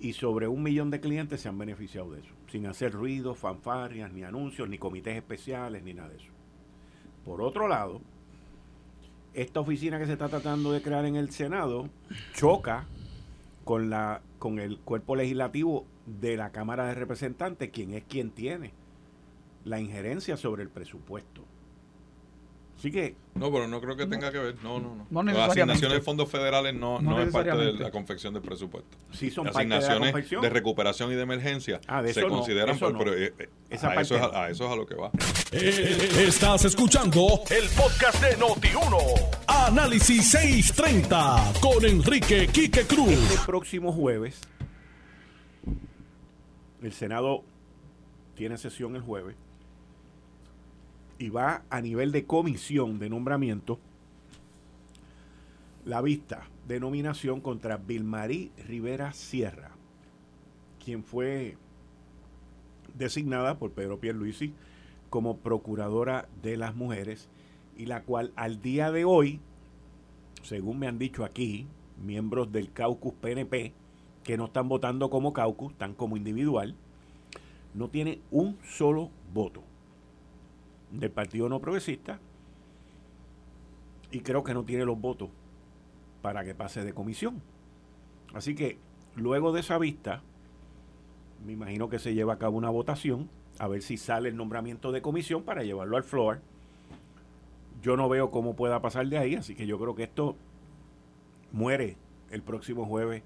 Y 0.00 0.14
sobre 0.14 0.48
un 0.48 0.64
millón 0.64 0.90
de 0.90 0.98
clientes 0.98 1.40
se 1.40 1.48
han 1.48 1.58
beneficiado 1.58 2.10
de 2.10 2.22
eso, 2.22 2.34
sin 2.50 2.66
hacer 2.66 2.92
ruido, 2.92 3.36
fanfarrias, 3.36 4.12
ni 4.12 4.24
anuncios, 4.24 4.68
ni 4.68 4.78
comités 4.78 5.16
especiales, 5.16 5.84
ni 5.84 5.94
nada 5.94 6.08
de 6.08 6.16
eso. 6.16 6.32
Por 7.24 7.40
otro 7.40 7.68
lado, 7.68 8.00
esta 9.34 9.60
oficina 9.60 9.98
que 9.98 10.06
se 10.06 10.12
está 10.12 10.28
tratando 10.28 10.72
de 10.72 10.82
crear 10.82 11.04
en 11.04 11.16
el 11.16 11.30
Senado 11.30 11.88
choca 12.34 12.86
con 13.64 13.90
la 13.90 14.22
con 14.38 14.58
el 14.58 14.78
cuerpo 14.78 15.16
legislativo 15.16 15.84
de 16.06 16.36
la 16.36 16.50
Cámara 16.50 16.86
de 16.86 16.94
Representantes, 16.94 17.70
quien 17.70 17.92
es 17.94 18.04
quien 18.04 18.30
tiene 18.30 18.72
la 19.64 19.80
injerencia 19.80 20.36
sobre 20.36 20.62
el 20.62 20.70
presupuesto. 20.70 21.44
Así 22.80 22.90
que 22.90 23.14
No, 23.34 23.52
pero 23.52 23.68
no 23.68 23.78
creo 23.80 23.94
que 23.94 24.06
tenga 24.06 24.32
que 24.32 24.38
ver. 24.38 24.54
No, 24.62 24.80
no, 24.80 24.94
no. 24.94 25.06
No 25.10 25.22
Las 25.22 25.26
necesariamente. 25.26 25.52
asignaciones 25.62 25.98
de 25.98 26.02
fondos 26.02 26.30
federales 26.30 26.72
no, 26.74 26.98
No 27.00 27.10
no, 27.10 27.22
es 27.22 27.30
parte 27.30 27.54
de 27.54 27.74
la 27.74 27.90
confección 27.90 28.32
del 28.32 28.42
presupuesto. 28.42 28.96
sí 29.12 29.30
son 29.30 29.44
Las 29.44 29.52
parte 29.54 29.68
de 29.68 29.70
la 29.74 29.86
asignaciones 29.86 30.40
de 30.42 30.48
recuperación 30.48 31.12
y 31.12 31.14
de 31.14 31.20
emergencia 31.22 31.78
Ah, 31.86 32.00
de 32.02 32.14
se 32.14 32.26
consideran, 32.26 32.74
eso 32.76 32.86
por- 32.86 32.92
no. 32.94 32.98
pero 33.00 33.14
eh, 33.14 33.34
eh, 33.38 33.48
Esa 33.68 33.90
a, 33.90 34.00
eso 34.00 34.14
es 34.14 34.20
parte 34.22 34.34
a, 34.36 34.38
no. 34.40 34.44
a 34.46 34.50
eso 34.50 34.64
es 34.64 34.70
a 34.72 34.76
lo 34.76 34.86
que 34.86 34.94
va. 34.94 35.10
Eh, 35.52 36.24
Estás 36.26 36.64
escuchando 36.64 37.42
el 37.50 37.68
podcast 37.76 38.22
de 38.22 38.38
Noti1. 38.38 38.96
Análisis 39.46 40.30
630 40.30 41.52
con 41.60 41.84
Enrique 41.84 42.48
Quique 42.48 42.84
Cruz. 42.86 43.10
Este 43.10 43.44
próximo 43.46 43.92
jueves, 43.92 44.40
el 46.82 46.92
Senado 46.92 47.44
tiene 48.34 48.56
sesión 48.56 48.96
el 48.96 49.02
jueves 49.02 49.36
y 51.20 51.28
va 51.28 51.62
a 51.68 51.82
nivel 51.82 52.12
de 52.12 52.24
comisión 52.24 52.98
de 52.98 53.10
nombramiento 53.10 53.78
la 55.84 56.00
vista 56.00 56.48
de 56.66 56.80
nominación 56.80 57.42
contra 57.42 57.76
Vilmarí 57.76 58.50
Rivera 58.66 59.12
Sierra, 59.12 59.72
quien 60.82 61.04
fue 61.04 61.58
designada 62.96 63.58
por 63.58 63.72
Pedro 63.72 64.00
Pierluisi 64.00 64.54
como 65.10 65.36
procuradora 65.36 66.26
de 66.42 66.56
las 66.56 66.74
mujeres 66.74 67.28
y 67.76 67.84
la 67.84 68.02
cual 68.02 68.32
al 68.34 68.62
día 68.62 68.90
de 68.90 69.04
hoy 69.04 69.40
según 70.42 70.78
me 70.78 70.88
han 70.88 70.98
dicho 70.98 71.22
aquí, 71.24 71.66
miembros 72.02 72.50
del 72.50 72.72
caucus 72.72 73.12
PNP, 73.12 73.74
que 74.24 74.38
no 74.38 74.46
están 74.46 74.70
votando 74.70 75.10
como 75.10 75.34
caucus, 75.34 75.72
están 75.72 75.92
como 75.92 76.16
individual, 76.16 76.74
no 77.74 77.88
tiene 77.88 78.20
un 78.30 78.56
solo 78.64 79.10
voto 79.34 79.62
del 80.90 81.10
Partido 81.10 81.48
No 81.48 81.60
Progresista 81.60 82.18
y 84.10 84.20
creo 84.20 84.42
que 84.42 84.54
no 84.54 84.64
tiene 84.64 84.84
los 84.84 85.00
votos 85.00 85.30
para 86.22 86.44
que 86.44 86.54
pase 86.54 86.84
de 86.84 86.92
comisión. 86.92 87.42
Así 88.34 88.54
que 88.54 88.78
luego 89.16 89.52
de 89.52 89.60
esa 89.60 89.78
vista, 89.78 90.22
me 91.44 91.52
imagino 91.52 91.88
que 91.88 91.98
se 91.98 92.14
lleva 92.14 92.34
a 92.34 92.38
cabo 92.38 92.58
una 92.58 92.70
votación 92.70 93.28
a 93.58 93.68
ver 93.68 93.82
si 93.82 93.96
sale 93.96 94.28
el 94.28 94.36
nombramiento 94.36 94.92
de 94.92 95.02
comisión 95.02 95.42
para 95.42 95.62
llevarlo 95.62 95.96
al 95.96 96.04
floor 96.04 96.40
yo 97.82 97.96
no 97.96 98.08
veo 98.08 98.30
cómo 98.30 98.56
pueda 98.56 98.80
pasar 98.80 99.08
de 99.08 99.18
ahí, 99.18 99.34
así 99.34 99.54
que 99.54 99.66
yo 99.66 99.78
creo 99.78 99.94
que 99.94 100.02
esto 100.02 100.36
muere 101.52 101.96
el 102.30 102.42
próximo 102.42 102.86
jueves 102.86 103.22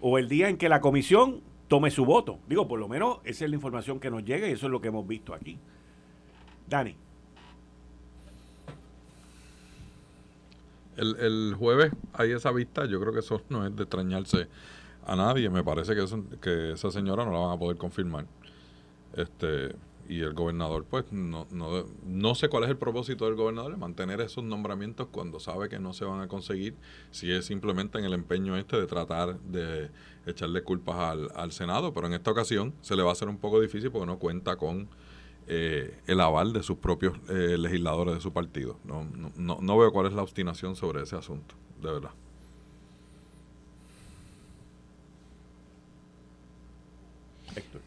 o 0.00 0.18
el 0.18 0.28
día 0.28 0.48
en 0.48 0.56
que 0.56 0.68
la 0.68 0.80
comisión 0.80 1.40
tome 1.68 1.90
su 1.90 2.04
voto. 2.04 2.38
Digo, 2.48 2.68
por 2.68 2.78
lo 2.78 2.88
menos 2.88 3.18
esa 3.24 3.44
es 3.44 3.50
la 3.50 3.56
información 3.56 4.00
que 4.00 4.10
nos 4.10 4.24
llega 4.24 4.48
y 4.48 4.52
eso 4.52 4.66
es 4.66 4.72
lo 4.72 4.80
que 4.80 4.88
hemos 4.88 5.06
visto 5.06 5.34
aquí. 5.34 5.58
Dani, 6.70 6.94
El, 10.96 11.16
el 11.18 11.54
jueves 11.58 11.92
hay 12.12 12.32
esa 12.32 12.50
vista, 12.52 12.84
yo 12.84 13.00
creo 13.00 13.12
que 13.12 13.20
eso 13.20 13.42
no 13.48 13.66
es 13.66 13.74
de 13.74 13.84
extrañarse 13.84 14.48
a 15.06 15.16
nadie, 15.16 15.48
me 15.48 15.64
parece 15.64 15.94
que, 15.94 16.02
eso- 16.04 16.24
que 16.40 16.72
esa 16.72 16.90
señora 16.90 17.24
no 17.24 17.32
la 17.32 17.38
van 17.38 17.52
a 17.52 17.58
poder 17.58 17.76
confirmar. 17.78 18.26
Este, 19.16 19.74
y 20.08 20.20
el 20.20 20.34
gobernador, 20.34 20.84
pues, 20.90 21.10
no, 21.12 21.46
no, 21.52 21.86
no 22.04 22.34
sé 22.34 22.48
cuál 22.48 22.64
es 22.64 22.70
el 22.70 22.76
propósito 22.76 23.24
del 23.26 23.36
gobernador, 23.36 23.76
mantener 23.78 24.20
esos 24.20 24.44
nombramientos 24.44 25.08
cuando 25.10 25.40
sabe 25.40 25.68
que 25.68 25.78
no 25.78 25.92
se 25.94 26.04
van 26.04 26.20
a 26.20 26.28
conseguir, 26.28 26.74
si 27.12 27.30
es 27.32 27.46
simplemente 27.46 27.98
en 27.98 28.04
el 28.04 28.12
empeño 28.12 28.56
este 28.56 28.78
de 28.78 28.86
tratar 28.86 29.38
de 29.40 29.90
echarle 30.26 30.62
culpas 30.62 30.96
al, 30.96 31.30
al 31.34 31.52
Senado, 31.52 31.94
pero 31.94 32.08
en 32.08 32.14
esta 32.14 32.30
ocasión 32.32 32.74
se 32.82 32.96
le 32.96 33.02
va 33.02 33.10
a 33.10 33.12
hacer 33.12 33.28
un 33.28 33.38
poco 33.38 33.60
difícil 33.60 33.90
porque 33.90 34.06
no 34.06 34.18
cuenta 34.18 34.56
con 34.56 34.88
eh, 35.52 35.98
el 36.06 36.20
aval 36.20 36.52
de 36.52 36.62
sus 36.62 36.78
propios 36.78 37.18
eh, 37.28 37.56
legisladores 37.58 38.14
de 38.14 38.20
su 38.20 38.32
partido. 38.32 38.76
No, 38.84 39.04
no, 39.36 39.58
no 39.60 39.78
veo 39.78 39.90
cuál 39.90 40.06
es 40.06 40.12
la 40.12 40.22
obstinación 40.22 40.76
sobre 40.76 41.02
ese 41.02 41.16
asunto, 41.16 41.56
de 41.82 41.90
verdad. 41.90 42.10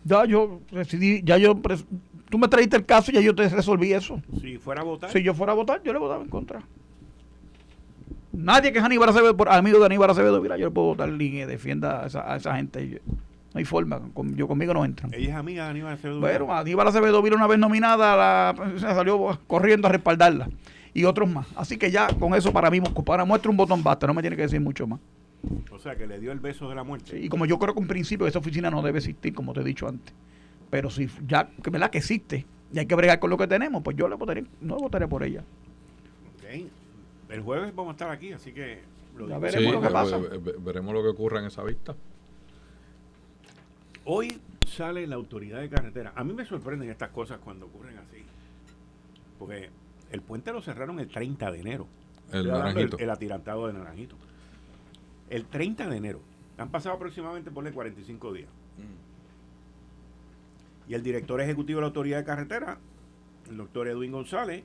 Ya 0.03 0.25
yo 0.25 0.59
decidí, 0.71 1.21
ya 1.23 1.37
yo, 1.37 1.55
tú 2.29 2.37
me 2.37 2.49
traíste 2.49 2.75
el 2.75 2.85
caso 2.85 3.11
y 3.11 3.13
ya 3.13 3.21
yo 3.21 3.33
te 3.33 3.47
resolví 3.47 3.93
eso. 3.93 4.21
Si 4.41 4.57
fuera 4.57 4.81
a 4.81 4.83
votar. 4.83 5.09
Si 5.09 5.23
yo 5.23 5.33
fuera 5.33 5.53
a 5.53 5.55
votar, 5.55 5.81
yo 5.83 5.93
le 5.93 5.99
votaba 5.99 6.21
en 6.21 6.29
contra. 6.29 6.61
Nadie 8.33 8.73
que 8.73 8.79
es 8.79 8.83
Aníbal 8.83 9.07
Acevedo, 9.07 9.37
por 9.37 9.47
amigo 9.47 9.79
de 9.79 9.85
Aníbal 9.85 10.09
Acevedo, 10.09 10.41
mira, 10.41 10.57
yo 10.57 10.65
le 10.65 10.71
puedo 10.71 10.87
votar 10.87 11.07
ni 11.07 11.31
que 11.31 11.47
defienda 11.47 12.03
a 12.03 12.07
esa, 12.07 12.33
a 12.33 12.35
esa 12.35 12.57
gente. 12.57 13.01
No 13.53 13.59
hay 13.59 13.65
forma, 13.65 14.01
yo 14.35 14.47
conmigo 14.47 14.73
no 14.73 14.83
entran. 14.83 15.13
Ella 15.13 15.29
es 15.29 15.35
amiga 15.35 15.65
de 15.65 15.69
Aníbal 15.69 15.93
Acevedo. 15.93 16.19
Bueno, 16.19 16.53
Aníbal 16.53 16.87
Acevedo 16.87 17.21
vino 17.21 17.35
una 17.35 17.45
vez 17.45 17.59
nominada, 17.59 18.15
la, 18.15 18.79
salió 18.79 19.39
corriendo 19.45 19.87
a 19.87 19.91
respaldarla. 19.91 20.49
Y 20.95 21.05
otros 21.05 21.29
más. 21.29 21.47
Así 21.55 21.77
que 21.77 21.91
ya 21.91 22.07
con 22.07 22.33
eso 22.33 22.51
para 22.51 22.69
mí, 22.71 22.81
para 22.81 23.25
muestra 23.25 23.51
un 23.51 23.57
botón 23.57 23.83
basta, 23.83 24.07
no 24.07 24.13
me 24.13 24.21
tiene 24.21 24.35
que 24.35 24.43
decir 24.43 24.59
mucho 24.59 24.87
más. 24.87 24.99
O 25.71 25.77
sea, 25.77 25.95
que 25.95 26.07
le 26.07 26.19
dio 26.19 26.31
el 26.31 26.39
beso 26.39 26.69
de 26.69 26.75
la 26.75 26.83
muerte. 26.83 27.19
y 27.19 27.29
como 27.29 27.45
yo 27.45 27.59
creo 27.59 27.73
que 27.73 27.81
en 27.81 27.87
principio 27.87 28.25
esa 28.25 28.39
oficina 28.39 28.71
no 28.71 28.81
debe 28.81 28.99
existir, 28.99 29.33
como 29.33 29.53
te 29.53 29.61
he 29.61 29.63
dicho 29.63 29.87
antes. 29.87 30.13
Pero 30.69 30.89
si 30.89 31.07
ya, 31.27 31.49
que 31.61 31.69
verdad 31.69 31.91
que 31.91 31.99
existe 31.99 32.45
y 32.71 32.79
hay 32.79 32.87
que 32.87 32.95
bregar 32.95 33.19
con 33.19 33.29
lo 33.29 33.37
que 33.37 33.45
tenemos, 33.45 33.83
pues 33.83 33.95
yo 33.95 34.07
le 34.07 34.15
votaré, 34.15 34.45
no 34.61 34.77
votaré 34.77 35.07
por 35.07 35.23
ella. 35.23 35.43
Okay. 36.37 36.69
El 37.29 37.41
jueves 37.41 37.75
vamos 37.75 37.91
a 37.91 37.93
estar 37.93 38.09
aquí, 38.09 38.31
así 38.31 38.51
que 38.51 38.81
ya 39.27 39.37
veremos 39.37 39.73
lo 39.73 39.81
que 39.81 39.89
pasa. 39.89 40.19
Veremos 40.59 40.93
lo 40.93 41.03
que 41.03 41.09
ocurra 41.09 41.39
en 41.39 41.45
esa 41.45 41.63
vista. 41.63 41.95
Hoy 44.05 44.39
sale 44.67 45.07
la 45.07 45.15
autoridad 45.15 45.61
de 45.61 45.69
carretera. 45.69 46.13
A 46.15 46.23
mí 46.23 46.33
me 46.33 46.45
sorprenden 46.45 46.89
estas 46.89 47.09
cosas 47.09 47.39
cuando 47.39 47.67
ocurren 47.67 47.97
así. 47.97 48.23
Porque 49.39 49.69
el 50.11 50.21
puente 50.21 50.51
lo 50.51 50.61
cerraron 50.61 50.99
el 50.99 51.07
30 51.07 51.51
de 51.51 51.59
enero. 51.59 51.87
El 52.31 52.47
naranjito. 52.47 52.97
El, 52.97 53.03
el, 53.03 53.09
atirantado 53.09 53.67
de 53.67 53.73
naranjito 53.73 54.15
el 55.33 55.45
30 55.45 55.89
de 55.89 55.97
enero. 55.97 56.19
Han 56.57 56.69
pasado 56.69 56.95
aproximadamente, 56.95 57.49
por 57.49 57.69
45 57.71 58.33
días. 58.33 58.49
Mm. 58.77 60.91
Y 60.91 60.93
el 60.93 61.01
director 61.01 61.41
ejecutivo 61.41 61.77
de 61.77 61.81
la 61.81 61.87
Autoridad 61.87 62.19
de 62.19 62.23
Carretera, 62.23 62.77
el 63.49 63.57
doctor 63.57 63.87
Edwin 63.87 64.11
González, 64.11 64.63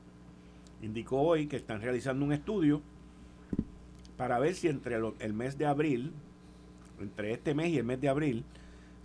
indicó 0.83 1.23
hoy 1.23 1.47
que 1.47 1.57
están 1.57 1.81
realizando 1.81 2.25
un 2.25 2.33
estudio 2.33 2.83
para 4.19 4.39
ver 4.39 4.55
si 4.55 4.69
entre 4.69 4.97
el 4.97 5.33
mes 5.33 5.57
de 5.57 5.65
abril, 5.65 6.13
entre 7.01 7.33
este 7.33 7.55
mes 7.55 7.71
y 7.71 7.79
el 7.79 7.85
mes 7.85 8.01
de 8.01 8.11
abril, 8.11 8.45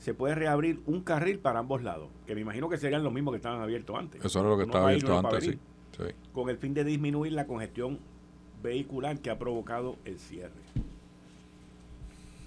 se 0.04 0.14
puede 0.14 0.36
reabrir 0.36 0.82
un 0.86 1.00
carril 1.00 1.40
para 1.40 1.60
ambos 1.60 1.82
lados, 1.82 2.10
que 2.28 2.36
me 2.36 2.42
imagino 2.42 2.68
que 2.68 2.76
serían 2.76 3.06
los 3.06 3.14
mismos 3.14 3.32
que 3.32 3.38
estaban 3.38 3.62
abiertos 3.62 3.98
antes. 3.98 4.24
Eso 4.26 4.42
era 4.42 4.50
lo 4.50 4.58
que 4.58 4.64
estaba 4.64 4.90
abierto 4.90 5.18
antes, 5.18 5.46
sí. 5.46 5.58
Con 6.34 6.50
el 6.50 6.58
fin 6.58 6.74
de 6.74 6.84
disminuir 6.84 7.32
la 7.32 7.48
congestión 7.48 8.00
vehicular 8.62 9.18
que 9.20 9.30
ha 9.30 9.40
provocado 9.40 9.96
el 10.04 10.20
cierre. 10.20 10.52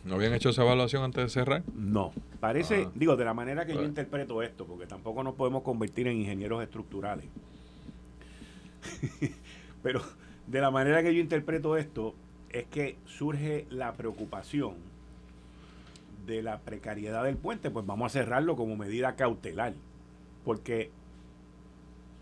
¿No 0.05 0.17
habían 0.17 0.35
hecho 0.35 0.51
esa 0.51 0.65
evaluación 0.65 1.03
antes 1.03 1.25
de 1.25 1.31
cerrar? 1.31 1.63
No. 1.75 2.13
Parece, 2.41 2.85
ah. 2.89 2.93
digo, 2.95 3.17
de 3.17 3.25
la 3.25 3.33
manera 3.33 3.65
que 3.65 3.73
yo 3.73 3.79
pues. 3.79 3.89
interpreto 3.89 4.43
esto, 4.43 4.67
porque 4.67 4.87
tampoco 4.87 5.23
nos 5.23 5.35
podemos 5.35 5.63
convertir 5.63 6.09
en 6.09 6.19
ingenieros 6.19 6.63
estructurales. 6.63 7.25
Pero 9.83 10.03
de 10.47 10.61
la 10.61 10.71
manera 10.71 11.03
que 11.03 11.15
yo 11.15 11.23
interpreto 11.23 11.79
esto, 11.79 12.15
es 12.51 12.67
que 12.67 12.99
surge 13.07 13.65
la 13.71 13.95
preocupación 13.95 14.75
de 16.27 16.43
la 16.43 16.61
precariedad 16.61 17.25
del 17.25 17.37
puente, 17.37 17.71
pues 17.71 17.87
vamos 17.87 18.07
a 18.07 18.19
cerrarlo 18.21 18.57
como 18.57 18.77
medida 18.77 19.17
cautelar. 19.17 19.75
Porque 20.45 20.91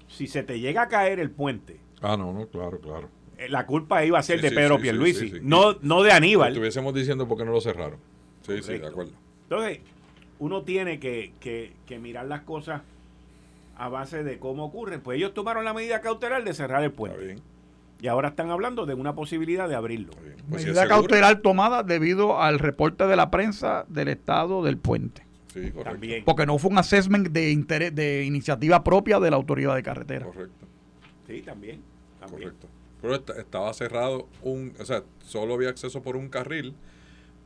si 0.08 0.26
se 0.26 0.42
te 0.42 0.60
llega 0.60 0.82
a 0.82 0.88
caer 0.88 1.20
el 1.20 1.30
puente. 1.30 1.78
Ah, 2.00 2.16
no, 2.16 2.32
no, 2.32 2.46
claro, 2.46 2.78
claro 2.80 3.08
eh, 3.38 3.48
la 3.48 3.66
culpa 3.66 4.04
iba 4.04 4.18
a 4.18 4.22
ser 4.22 4.40
de 4.40 4.50
Pedro 4.50 4.78
Pierluisi, 4.78 5.40
no, 5.42 5.76
no 5.82 6.02
de 6.02 6.12
Aníbal. 6.12 6.52
Estuviésemos 6.52 6.94
diciendo 6.94 7.26
por 7.26 7.38
qué 7.38 7.44
no 7.44 7.52
lo 7.52 7.60
cerraron. 7.60 7.98
Sí, 8.42 8.62
sí, 8.62 8.78
de 8.78 8.86
acuerdo. 8.86 9.12
Entonces, 9.44 9.80
uno 10.38 10.62
tiene 10.62 11.00
que, 11.00 11.32
que, 11.40 11.98
mirar 11.98 12.26
las 12.26 12.42
cosas 12.42 12.82
a 13.76 13.88
base 13.88 14.22
de 14.22 14.38
cómo 14.38 14.66
ocurren. 14.66 15.00
Pues 15.00 15.16
ellos 15.16 15.34
tomaron 15.34 15.64
la 15.64 15.72
medida 15.72 16.00
cautelar 16.00 16.44
de 16.44 16.54
cerrar 16.54 16.84
el 16.84 16.92
puente. 16.92 17.38
Y 18.04 18.08
ahora 18.08 18.28
están 18.28 18.50
hablando 18.50 18.84
de 18.84 18.92
una 18.92 19.14
posibilidad 19.14 19.66
de 19.66 19.76
abrirlo. 19.76 20.12
Pues 20.50 20.66
medida 20.66 20.86
cautelar 20.86 21.40
tomada 21.40 21.82
debido 21.82 22.38
al 22.38 22.58
reporte 22.58 23.06
de 23.06 23.16
la 23.16 23.30
prensa 23.30 23.86
del 23.88 24.08
estado 24.08 24.62
del 24.62 24.76
puente. 24.76 25.26
Sí, 25.54 25.70
correcto. 25.70 25.84
También. 25.84 26.24
Porque 26.26 26.44
no 26.44 26.58
fue 26.58 26.70
un 26.70 26.76
assessment 26.76 27.28
de 27.28 27.50
interés, 27.50 27.94
de 27.94 28.24
iniciativa 28.24 28.84
propia 28.84 29.20
de 29.20 29.30
la 29.30 29.36
autoridad 29.36 29.74
de 29.74 29.82
carretera. 29.82 30.26
Correcto. 30.26 30.66
Sí, 31.26 31.40
también. 31.40 31.80
también. 32.20 32.50
Correcto 32.50 32.68
pero 33.00 33.14
estaba 33.38 33.72
cerrado 33.72 34.28
un, 34.42 34.74
o 34.78 34.84
sea, 34.84 35.02
solo 35.20 35.54
había 35.54 35.70
acceso 35.70 36.02
por 36.02 36.16
un 36.16 36.28
carril 36.28 36.74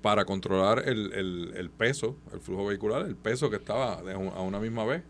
para 0.03 0.25
controlar 0.25 0.85
el, 0.89 1.71
peso, 1.77 2.17
el 2.33 2.41
flujo 2.41 2.67
vehicular, 2.67 3.03
el 3.03 3.17
peso 3.17 3.49
que 3.49 3.57
estaba 3.57 3.95
a 3.95 4.43
una 4.43 4.59
misma 4.59 4.85
vez, 4.85 5.03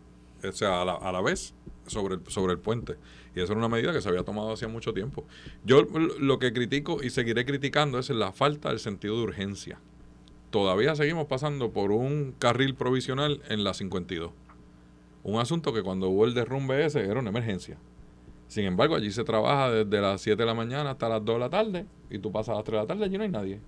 o 0.43 0.51
sea, 0.51 0.81
a 0.81 0.85
la, 0.85 0.93
a 0.93 1.11
la 1.11 1.21
vez 1.21 1.55
sobre 1.87 2.15
el, 2.15 2.21
sobre 2.27 2.53
el 2.53 2.59
puente. 2.59 2.95
Y 3.35 3.41
esa 3.41 3.53
era 3.53 3.59
una 3.59 3.69
medida 3.69 3.93
que 3.93 4.01
se 4.01 4.09
había 4.09 4.23
tomado 4.23 4.51
hacía 4.51 4.67
mucho 4.67 4.93
tiempo. 4.93 5.25
Yo 5.63 5.83
lo 6.19 6.39
que 6.39 6.53
critico 6.53 7.03
y 7.03 7.09
seguiré 7.09 7.45
criticando 7.45 7.99
es 7.99 8.09
la 8.09 8.31
falta 8.31 8.69
del 8.69 8.79
sentido 8.79 9.17
de 9.17 9.23
urgencia. 9.23 9.79
Todavía 10.49 10.95
seguimos 10.95 11.27
pasando 11.27 11.71
por 11.71 11.91
un 11.91 12.33
carril 12.37 12.75
provisional 12.75 13.41
en 13.49 13.63
la 13.63 13.73
52. 13.73 14.31
Un 15.23 15.39
asunto 15.39 15.73
que 15.73 15.83
cuando 15.83 16.09
hubo 16.09 16.25
el 16.25 16.33
derrumbe 16.33 16.85
ese 16.85 17.05
era 17.05 17.19
una 17.19 17.29
emergencia. 17.29 17.77
Sin 18.47 18.65
embargo, 18.65 18.95
allí 18.95 19.11
se 19.11 19.23
trabaja 19.23 19.69
desde 19.69 20.01
las 20.01 20.21
7 20.21 20.41
de 20.41 20.45
la 20.47 20.55
mañana 20.55 20.91
hasta 20.91 21.07
las 21.07 21.23
2 21.23 21.35
de 21.35 21.39
la 21.39 21.49
tarde 21.51 21.85
y 22.09 22.17
tú 22.17 22.31
pasas 22.31 22.53
a 22.53 22.55
las 22.55 22.63
3 22.63 22.73
de 22.73 22.81
la 22.81 22.87
tarde, 22.87 23.05
allí 23.05 23.17
no 23.17 23.23
hay 23.23 23.29
nadie. 23.29 23.59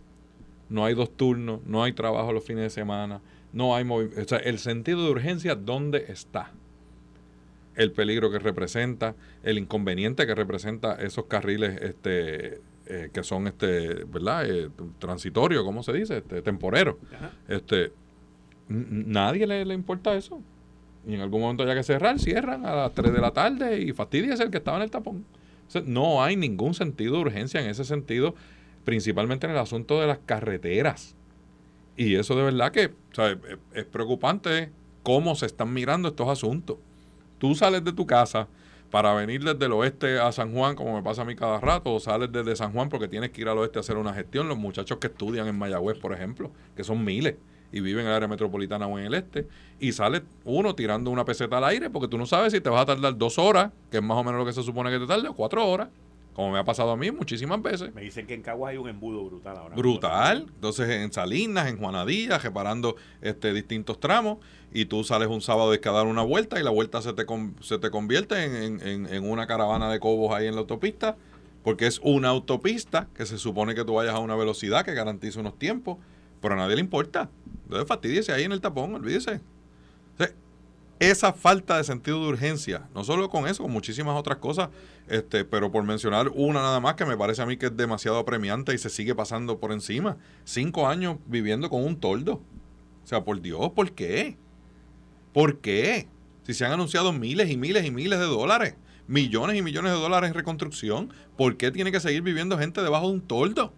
No 0.70 0.86
hay 0.86 0.96
dos 0.96 1.16
turnos, 1.16 1.60
no 1.66 1.84
hay 1.84 1.94
trabajo 1.94 2.32
los 2.32 2.44
fines 2.44 2.64
de 2.64 2.70
semana, 2.70 3.22
no 3.54 3.76
hay 3.76 3.84
movimiento. 3.84 4.22
O 4.22 4.28
sea, 4.28 4.40
el 4.40 4.58
sentido 4.58 5.04
de 5.04 5.12
urgencia, 5.12 5.54
¿dónde 5.54 6.06
está? 6.08 6.54
El 7.76 7.92
peligro 7.92 8.32
que 8.32 8.40
representa, 8.40 9.16
el 9.44 9.58
inconveniente 9.58 10.28
que 10.28 10.36
representa 10.36 10.96
esos 10.96 11.26
carriles 11.26 11.82
este, 11.82 12.62
eh, 12.88 13.10
que 13.14 13.24
son, 13.24 13.48
este, 13.48 14.04
¿verdad? 14.06 14.46
Eh, 14.50 14.70
transitorios, 15.00 15.64
¿cómo 15.64 15.84
se 15.84 15.94
dice? 15.94 16.18
Este, 16.18 16.42
temporeros. 16.42 16.96
Este, 17.48 17.94
nadie 18.68 19.48
le, 19.48 19.66
le 19.66 19.74
importa 19.74 20.14
eso. 20.16 20.42
Y 21.08 21.16
en 21.16 21.22
algún 21.22 21.42
momento 21.42 21.64
haya 21.64 21.76
que 21.76 21.84
cerrar, 21.84 22.20
cierran 22.20 22.66
a 22.66 22.76
las 22.76 22.94
3 22.94 23.14
de 23.14 23.20
la 23.20 23.32
tarde 23.32 23.82
y 23.82 23.92
fastidia 23.94 24.34
el 24.34 24.52
que 24.52 24.58
estaba 24.58 24.78
en 24.78 24.84
el 24.84 24.92
tapón. 24.92 25.26
no 25.86 26.24
hay 26.24 26.36
ningún 26.36 26.74
sentido 26.74 27.14
de 27.14 27.22
urgencia 27.22 27.62
en 27.62 27.68
ese 27.68 27.86
sentido, 27.86 28.36
principalmente 28.84 29.48
en 29.48 29.54
el 29.54 29.58
asunto 29.58 30.00
de 30.00 30.08
las 30.08 30.20
carreteras. 30.20 31.16
Y 31.98 32.16
eso 32.16 32.36
de 32.36 32.44
verdad 32.44 32.72
que 32.72 32.92
es, 33.74 33.86
preocupante 33.86 34.72
cómo 35.04 35.36
se 35.36 35.48
están 35.48 35.74
mirando 35.74 36.10
estos 36.10 36.30
asuntos. 36.30 36.78
Tú 37.42 37.56
sales 37.56 37.84
de 37.84 37.92
tu 37.92 38.06
casa 38.06 38.48
para 38.92 39.16
venir 39.16 39.44
desde 39.44 39.66
el 39.66 39.72
oeste 39.72 40.20
a 40.20 40.32
San 40.32 40.54
Juan, 40.54 40.76
como 40.76 40.94
me 40.94 41.02
pasa 41.02 41.24
a 41.24 41.26
mí 41.26 41.36
cada 41.36 41.60
rato, 41.60 41.92
o 41.92 42.00
sales 42.00 42.32
desde 42.32 42.56
San 42.56 42.72
Juan 42.72 42.88
porque 42.88 43.08
tienes 43.08 43.32
que 43.32 43.42
ir 43.42 43.50
al 43.50 43.58
oeste 43.58 43.80
a 43.80 43.82
hacer 43.82 43.98
una 43.98 44.14
gestión. 44.14 44.48
Los 44.48 44.60
muchachos 44.60 45.00
que 45.00 45.08
estudian 45.08 45.48
en 45.48 45.58
Mayagüez, 45.58 45.98
por 45.98 46.14
ejemplo, 46.14 46.52
que 46.76 46.84
son 46.84 47.04
miles 47.04 47.38
y 47.72 47.80
vive 47.80 48.02
en 48.02 48.08
el 48.10 48.14
área 48.14 48.28
metropolitana 48.28 48.86
o 48.86 49.00
en 49.00 49.06
el 49.06 49.16
este, 49.16 49.48
y 49.80 49.92
sale 49.92 50.22
uno 50.46 50.76
tirando 50.76 51.10
una 51.10 51.26
peseta 51.26 51.58
al 51.58 51.64
aire 51.64 51.90
porque 51.90 52.08
tú 52.08 52.20
no 52.20 52.28
sabes 52.28 52.54
si 52.54 52.62
te 52.62 52.70
vas 52.70 52.84
a 52.84 52.86
tardar 52.86 53.18
dos 53.18 53.40
horas, 53.40 53.72
que 53.90 53.98
es 53.98 54.04
más 54.04 54.20
o 54.20 54.24
menos 54.24 54.40
lo 54.40 54.46
que 54.46 54.54
se 54.54 54.62
supone 54.62 54.92
que 54.92 55.00
te 55.00 55.08
tarde, 55.08 55.28
o 55.28 55.34
cuatro 55.34 55.68
horas, 55.68 55.90
como 56.34 56.52
me 56.52 56.60
ha 56.60 56.64
pasado 56.64 56.92
a 56.92 56.98
mí 56.98 57.12
muchísimas 57.12 57.62
veces. 57.62 57.94
Me 57.94 58.02
dicen 58.02 58.28
que 58.28 58.34
en 58.34 58.42
Caguas 58.42 58.72
hay 58.72 58.78
un 58.78 58.90
embudo 58.90 59.24
brutal 59.26 59.58
ahora. 59.58 59.76
Brutal. 59.76 60.48
Entonces 60.56 60.90
en 60.90 61.12
Salinas, 61.12 61.70
en 61.70 61.78
Juanadilla, 61.78 62.38
reparando 62.38 62.96
este, 63.22 63.54
distintos 63.54 64.00
tramos, 64.00 64.38
y 64.74 64.86
tú 64.86 65.04
sales 65.04 65.28
un 65.28 65.42
sábado 65.42 65.72
de 65.72 65.80
dar 65.80 66.08
una 66.08 66.22
vuelta 66.22 66.60
y 66.60 66.64
la 66.64 66.70
vuelta 66.70 67.02
se 67.02 67.14
te, 67.14 67.26
se 67.60 67.78
te 67.78 67.92
convierte 67.92 68.66
en, 68.66 68.82
en 68.82 69.30
una 69.30 69.46
caravana 69.46 69.92
de 69.92 70.00
cobos 70.00 70.34
ahí 70.34 70.48
en 70.48 70.56
la 70.56 70.62
autopista, 70.62 71.18
porque 71.64 71.88
es 71.88 72.00
una 72.04 72.30
autopista 72.30 73.08
que 73.14 73.26
se 73.26 73.38
supone 73.38 73.76
que 73.76 73.84
tú 73.84 73.96
vayas 73.96 74.16
a 74.16 74.20
una 74.20 74.36
velocidad 74.36 74.86
que 74.86 74.94
garantiza 74.94 75.42
unos 75.42 75.60
tiempos 75.60 75.98
pero 76.42 76.56
a 76.56 76.58
nadie 76.58 76.76
le 76.76 76.82
importa. 76.82 77.30
Entonces 77.64 77.88
fastidiese 77.88 78.34
ahí 78.34 78.44
en 78.44 78.52
el 78.52 78.60
tapón, 78.60 78.94
olvídese. 78.96 79.40
Esa 81.02 81.34
falta 81.34 81.78
de 81.78 81.84
sentido 81.84 82.22
de 82.22 82.30
urgencia, 82.30 82.88
no 82.94 83.04
solo 83.04 83.28
con 83.28 83.48
eso, 83.48 83.64
con 83.64 83.72
muchísimas 83.72 84.16
otras 84.16 84.38
cosas, 84.38 84.70
este, 85.08 85.44
pero 85.44 85.72
por 85.72 85.84
mencionar 85.84 86.30
una 86.30 86.62
nada 86.62 86.80
más 86.80 86.94
que 86.94 87.06
me 87.06 87.18
parece 87.18 87.42
a 87.42 87.48
mí 87.48 87.58
que 87.58 87.66
es 87.66 87.76
demasiado 87.76 88.20
apremiante 88.20 88.72
y 88.76 88.78
se 88.78 88.92
sigue 88.92 89.16
pasando 89.16 89.60
por 89.60 89.72
encima. 89.72 90.18
Cinco 90.44 90.88
años 90.88 91.18
viviendo 91.26 91.72
con 91.72 91.84
un 91.84 92.00
toldo. 92.00 92.44
O 93.04 93.08
sea, 93.08 93.24
por 93.24 93.42
Dios, 93.42 93.72
¿por 93.72 93.94
qué? 93.94 94.38
¿Por 95.34 95.58
qué? 95.58 96.08
Si 96.44 96.54
se 96.54 96.66
han 96.66 96.74
anunciado 96.74 97.12
miles 97.12 97.50
y 97.50 97.58
miles 97.58 97.84
y 97.84 97.90
miles 97.90 98.20
de 98.20 98.26
dólares, 98.26 98.76
millones 99.08 99.58
y 99.58 99.64
millones 99.64 99.94
de 99.94 99.98
dólares 99.98 100.30
en 100.30 100.36
reconstrucción, 100.36 101.12
¿por 101.36 101.58
qué 101.58 101.72
tiene 101.72 101.92
que 101.92 102.00
seguir 102.00 102.22
viviendo 102.22 102.60
gente 102.60 102.84
debajo 102.84 103.08
de 103.08 103.14
un 103.14 103.22
toldo? 103.22 103.74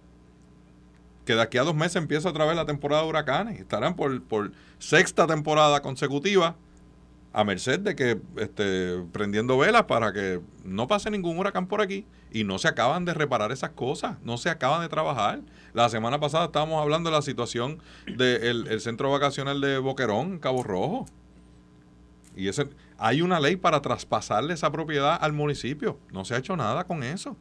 Que 1.23 1.35
de 1.35 1.41
aquí 1.41 1.57
a 1.57 1.63
dos 1.63 1.73
meses 1.73 1.95
empieza 1.95 2.27
otra 2.27 2.43
vez 2.43 2.57
la 2.57 2.65
temporada 2.65 3.03
de 3.03 3.07
huracanes. 3.07 3.61
Estarán 3.61 3.95
por, 3.95 4.21
por 4.23 4.51
sexta 4.77 5.25
temporada 5.25 5.81
consecutiva 5.81 6.57
a 7.33 7.43
merced 7.43 7.79
de 7.79 7.95
que 7.95 8.21
este, 8.37 9.03
prendiendo 9.11 9.57
velas 9.57 9.83
para 9.83 10.13
que 10.13 10.39
no 10.63 10.87
pase 10.87 11.09
ningún 11.09 11.37
huracán 11.39 11.67
por 11.67 11.81
aquí 11.81 12.05
y 12.31 12.43
no 12.43 12.59
se 12.59 12.67
acaban 12.67 13.05
de 13.05 13.13
reparar 13.15 13.51
esas 13.51 13.71
cosas, 13.71 14.17
no 14.23 14.37
se 14.37 14.51
acaban 14.51 14.81
de 14.81 14.89
trabajar. 14.89 15.41
La 15.73 15.89
semana 15.89 16.19
pasada 16.19 16.45
estábamos 16.45 16.79
hablando 16.79 17.09
de 17.09 17.15
la 17.15 17.23
situación 17.23 17.79
del 18.05 18.67
el 18.67 18.81
centro 18.81 19.11
vacacional 19.11 19.59
de 19.61 19.79
Boquerón, 19.79 20.37
Cabo 20.37 20.61
Rojo. 20.61 21.05
Y 22.35 22.47
ese, 22.47 22.67
hay 22.97 23.21
una 23.23 23.39
ley 23.39 23.55
para 23.55 23.81
traspasarle 23.81 24.53
esa 24.53 24.71
propiedad 24.71 25.17
al 25.19 25.33
municipio. 25.33 25.97
No 26.11 26.25
se 26.25 26.35
ha 26.35 26.37
hecho 26.37 26.55
nada 26.55 26.85
con 26.85 27.03
eso. 27.03 27.35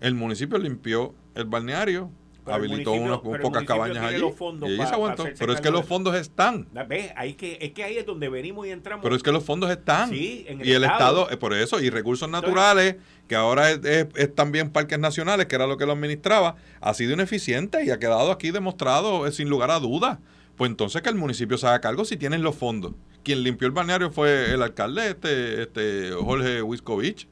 El 0.00 0.14
municipio 0.14 0.58
limpió 0.58 1.14
el 1.34 1.46
balneario, 1.46 2.10
habilitó 2.46 2.92
unas 2.92 3.18
pocas 3.18 3.64
cabañas 3.64 4.04
allí. 4.04 4.24
Y 4.66 4.76
se 4.76 4.82
aguantó. 4.82 5.24
Pero 5.38 5.52
es 5.52 5.60
que 5.60 5.70
los 5.70 5.86
fondos 5.86 6.14
están. 6.14 6.68
¿Ves? 6.88 7.12
Ahí 7.16 7.34
que, 7.34 7.58
es 7.60 7.72
que 7.72 7.84
ahí 7.84 7.96
es 7.96 8.06
donde 8.06 8.28
venimos 8.28 8.66
y 8.66 8.70
entramos. 8.70 9.02
Pero 9.02 9.16
es 9.16 9.22
que 9.22 9.32
los 9.32 9.44
fondos 9.44 9.70
están. 9.70 10.12
y 10.14 10.46
el 10.48 10.84
Estado, 10.84 11.30
eh, 11.30 11.36
por 11.36 11.54
eso, 11.54 11.80
y 11.80 11.90
recursos 11.90 12.28
naturales, 12.28 12.96
que 13.28 13.34
ahora 13.34 13.70
es, 13.70 14.34
también 14.34 14.70
parques 14.70 14.98
nacionales, 14.98 15.46
que 15.46 15.54
era 15.54 15.66
lo 15.66 15.76
que 15.76 15.86
lo 15.86 15.92
administraba, 15.92 16.56
ha 16.80 16.94
sido 16.94 17.12
ineficiente 17.12 17.84
y 17.84 17.90
ha 17.90 17.98
quedado 17.98 18.30
aquí 18.30 18.50
demostrado 18.50 19.26
eh, 19.26 19.32
sin 19.32 19.48
lugar 19.48 19.70
a 19.70 19.80
dudas. 19.80 20.18
Pues 20.56 20.70
entonces 20.70 21.02
que 21.02 21.08
el 21.08 21.16
municipio 21.16 21.58
se 21.58 21.66
haga 21.66 21.80
cargo 21.80 22.04
si 22.04 22.16
tienen 22.16 22.42
los 22.42 22.54
fondos. 22.54 22.92
Quien 23.24 23.42
limpió 23.42 23.66
el 23.66 23.72
balneario 23.72 24.10
fue 24.10 24.52
el 24.52 24.62
alcalde, 24.62 25.10
este, 25.10 25.62
este 25.62 26.10
Jorge 26.12 26.62
Wiskovich. 26.62 27.26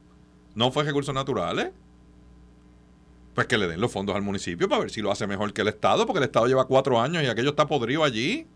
No 0.54 0.72
fue 0.72 0.84
recursos 0.84 1.14
naturales 1.14 1.70
pues 3.34 3.46
que 3.46 3.56
le 3.56 3.66
den 3.66 3.80
los 3.80 3.90
fondos 3.90 4.14
al 4.14 4.22
municipio 4.22 4.68
para 4.68 4.82
ver 4.82 4.90
si 4.90 5.00
lo 5.00 5.10
hace 5.10 5.26
mejor 5.26 5.52
que 5.52 5.62
el 5.62 5.68
Estado, 5.68 6.06
porque 6.06 6.18
el 6.18 6.24
Estado 6.24 6.46
lleva 6.46 6.66
cuatro 6.66 7.00
años 7.00 7.22
y 7.22 7.26
aquello 7.26 7.50
está 7.50 7.66
podrido 7.66 8.04
allí. 8.04 8.46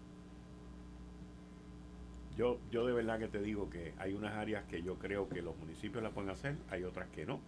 Yo, 2.37 2.59
yo 2.71 2.87
de 2.87 2.93
verdad 2.93 3.19
que 3.19 3.29
te 3.29 3.41
digo 3.41 3.71
que 3.71 3.95
hay 3.99 4.13
unas 4.13 4.35
áreas 4.35 4.65
que 4.65 4.83
yo 4.83 4.97
creo 4.97 5.29
que 5.29 5.41
los 5.41 5.57
municipios 5.57 6.03
las 6.03 6.13
pueden 6.13 6.31
hacer, 6.31 6.57
hay 6.71 6.85
otras 6.85 7.09
que 7.09 7.25
no. 7.25 7.41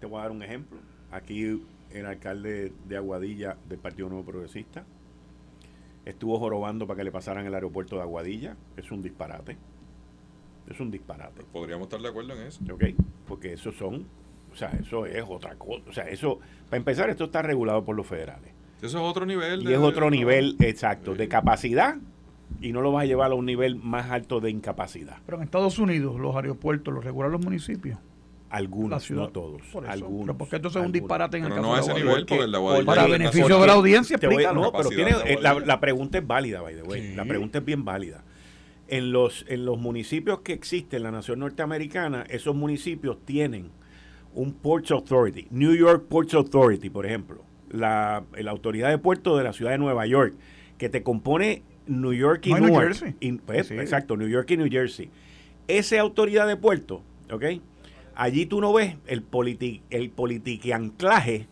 Te 0.00 0.06
voy 0.06 0.18
a 0.18 0.22
dar 0.22 0.30
un 0.30 0.42
ejemplo. 0.42 0.78
Aquí 1.10 1.64
el 1.90 2.06
alcalde 2.06 2.72
de 2.86 2.96
Aguadilla 2.96 3.56
del 3.68 3.78
Partido 3.78 4.10
Nuevo 4.10 4.24
Progresista 4.24 4.84
estuvo 6.04 6.38
jorobando 6.38 6.86
para 6.86 6.98
que 6.98 7.04
le 7.04 7.12
pasaran 7.12 7.46
el 7.46 7.54
aeropuerto 7.54 7.96
de 7.96 8.02
Aguadilla. 8.02 8.56
Es 8.76 8.90
un 8.90 9.02
disparate. 9.02 9.56
Es 10.68 10.78
un 10.80 10.90
disparate. 10.90 11.44
Podríamos 11.50 11.86
estar 11.86 12.00
de 12.00 12.08
acuerdo 12.08 12.34
en 12.34 12.42
eso. 12.42 12.60
Ok, 12.70 12.84
porque 13.26 13.54
esos 13.54 13.74
son 13.76 14.06
o 14.52 14.56
sea, 14.56 14.70
eso 14.80 15.06
es 15.06 15.24
otra 15.26 15.54
cosa. 15.56 15.82
O 15.88 15.92
sea, 15.92 16.04
eso, 16.08 16.40
para 16.68 16.78
empezar, 16.78 17.10
esto 17.10 17.24
está 17.24 17.42
regulado 17.42 17.84
por 17.84 17.96
los 17.96 18.06
federales. 18.06 18.52
Eso 18.82 18.98
es 18.98 19.04
otro 19.04 19.26
nivel. 19.26 19.68
Y 19.68 19.72
es 19.72 19.78
otro 19.78 20.10
nivel, 20.10 20.56
exacto, 20.60 21.14
de 21.14 21.28
capacidad 21.28 21.96
y 22.60 22.72
no 22.72 22.80
lo 22.80 22.92
vas 22.92 23.02
a 23.02 23.06
llevar 23.06 23.30
a 23.32 23.34
un 23.34 23.46
nivel 23.46 23.76
más 23.76 24.10
alto 24.10 24.40
de 24.40 24.50
incapacidad. 24.50 25.18
Pero 25.26 25.38
en 25.38 25.44
Estados 25.44 25.78
Unidos 25.78 26.18
los 26.18 26.34
aeropuertos 26.36 26.92
los 26.92 27.04
regulan 27.04 27.32
los 27.32 27.44
municipios. 27.44 27.98
Algunos, 28.50 29.10
no 29.10 29.28
todos. 29.28 29.60
algunos. 29.86 30.26
Pero 30.26 30.38
porque 30.38 30.56
esto 30.56 30.68
es 30.68 30.76
un 30.76 30.90
disparate 30.90 31.36
en 31.36 31.44
el 31.44 31.50
caso 31.50 31.62
no 31.62 31.74
a 31.74 31.80
ese 31.80 31.92
nivel, 31.92 32.24
porque 32.24 32.44
el 32.44 32.52
de 32.52 32.84
Para 32.86 33.06
beneficio 33.06 33.60
de 33.60 33.66
la 33.66 33.74
audiencia, 33.74 34.16
explícalo. 34.16 34.62
No, 34.62 34.72
pero 34.72 34.88
tiene, 34.88 35.10
eh, 35.26 35.38
la, 35.40 35.80
pregunta 35.80 36.16
es 36.16 36.26
válida, 36.26 36.62
by 36.62 36.74
the 36.74 36.82
way. 36.82 37.14
La 37.14 37.26
pregunta 37.26 37.58
es 37.58 37.64
bien 37.64 37.84
válida. 37.84 38.24
En 38.86 39.12
los, 39.12 39.44
en 39.48 39.66
los 39.66 39.78
municipios 39.78 40.40
que 40.40 40.54
existen 40.54 40.98
en 40.98 41.02
la 41.02 41.10
nación 41.10 41.40
norteamericana, 41.40 42.24
esos 42.30 42.56
municipios 42.56 43.18
tienen 43.26 43.70
un 44.34 44.52
Ports 44.52 44.90
Authority, 44.90 45.46
New 45.50 45.74
York 45.74 46.06
Ports 46.08 46.34
Authority, 46.34 46.90
por 46.90 47.06
ejemplo, 47.06 47.44
la, 47.70 48.24
autoridad 48.46 48.90
de 48.90 48.98
puerto 48.98 49.36
de 49.36 49.44
la 49.44 49.52
ciudad 49.52 49.72
de 49.72 49.78
Nueva 49.78 50.06
York, 50.06 50.34
que 50.78 50.88
te 50.88 51.02
compone 51.02 51.62
New 51.86 52.12
York 52.12 52.46
y 52.46 52.54
New 52.54 52.74
Jersey. 52.74 53.14
Pues, 53.44 53.70
exacto, 53.70 54.16
New 54.16 54.28
York 54.28 54.50
y 54.50 54.56
New 54.56 54.70
Jersey. 54.70 55.10
Esa 55.66 56.00
autoridad 56.00 56.46
de 56.46 56.56
puerto, 56.56 57.02
¿ok? 57.30 57.44
Allí 58.14 58.46
tú 58.46 58.60
no 58.60 58.72
ves 58.72 58.96
el, 59.06 59.22
politi 59.22 59.82
el 59.90 60.10
politiqueanclaje 60.10 61.46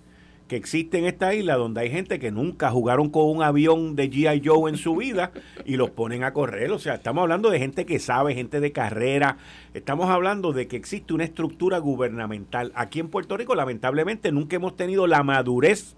que 0.48 0.56
existe 0.56 0.98
en 0.98 1.06
esta 1.06 1.34
isla 1.34 1.56
donde 1.56 1.80
hay 1.80 1.90
gente 1.90 2.18
que 2.18 2.30
nunca 2.30 2.70
jugaron 2.70 3.10
con 3.10 3.24
un 3.28 3.42
avión 3.42 3.96
de 3.96 4.08
GI 4.08 4.42
Joe 4.44 4.70
en 4.70 4.76
su 4.76 4.96
vida 4.96 5.32
y 5.64 5.76
los 5.76 5.90
ponen 5.90 6.22
a 6.22 6.32
correr. 6.32 6.70
O 6.70 6.78
sea, 6.78 6.94
estamos 6.94 7.22
hablando 7.22 7.50
de 7.50 7.58
gente 7.58 7.84
que 7.84 7.98
sabe, 7.98 8.34
gente 8.34 8.60
de 8.60 8.72
carrera. 8.72 9.38
Estamos 9.74 10.08
hablando 10.08 10.52
de 10.52 10.68
que 10.68 10.76
existe 10.76 11.14
una 11.14 11.24
estructura 11.24 11.78
gubernamental. 11.78 12.70
Aquí 12.74 13.00
en 13.00 13.08
Puerto 13.08 13.36
Rico, 13.36 13.54
lamentablemente, 13.54 14.30
nunca 14.30 14.56
hemos 14.56 14.76
tenido 14.76 15.06
la 15.06 15.22
madurez 15.22 15.96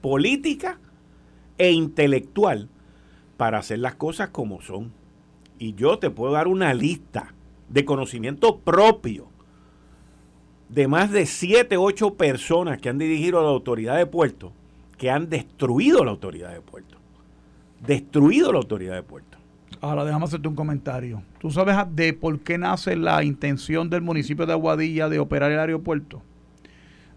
política 0.00 0.80
e 1.56 1.70
intelectual 1.70 2.68
para 3.36 3.58
hacer 3.58 3.78
las 3.78 3.94
cosas 3.94 4.30
como 4.30 4.60
son. 4.60 4.92
Y 5.58 5.74
yo 5.74 5.98
te 6.00 6.10
puedo 6.10 6.32
dar 6.32 6.48
una 6.48 6.74
lista 6.74 7.34
de 7.68 7.84
conocimiento 7.84 8.58
propio 8.58 9.28
de 10.74 10.88
más 10.88 11.12
de 11.12 11.24
7, 11.24 11.76
8 11.76 12.14
personas 12.14 12.80
que 12.80 12.88
han 12.88 12.98
dirigido 12.98 13.38
a 13.38 13.42
la 13.44 13.50
autoridad 13.50 13.96
de 13.96 14.06
puerto, 14.06 14.52
que 14.98 15.08
han 15.08 15.30
destruido 15.30 16.04
la 16.04 16.10
autoridad 16.10 16.52
de 16.52 16.60
puerto. 16.60 16.96
Destruido 17.86 18.50
la 18.50 18.58
autoridad 18.58 18.94
de 18.94 19.04
puerto. 19.04 19.38
Ahora 19.80 20.04
déjame 20.04 20.24
hacerte 20.24 20.48
un 20.48 20.56
comentario. 20.56 21.22
¿Tú 21.38 21.50
sabes 21.50 21.76
de 21.90 22.12
por 22.12 22.40
qué 22.40 22.58
nace 22.58 22.96
la 22.96 23.22
intención 23.22 23.88
del 23.88 24.02
municipio 24.02 24.46
de 24.46 24.52
Aguadilla 24.52 25.08
de 25.08 25.20
operar 25.20 25.52
el 25.52 25.60
aeropuerto? 25.60 26.22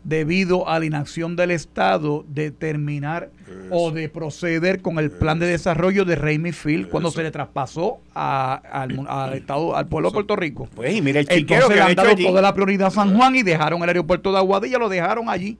Debido 0.07 0.69
a 0.69 0.79
la 0.79 0.85
inacción 0.85 1.35
del 1.35 1.51
Estado 1.51 2.23
de 2.29 2.49
terminar 2.51 3.29
o 3.69 3.91
de 3.91 4.07
proceder 4.07 4.81
con 4.81 4.99
el 4.99 5.11
plan 5.11 5.37
de 5.37 5.47
desarrollo 5.47 6.05
de 6.05 6.15
Raimi 6.15 6.53
Field 6.53 6.87
cuando 6.87 7.11
se 7.11 7.23
le 7.23 7.29
traspasó 7.29 7.99
al, 8.13 9.33
Estado, 9.33 9.75
al 9.75 9.87
pueblo 9.87 10.09
de 10.09 10.13
Puerto 10.13 10.37
Rico. 10.37 10.69
Pues 10.73 10.95
y 10.95 11.01
mira 11.01 11.19
el 11.19 11.27
Entonces 11.29 11.75
le 11.75 11.81
han 11.81 11.93
dado 11.93 12.15
toda 12.15 12.41
la 12.41 12.53
prioridad 12.53 12.87
a 12.87 12.91
San 12.91 13.17
Juan 13.17 13.35
y 13.35 13.43
dejaron 13.43 13.83
el 13.83 13.89
aeropuerto 13.89 14.31
de 14.31 14.37
Aguadilla, 14.37 14.77
lo 14.77 14.87
dejaron 14.87 15.29
allí. 15.29 15.57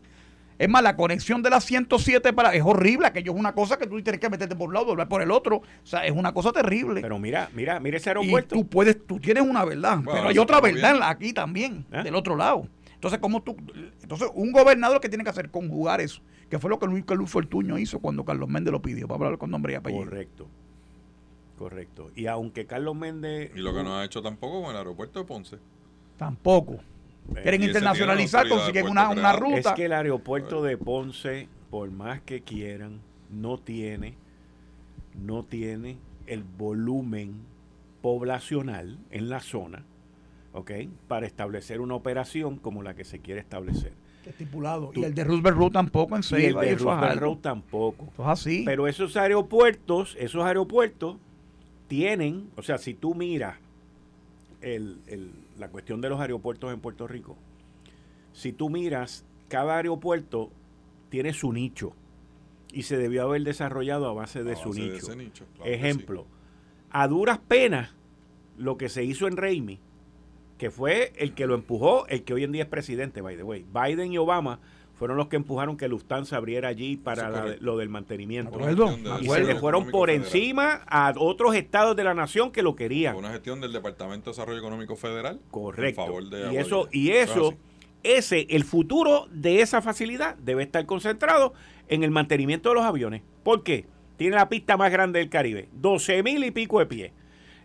Es 0.57 0.69
más, 0.69 0.81
la 0.81 0.95
conexión 0.95 1.43
de 1.43 1.49
la 1.49 1.60
107 1.60 2.31
para, 2.33 2.55
es 2.55 2.63
horrible, 2.63 3.05
aquello 3.05 3.33
es 3.33 3.39
una 3.39 3.53
cosa 3.53 3.77
que 3.77 3.86
tú 3.86 4.01
tienes 4.01 4.19
que 4.19 4.29
meterte 4.29 4.55
por 4.55 4.69
un 4.69 4.73
lado, 4.73 4.88
volver 4.88 5.07
por 5.07 5.21
el 5.21 5.29
otro. 5.29 5.57
O 5.57 5.63
sea, 5.83 6.05
es 6.05 6.13
una 6.13 6.33
cosa 6.33 6.51
terrible. 6.51 7.01
Pero 7.01 7.19
mira, 7.19 7.49
mira, 7.53 7.79
mira 7.79 7.97
ese 7.97 8.10
aeropuerto. 8.10 8.55
tú 8.55 8.65
puedes, 8.65 9.05
tú 9.05 9.19
tienes 9.19 9.43
una 9.43 9.65
verdad, 9.65 9.99
pero 10.05 10.29
hay 10.29 10.38
otra 10.38 10.62
verdad 10.62 11.01
aquí 11.03 11.33
también, 11.33 11.86
¿Eh? 11.91 12.03
del 12.03 12.15
otro 12.15 12.36
lado. 12.36 12.65
Entonces, 12.97 13.19
¿cómo 13.19 13.43
tú? 13.43 13.55
Entonces, 14.01 14.27
un 14.33 14.51
gobernador 14.51 14.99
que 14.99 15.07
tiene 15.07 15.23
que 15.23 15.29
hacer 15.29 15.51
conjugar 15.51 16.01
eso, 16.01 16.19
que 16.49 16.57
fue 16.57 16.71
lo 16.71 16.79
que 16.79 16.88
Luis, 16.88 17.05
Luis 17.07 17.29
Fortuño 17.29 17.77
hizo 17.77 17.99
cuando 17.99 18.25
Carlos 18.25 18.49
Méndez 18.49 18.71
lo 18.71 18.81
pidió, 18.81 19.07
para 19.07 19.25
hablar 19.25 19.38
con 19.38 19.51
nombre 19.51 19.73
y 19.73 19.75
apellido. 19.75 20.05
Correcto. 20.05 20.47
Correcto. 21.60 22.12
Y 22.15 22.25
aunque 22.25 22.65
Carlos 22.65 22.95
Méndez. 22.95 23.51
Y 23.55 23.60
lo 23.60 23.75
que 23.75 23.83
no 23.83 23.97
ha 23.97 24.05
hecho 24.05 24.23
tampoco 24.23 24.63
con 24.63 24.71
el 24.71 24.77
aeropuerto 24.77 25.19
de 25.19 25.25
Ponce. 25.25 25.57
Tampoco. 26.17 26.79
Quieren 27.43 27.62
internacionalizar, 27.62 28.49
consiguen 28.49 28.88
una, 28.88 29.10
una, 29.10 29.33
ruta. 29.33 29.57
Es 29.60 29.67
que 29.75 29.86
el 29.86 29.93
aeropuerto 29.93 30.63
de 30.63 30.75
Ponce, 30.77 31.49
por 31.69 31.91
más 31.91 32.21
que 32.21 32.41
quieran, 32.41 33.01
no 33.29 33.60
tiene, 33.60 34.15
no 35.13 35.43
tiene 35.43 35.97
el 36.25 36.43
volumen 36.43 37.41
poblacional 38.01 38.97
en 39.12 39.29
la 39.29 39.39
zona 39.39 39.83
¿ok? 40.57 40.71
Para 41.07 41.27
establecer 41.27 41.81
una 41.81 41.93
operación 41.93 42.57
como 42.57 42.81
la 42.81 42.95
que 42.95 43.03
se 43.03 43.19
quiere 43.19 43.39
establecer. 43.39 43.93
Estipulado. 44.25 44.91
y 44.93 45.03
el 45.03 45.13
de 45.13 45.23
Roosevelt 45.23 45.57
Road 45.57 45.71
tampoco 45.71 46.15
en 46.15 46.23
serio. 46.23 46.45
Y 46.45 46.65
el 46.65 46.77
de 46.77 46.83
Roosevelt 46.83 47.21
Road 47.21 47.37
tampoco. 47.37 48.09
Es 48.17 48.25
así. 48.25 48.63
Pero 48.65 48.87
esos 48.87 49.15
aeropuertos, 49.15 50.17
esos 50.19 50.43
aeropuertos 50.43 51.17
tienen, 51.87 52.49
o 52.57 52.63
sea, 52.63 52.77
si 52.77 52.93
tú 52.93 53.15
miras 53.15 53.55
el, 54.62 54.99
el, 55.08 55.31
la 55.58 55.69
cuestión 55.69 56.01
de 56.01 56.10
los 56.10 56.19
aeropuertos 56.19 56.73
en 56.73 56.79
Puerto 56.81 57.08
Rico, 57.08 57.37
si 58.33 58.51
tú 58.51 58.69
miras, 58.69 59.23
cada 59.47 59.77
aeropuerto 59.77 60.49
tiene 61.10 61.33
su 61.33 61.53
nicho 61.53 61.93
y 62.73 62.83
se 62.83 62.97
debió 62.97 63.23
haber 63.23 63.43
desarrollado 63.43 64.10
a 64.10 64.13
base 64.13 64.43
de 64.43 64.55
su 64.55 64.73
nicho. 64.73 65.08
Ejemplo, 65.63 66.25
a 66.89 67.08
duras 67.08 67.39
penas, 67.39 67.91
lo 68.58 68.77
que 68.77 68.89
se 68.89 69.03
hizo 69.03 69.27
en 69.27 69.37
Reimi 69.37 69.79
que 70.58 70.71
fue 70.71 71.13
el 71.17 71.33
que 71.33 71.45
lo 71.45 71.55
empujó, 71.55 72.08
el 72.08 72.23
que 72.23 72.33
hoy 72.33 72.43
en 72.43 72.51
día 72.51 72.63
es 72.63 72.69
presidente, 72.69 73.21
by 73.21 73.35
the 73.35 73.43
way. 73.43 73.65
Biden 73.71 74.12
y 74.12 74.17
Obama 74.17 74.60
fueron 74.95 75.17
los 75.17 75.27
que 75.27 75.35
empujaron 75.35 75.77
que 75.77 75.87
Lufthansa 75.87 76.37
abriera 76.37 76.69
allí 76.69 76.97
para 76.97 77.55
lo 77.60 77.77
del 77.77 77.87
mantenimiento. 77.87 78.60
y 79.21 79.27
se 79.27 79.43
le 79.43 79.55
fueron 79.55 79.91
por 79.91 80.10
encima 80.10 80.81
a 80.87 81.13
otros 81.17 81.55
estados 81.55 81.95
de 81.95 82.03
la 82.03 82.15
nación 82.15 82.51
que 82.51 82.63
lo 82.63 82.75
querían. 82.75 83.15
una 83.15 83.31
gestión 83.31 83.62
del 83.62 83.71
Departamento 83.71 84.31
de 84.31 84.35
Desarrollo 84.35 84.60
Económico 84.60 84.95
Federal. 84.95 85.39
Correcto. 85.51 86.19
y 86.51 86.58
eso, 86.58 86.89
y 86.91 87.12
eso, 87.12 87.53
ese, 88.01 88.47
el 88.49 88.63
futuro 88.63 89.27
de 89.31 89.62
esa 89.62 89.83
facilidad 89.83 90.35
debe 90.37 90.63
estar 90.63 90.85
concentrado 90.87 91.53
en 91.87 92.03
el 92.03 92.10
mantenimiento 92.10 92.69
de 92.69 92.75
los 92.75 92.83
aviones. 92.83 93.21
¿Por 93.43 93.63
qué? 93.63 93.85
Tiene 94.17 94.35
la 94.35 94.49
pista 94.49 94.77
más 94.77 94.91
grande 94.91 95.19
del 95.19 95.29
Caribe, 95.29 95.69
12 95.73 96.23
mil 96.23 96.43
y 96.43 96.49
pico 96.49 96.79
de 96.79 96.87
pies 96.87 97.12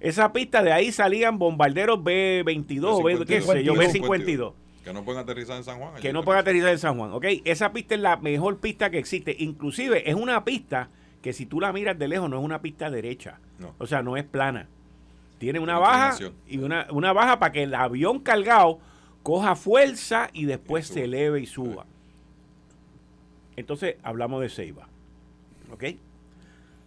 Esa 0.03 0.33
pista 0.33 0.65
de 0.65 0.73
ahí 0.73 0.91
salían 0.91 1.39
bombarderos 1.39 2.03
B-22, 2.03 3.05
B, 3.05 3.25
qué 3.25 3.41
sé 3.41 3.63
yo, 3.63 3.77
B-52. 3.77 4.53
Que 4.83 4.93
no 4.93 5.05
pueden 5.05 5.23
aterrizar 5.23 5.57
en 5.57 5.63
San 5.63 5.79
Juan. 5.79 5.95
Que 5.95 6.13
no 6.13 6.25
pueden 6.25 6.41
aterrizar 6.41 6.71
en 6.71 6.79
San 6.81 6.99
Juan, 6.99 7.13
¿ok? 7.13 7.25
Esa 7.45 7.73
pista 7.73 7.95
es 7.95 8.01
la 8.01 8.17
mejor 8.17 8.59
pista 8.59 8.91
que 8.91 8.99
existe. 8.99 9.37
Inclusive 9.39 10.11
es 10.11 10.17
una 10.17 10.45
pista 10.45 10.89
que 11.23 11.33
si 11.33 11.47
tú 11.47 11.61
la 11.61 11.73
miras 11.73 11.97
de 12.01 12.09
lejos 12.09 12.29
no 12.29 12.37
es 12.41 12.45
una 12.45 12.61
pista 12.61 12.91
derecha. 12.91 13.39
O 13.79 13.87
sea, 13.87 14.03
no 14.03 14.17
es 14.17 14.25
plana. 14.25 14.67
Tiene 15.39 15.61
una 15.61 15.79
baja 15.79 16.19
y 16.49 16.59
una, 16.59 16.89
una 16.91 17.13
baja 17.13 17.39
para 17.39 17.53
que 17.53 17.63
el 17.63 17.73
avión 17.73 18.19
cargado 18.19 18.81
coja 19.23 19.55
fuerza 19.55 20.31
y 20.33 20.47
después 20.47 20.89
se 20.89 21.05
eleve 21.05 21.41
y 21.41 21.47
suba. 21.47 21.87
Entonces 23.55 23.99
hablamos 24.03 24.41
de 24.43 24.49
Ceiba. 24.49 24.89
¿Ok? 25.71 25.85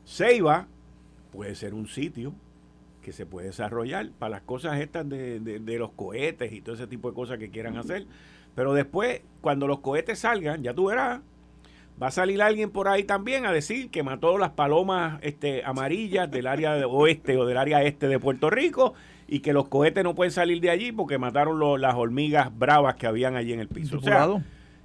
Ceiba 0.05 0.67
puede 1.31 1.55
ser 1.55 1.73
un 1.73 1.87
sitio 1.87 2.33
que 3.05 3.13
se 3.13 3.27
puede 3.27 3.47
desarrollar 3.47 4.09
para 4.17 4.31
las 4.31 4.41
cosas 4.41 4.79
estas 4.79 5.07
de, 5.07 5.39
de, 5.39 5.77
los 5.77 5.91
cohetes 5.91 6.51
y 6.51 6.61
todo 6.61 6.73
ese 6.73 6.87
tipo 6.87 7.07
de 7.07 7.13
cosas 7.13 7.37
que 7.37 7.51
quieran 7.51 7.77
hacer. 7.77 8.07
Pero 8.55 8.73
después, 8.73 9.21
cuando 9.41 9.67
los 9.67 9.81
cohetes 9.81 10.17
salgan, 10.17 10.63
ya 10.63 10.73
tú 10.73 10.87
verás, 10.87 11.21
va 12.01 12.07
a 12.07 12.11
salir 12.11 12.41
alguien 12.41 12.71
por 12.71 12.87
ahí 12.87 13.03
también 13.03 13.45
a 13.45 13.51
decir 13.51 13.91
que 13.91 14.01
mató 14.01 14.39
las 14.39 14.53
palomas 14.53 15.19
este, 15.21 15.63
amarillas 15.63 16.31
del 16.31 16.47
área 16.47 16.75
oeste 16.87 17.37
o 17.37 17.45
del 17.45 17.57
área 17.57 17.83
este 17.83 18.07
de 18.07 18.17
Puerto 18.17 18.49
Rico 18.49 18.95
y 19.27 19.41
que 19.41 19.53
los 19.53 19.67
cohetes 19.67 20.03
no 20.03 20.15
pueden 20.15 20.31
salir 20.31 20.59
de 20.59 20.71
allí 20.71 20.91
porque 20.91 21.19
mataron 21.19 21.79
las 21.79 21.93
hormigas 21.93 22.57
bravas 22.57 22.95
que 22.95 23.05
habían 23.05 23.35
allí 23.35 23.53
en 23.53 23.59
el 23.59 23.67
piso. 23.67 23.97
O 23.97 24.01
sea, 24.01 24.27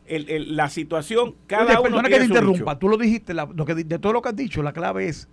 el, 0.05 0.57
la 0.57 0.69
situación, 0.69 1.37
cada 1.47 1.81
uno 1.81 1.85
perdona 1.85 2.09
que 2.11 2.19
te 2.19 2.25
interrumpa, 2.27 2.79
tú 2.79 2.91
lo 2.91 2.99
dijiste, 2.99 3.33
lo 3.33 3.65
que, 3.65 3.75
de 3.77 3.99
todo 3.99 4.13
lo 4.13 4.21
que 4.21 4.29
has 4.29 4.37
dicho, 4.37 4.63
la 4.63 4.75
clave 4.75 5.09
es 5.09 5.27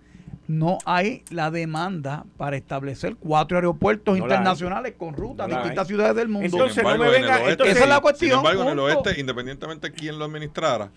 no 0.48 0.78
hay 0.86 1.22
la 1.30 1.50
demanda 1.50 2.24
para 2.38 2.56
establecer 2.56 3.16
cuatro 3.16 3.58
aeropuertos 3.58 4.18
internacionales 4.18 4.94
con 4.98 5.14
rutas 5.14 5.52
a 5.52 5.56
distintas 5.56 5.86
ciudades 5.86 6.16
del 6.16 6.28
mundo. 6.28 6.46
Entonces, 6.46 6.82
no 6.82 6.98
me 6.98 7.10
venga, 7.10 7.48
esa 7.50 7.64
es 7.64 7.88
la 7.88 8.00
cuestión. 8.00 8.30
Sin 8.30 8.38
embargo, 8.38 8.62
en 8.62 8.68
el 8.70 8.78
oeste, 8.78 9.20
independientemente 9.20 9.90
de 9.90 9.94
quién 9.94 10.18
lo 10.18 10.24
administrara, 10.24 10.90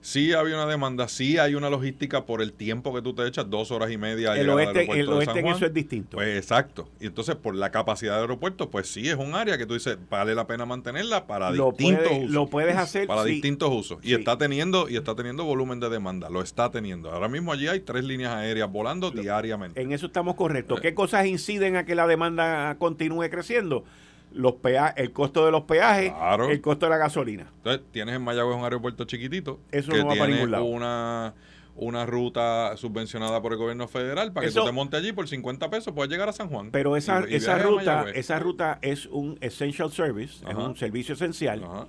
sí 0.00 0.32
había 0.32 0.54
una 0.54 0.66
demanda, 0.66 1.08
sí 1.08 1.38
hay 1.38 1.54
una 1.54 1.70
logística 1.70 2.24
por 2.24 2.42
el 2.42 2.52
tiempo 2.52 2.94
que 2.94 3.02
tú 3.02 3.14
te 3.14 3.26
echas, 3.26 3.48
dos 3.48 3.70
horas 3.70 3.90
y 3.90 3.98
media. 3.98 4.34
El 4.36 4.48
oeste, 4.50 4.88
el 4.90 5.08
oeste 5.08 5.40
en 5.40 5.46
eso 5.46 5.66
es 5.66 5.74
distinto. 5.74 6.16
Pues 6.16 6.36
exacto. 6.36 6.88
Y 7.00 7.06
entonces, 7.06 7.36
por 7.36 7.54
la 7.54 7.70
capacidad 7.70 8.14
de 8.14 8.20
aeropuerto, 8.22 8.70
pues 8.70 8.88
sí 8.88 9.08
es 9.08 9.16
un 9.16 9.34
área 9.34 9.58
que 9.58 9.66
tú 9.66 9.74
dices, 9.74 9.98
vale 10.08 10.34
la 10.34 10.46
pena 10.46 10.66
mantenerla 10.66 11.26
para 11.26 11.52
distintos 11.52 12.10
usos. 12.10 12.30
Lo 12.30 12.46
puedes 12.46 12.76
hacer. 12.76 13.06
Para 13.06 13.24
distintos 13.24 13.70
usos. 13.72 13.98
Y 14.02 14.14
está 14.14 14.38
teniendo, 14.38 14.88
y 14.88 14.96
está 14.96 15.14
teniendo 15.14 15.44
volumen 15.44 15.80
de 15.80 15.88
demanda, 15.88 16.30
lo 16.30 16.42
está 16.42 16.70
teniendo. 16.70 17.10
Ahora 17.10 17.28
mismo 17.28 17.52
allí 17.52 17.68
hay 17.68 17.80
tres 17.80 18.04
líneas 18.04 18.32
aéreas 18.32 18.70
volando 18.70 19.10
diariamente. 19.10 19.80
En 19.80 19.92
eso 19.92 20.06
estamos 20.06 20.34
correctos. 20.34 20.78
Eh. 20.78 20.82
¿Qué 20.82 20.94
cosas 20.94 21.26
inciden 21.26 21.76
a 21.76 21.84
que 21.84 21.94
la 21.94 22.06
demanda 22.06 22.76
continúe 22.78 23.28
creciendo? 23.30 23.84
Los 24.32 24.54
pea 24.54 24.88
el 24.96 25.12
costo 25.12 25.44
de 25.44 25.52
los 25.52 25.62
peajes, 25.62 26.12
el 26.50 26.60
costo 26.60 26.86
de 26.86 26.90
la 26.90 26.98
gasolina. 26.98 27.50
Entonces, 27.58 27.82
tienes 27.90 28.16
en 28.16 28.22
Mayagüez 28.22 28.56
un 28.56 28.64
aeropuerto 28.64 29.04
chiquitito 29.04 29.60
Eso 29.70 29.92
que 29.92 29.98
no 29.98 30.06
va 30.06 30.12
tiene 30.12 30.26
para 30.26 30.34
ningún 30.34 30.50
lado. 30.50 30.64
una 30.64 31.34
una 31.80 32.04
ruta 32.06 32.76
subvencionada 32.76 33.40
por 33.40 33.52
el 33.52 33.58
gobierno 33.58 33.86
federal 33.86 34.32
para 34.32 34.48
que 34.48 34.52
tú 34.52 34.64
te 34.64 34.72
montes 34.72 34.98
allí 34.98 35.12
por 35.12 35.28
50 35.28 35.70
pesos 35.70 35.94
puedes 35.94 36.10
llegar 36.10 36.28
a 36.28 36.32
San 36.32 36.48
Juan. 36.48 36.70
Pero 36.72 36.96
esa, 36.96 37.20
esa 37.20 37.56
ruta 37.58 38.06
esa 38.14 38.40
ruta 38.40 38.80
es 38.82 39.06
un 39.06 39.38
essential 39.40 39.92
service, 39.92 40.44
es 40.48 40.54
un 40.56 40.76
servicio 40.76 41.14
esencial. 41.14 41.62
Ajá 41.62 41.86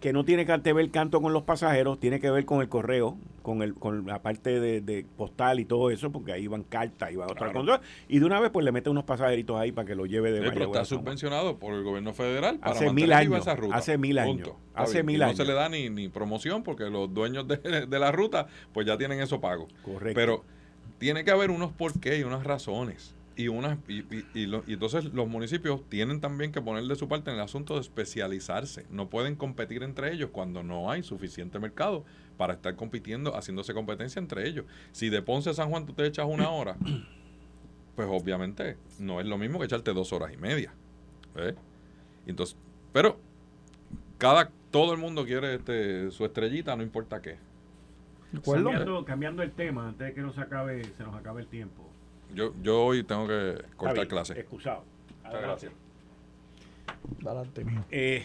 que 0.00 0.12
no 0.12 0.24
tiene 0.24 0.46
que 0.46 0.72
ver 0.72 0.90
canto 0.90 1.20
con 1.20 1.32
los 1.32 1.42
pasajeros, 1.42 1.98
tiene 1.98 2.20
que 2.20 2.30
ver 2.30 2.44
con 2.44 2.60
el 2.60 2.68
correo, 2.68 3.16
con 3.42 3.62
el 3.62 3.74
con 3.74 4.06
la 4.06 4.22
parte 4.22 4.60
de, 4.60 5.06
postal 5.16 5.58
y 5.58 5.64
todo 5.64 5.90
eso, 5.90 6.12
porque 6.12 6.32
ahí 6.32 6.46
van 6.46 6.62
cartas 6.62 7.10
y 7.12 7.16
van 7.16 7.30
otra 7.30 7.52
cosa. 7.52 7.80
Y 8.08 8.20
de 8.20 8.24
una 8.24 8.38
vez 8.40 8.50
pues 8.50 8.64
le 8.64 8.72
mete 8.72 8.90
unos 8.90 9.04
pasajeritos 9.04 9.56
ahí 9.58 9.72
para 9.72 9.86
que 9.86 9.94
lo 9.94 10.06
lleve 10.06 10.30
de 10.30 10.40
Pero 10.50 10.66
está 10.66 10.84
subvencionado 10.84 11.58
por 11.58 11.74
el 11.74 11.82
gobierno 11.82 12.12
federal 12.12 12.58
para 12.58 12.72
hace 12.72 12.92
mil 12.92 13.12
años, 13.12 13.40
esa 13.40 13.56
ruta. 13.56 13.76
Hace 13.76 13.98
mil 13.98 14.18
años. 14.18 14.50
Hace 14.74 15.02
mil 15.02 15.22
años. 15.22 15.38
No 15.38 15.44
se 15.44 15.50
le 15.50 15.54
da 15.54 15.68
ni, 15.68 15.90
ni 15.90 16.08
promoción 16.08 16.62
porque 16.62 16.84
los 16.84 17.12
dueños 17.12 17.48
de, 17.48 17.86
de, 17.86 17.98
la 17.98 18.12
ruta 18.12 18.46
pues 18.72 18.86
ya 18.86 18.96
tienen 18.96 19.20
eso 19.20 19.40
pago. 19.40 19.66
Correcto. 19.82 20.14
Pero 20.14 20.44
tiene 20.98 21.24
que 21.24 21.32
haber 21.32 21.50
unos 21.50 21.72
porqués 21.72 22.20
y 22.20 22.22
unas 22.22 22.44
razones 22.44 23.17
y, 23.38 23.46
una, 23.46 23.78
y, 23.86 24.02
y, 24.34 24.52
entonces 24.66 25.04
los 25.14 25.28
municipios 25.28 25.88
tienen 25.88 26.20
también 26.20 26.50
que 26.50 26.60
poner 26.60 26.82
de 26.82 26.96
su 26.96 27.06
parte 27.06 27.30
en 27.30 27.36
el 27.36 27.42
asunto 27.42 27.74
de 27.74 27.80
especializarse. 27.82 28.84
No 28.90 29.08
pueden 29.08 29.36
competir 29.36 29.84
entre 29.84 30.12
ellos 30.12 30.30
cuando 30.32 30.64
no 30.64 30.90
hay 30.90 31.04
suficiente 31.04 31.60
mercado 31.60 32.04
para 32.36 32.54
estar 32.54 32.74
compitiendo, 32.74 33.36
haciéndose 33.36 33.74
competencia 33.74 34.18
entre 34.18 34.48
ellos. 34.48 34.64
Si 34.90 35.08
de 35.08 35.22
Ponce 35.22 35.50
a 35.50 35.54
San 35.54 35.70
Juan 35.70 35.86
tú 35.86 35.92
te 35.92 36.04
echas 36.04 36.26
una 36.28 36.50
hora, 36.50 36.76
pues 37.94 38.08
obviamente 38.10 38.76
no 38.98 39.20
es 39.20 39.26
lo 39.26 39.38
mismo 39.38 39.60
que 39.60 39.66
echarte 39.66 39.92
dos 39.92 40.12
horas 40.12 40.32
y 40.34 40.36
media. 40.36 40.74
Entonces, 42.26 42.56
pero 42.92 43.20
cada 44.18 44.50
todo 44.72 44.92
el 44.92 44.98
mundo 44.98 45.24
quiere 45.24 45.54
este, 45.54 46.10
su 46.10 46.24
estrellita, 46.24 46.74
no 46.74 46.82
importa 46.82 47.22
qué. 47.22 47.38
Cambiando, 48.44 49.04
cambiando 49.04 49.42
el 49.44 49.52
tema, 49.52 49.86
antes 49.90 50.08
de 50.08 50.14
que 50.14 50.22
nos 50.22 50.36
acabe, 50.38 50.82
se 50.82 51.04
nos 51.04 51.14
acabe 51.14 51.40
el 51.42 51.46
tiempo. 51.46 51.88
Yo, 52.34 52.52
yo 52.62 52.84
hoy 52.84 53.04
tengo 53.04 53.26
que 53.26 53.64
cortar 53.76 54.06
clase. 54.06 54.38
Excusado. 54.38 54.84
Muchas 55.24 55.42
gracias. 55.42 55.72
Adelante, 57.24 57.64
mío. 57.64 57.84
Eh, 57.90 58.24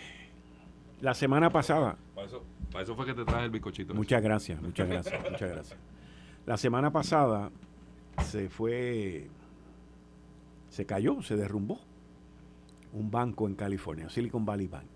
la 1.02 1.14
semana 1.14 1.50
pasada. 1.50 1.98
Para 2.16 2.28
eso, 2.28 2.44
para 2.72 2.84
eso, 2.84 2.96
fue 2.96 3.06
que 3.06 3.14
te 3.14 3.26
traje 3.26 3.46
el 3.46 3.52
bizcochito. 3.52 3.94
Muchas 3.94 4.22
gracias, 4.22 4.62
muchas 4.62 4.88
gracias, 4.88 5.22
muchas 5.22 5.52
gracias. 5.52 5.80
La 6.46 6.58
semana 6.58 6.92
pasada 6.92 7.52
se 8.22 8.50
fue, 8.50 9.30
se 10.70 10.86
cayó, 10.86 11.22
se 11.22 11.36
derrumbó 11.36 11.80
un 12.94 13.10
banco 13.10 13.48
en 13.48 13.56
California, 13.56 14.10
Silicon 14.10 14.46
Valley 14.46 14.68
Bank, 14.68 14.90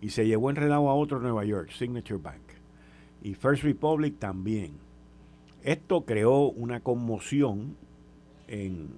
y 0.00 0.10
se 0.10 0.26
llevó 0.26 0.50
enredado 0.50 0.88
a 0.88 0.94
otro 0.94 1.18
en 1.18 1.22
Nueva 1.22 1.44
York, 1.44 1.70
Signature 1.70 2.20
Bank, 2.20 2.42
y 3.22 3.34
First 3.34 3.62
Republic 3.62 4.18
también. 4.18 4.78
Esto 5.62 6.04
creó 6.04 6.50
una 6.50 6.80
conmoción 6.80 7.76
en, 8.48 8.88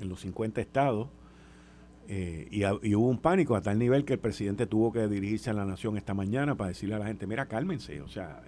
los 0.00 0.20
50 0.20 0.60
estados 0.60 1.08
eh, 2.08 2.48
y, 2.50 2.64
hubo 2.94 3.08
un 3.08 3.18
pánico 3.18 3.54
a 3.54 3.62
tal 3.62 3.78
nivel 3.78 4.04
que 4.04 4.14
el 4.14 4.18
presidente 4.18 4.66
tuvo 4.66 4.92
que 4.92 5.06
dirigirse 5.06 5.50
a 5.50 5.52
la 5.52 5.64
nación 5.64 5.96
esta 5.96 6.14
mañana 6.14 6.56
para 6.56 6.68
decirle 6.68 6.96
a 6.96 6.98
la 6.98 7.06
gente, 7.06 7.26
mira, 7.26 7.46
cálmense, 7.46 8.00
o 8.00 8.08
sea. 8.08 8.42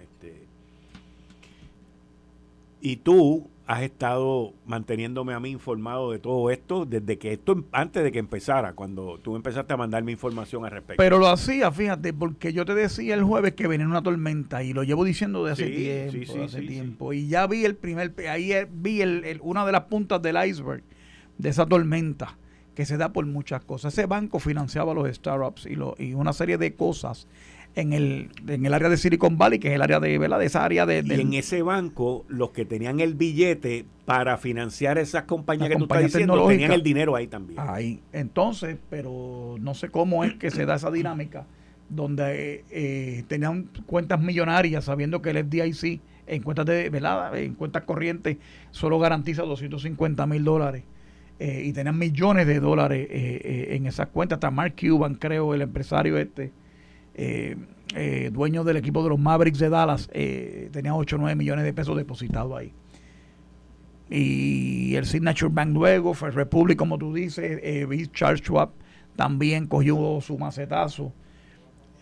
Y 2.80 2.96
tú 2.96 3.48
has 3.66 3.82
estado 3.82 4.52
manteniéndome 4.66 5.32
a 5.32 5.40
mí 5.40 5.50
informado 5.50 6.10
de 6.10 6.18
todo 6.18 6.50
esto 6.50 6.84
desde 6.84 7.18
que 7.18 7.32
esto, 7.32 7.64
antes 7.72 8.02
de 8.02 8.12
que 8.12 8.18
empezara, 8.18 8.74
cuando 8.74 9.18
tú 9.22 9.36
empezaste 9.36 9.72
a 9.72 9.76
mandarme 9.76 10.12
información 10.12 10.64
al 10.64 10.70
respecto. 10.70 11.02
Pero 11.02 11.18
lo 11.18 11.28
hacía, 11.28 11.72
fíjate, 11.72 12.12
porque 12.12 12.52
yo 12.52 12.66
te 12.66 12.74
decía 12.74 13.14
el 13.14 13.22
jueves 13.22 13.54
que 13.54 13.66
venía 13.66 13.86
una 13.86 14.02
tormenta 14.02 14.62
y 14.62 14.74
lo 14.74 14.82
llevo 14.82 15.04
diciendo 15.04 15.44
de 15.44 15.52
hace 15.52 15.70
tiempo, 15.70 16.44
hace 16.44 16.60
tiempo. 16.60 17.12
Y 17.14 17.28
ya 17.28 17.46
vi 17.46 17.64
el 17.64 17.74
primer, 17.76 18.14
ahí 18.28 18.52
vi 18.70 19.00
el, 19.00 19.40
una 19.42 19.64
de 19.64 19.72
las 19.72 19.84
puntas 19.84 20.20
del 20.20 20.36
iceberg 20.46 20.82
de 21.38 21.48
esa 21.48 21.64
tormenta 21.64 22.36
que 22.74 22.84
se 22.84 22.98
da 22.98 23.12
por 23.12 23.24
muchas 23.24 23.64
cosas. 23.64 23.94
Ese 23.94 24.06
banco 24.06 24.40
financiaba 24.40 24.92
los 24.92 25.08
startups 25.14 25.64
y, 25.64 25.76
lo, 25.76 25.94
y 25.98 26.12
una 26.12 26.34
serie 26.34 26.58
de 26.58 26.74
cosas 26.74 27.28
en 27.76 27.92
el, 27.92 28.30
en 28.46 28.66
el 28.66 28.74
área 28.74 28.88
de 28.88 28.96
Silicon 28.96 29.36
Valley, 29.36 29.58
que 29.58 29.68
es 29.68 29.74
el 29.74 29.82
área 29.82 29.98
de, 29.98 30.16
¿verdad? 30.18 30.38
de 30.38 30.46
esa 30.46 30.64
área 30.64 30.86
de... 30.86 31.02
Y 31.04 31.20
en 31.20 31.34
ese 31.34 31.62
banco, 31.62 32.24
los 32.28 32.50
que 32.50 32.64
tenían 32.64 33.00
el 33.00 33.14
billete 33.14 33.84
para 34.04 34.36
financiar 34.38 34.98
esas 34.98 35.24
compañías 35.24 35.70
que 35.70 35.76
tú 35.76 35.84
estás 35.84 36.02
diciendo, 36.02 36.46
tenían 36.46 36.72
el 36.72 36.82
dinero 36.82 37.16
ahí 37.16 37.26
también. 37.26 37.58
Ahí. 37.60 38.00
Entonces, 38.12 38.76
pero 38.90 39.56
no 39.60 39.74
sé 39.74 39.88
cómo 39.88 40.24
es 40.24 40.34
que 40.34 40.50
se 40.50 40.66
da 40.66 40.76
esa 40.76 40.90
dinámica 40.90 41.46
donde 41.88 42.64
eh, 42.70 43.24
tenían 43.28 43.68
cuentas 43.86 44.20
millonarias 44.20 44.84
sabiendo 44.84 45.20
que 45.20 45.30
el 45.30 45.44
FDIC 45.44 46.00
en 46.26 46.42
cuentas 46.42 46.64
de 46.66 46.88
velada, 46.88 47.38
en 47.38 47.54
cuentas 47.54 47.82
corrientes, 47.82 48.38
solo 48.70 48.98
garantiza 48.98 49.42
250 49.42 50.26
mil 50.26 50.44
dólares. 50.44 50.84
Eh, 51.38 51.64
y 51.66 51.72
tenían 51.72 51.98
millones 51.98 52.46
de 52.46 52.60
dólares 52.60 53.08
eh, 53.10 53.68
en 53.70 53.86
esas 53.86 54.06
cuentas. 54.08 54.36
Hasta 54.36 54.50
Mark 54.50 54.74
Cuban, 54.80 55.16
creo, 55.16 55.52
el 55.52 55.62
empresario 55.62 56.16
este, 56.16 56.52
eh, 57.14 57.56
eh, 57.96 58.30
dueño 58.32 58.64
del 58.64 58.76
equipo 58.76 59.02
de 59.04 59.10
los 59.10 59.18
Mavericks 59.18 59.58
de 59.58 59.68
Dallas, 59.68 60.08
eh, 60.12 60.68
tenía 60.72 60.94
8 60.94 61.16
o 61.16 61.18
9 61.20 61.36
millones 61.36 61.64
de 61.64 61.72
pesos 61.72 61.96
depositados 61.96 62.56
ahí. 62.56 62.72
Y 64.10 64.96
el 64.96 65.06
Signature 65.06 65.52
Bank 65.52 65.70
luego, 65.72 66.14
fue 66.14 66.30
Republic, 66.30 66.76
como 66.76 66.98
tú 66.98 67.14
dices, 67.14 67.60
eh, 67.62 68.08
Charles 68.12 68.40
Schwab 68.40 68.70
también 69.16 69.66
cogió 69.66 70.18
su 70.20 70.36
macetazo. 70.38 71.12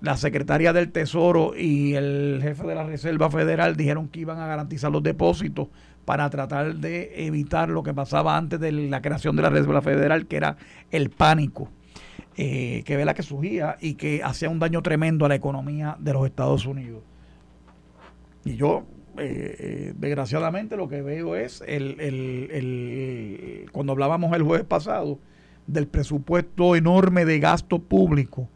La 0.00 0.16
secretaria 0.16 0.72
del 0.72 0.90
Tesoro 0.90 1.54
y 1.56 1.94
el 1.94 2.40
jefe 2.42 2.66
de 2.66 2.74
la 2.74 2.84
Reserva 2.84 3.30
Federal 3.30 3.76
dijeron 3.76 4.08
que 4.08 4.20
iban 4.20 4.40
a 4.40 4.46
garantizar 4.46 4.90
los 4.90 5.02
depósitos 5.02 5.68
para 6.04 6.28
tratar 6.30 6.76
de 6.76 7.26
evitar 7.26 7.68
lo 7.68 7.82
que 7.82 7.94
pasaba 7.94 8.36
antes 8.36 8.58
de 8.58 8.72
la 8.72 9.00
creación 9.02 9.36
de 9.36 9.42
la 9.42 9.50
Reserva 9.50 9.82
Federal, 9.82 10.26
que 10.26 10.36
era 10.36 10.56
el 10.90 11.10
pánico 11.10 11.68
eh, 12.36 12.82
que 12.84 13.04
la 13.04 13.14
que 13.14 13.22
surgía 13.22 13.76
y 13.80 13.94
que 13.94 14.22
hacía 14.22 14.48
un 14.48 14.58
daño 14.58 14.82
tremendo 14.82 15.24
a 15.24 15.28
la 15.28 15.34
economía 15.34 15.96
de 15.98 16.12
los 16.12 16.26
Estados 16.26 16.66
Unidos. 16.66 17.02
Y 18.44 18.56
yo 18.56 18.86
eh, 19.18 19.56
eh, 19.58 19.94
desgraciadamente 19.96 20.76
lo 20.76 20.88
que 20.88 21.02
veo 21.02 21.36
es 21.36 21.62
el, 21.66 22.00
el, 22.00 22.48
el, 22.50 23.70
cuando 23.70 23.92
hablábamos 23.92 24.34
el 24.34 24.42
jueves 24.42 24.64
pasado 24.64 25.18
del 25.66 25.86
presupuesto 25.86 26.74
enorme 26.74 27.24
de 27.24 27.38
gasto 27.38 27.78
público 27.78 28.48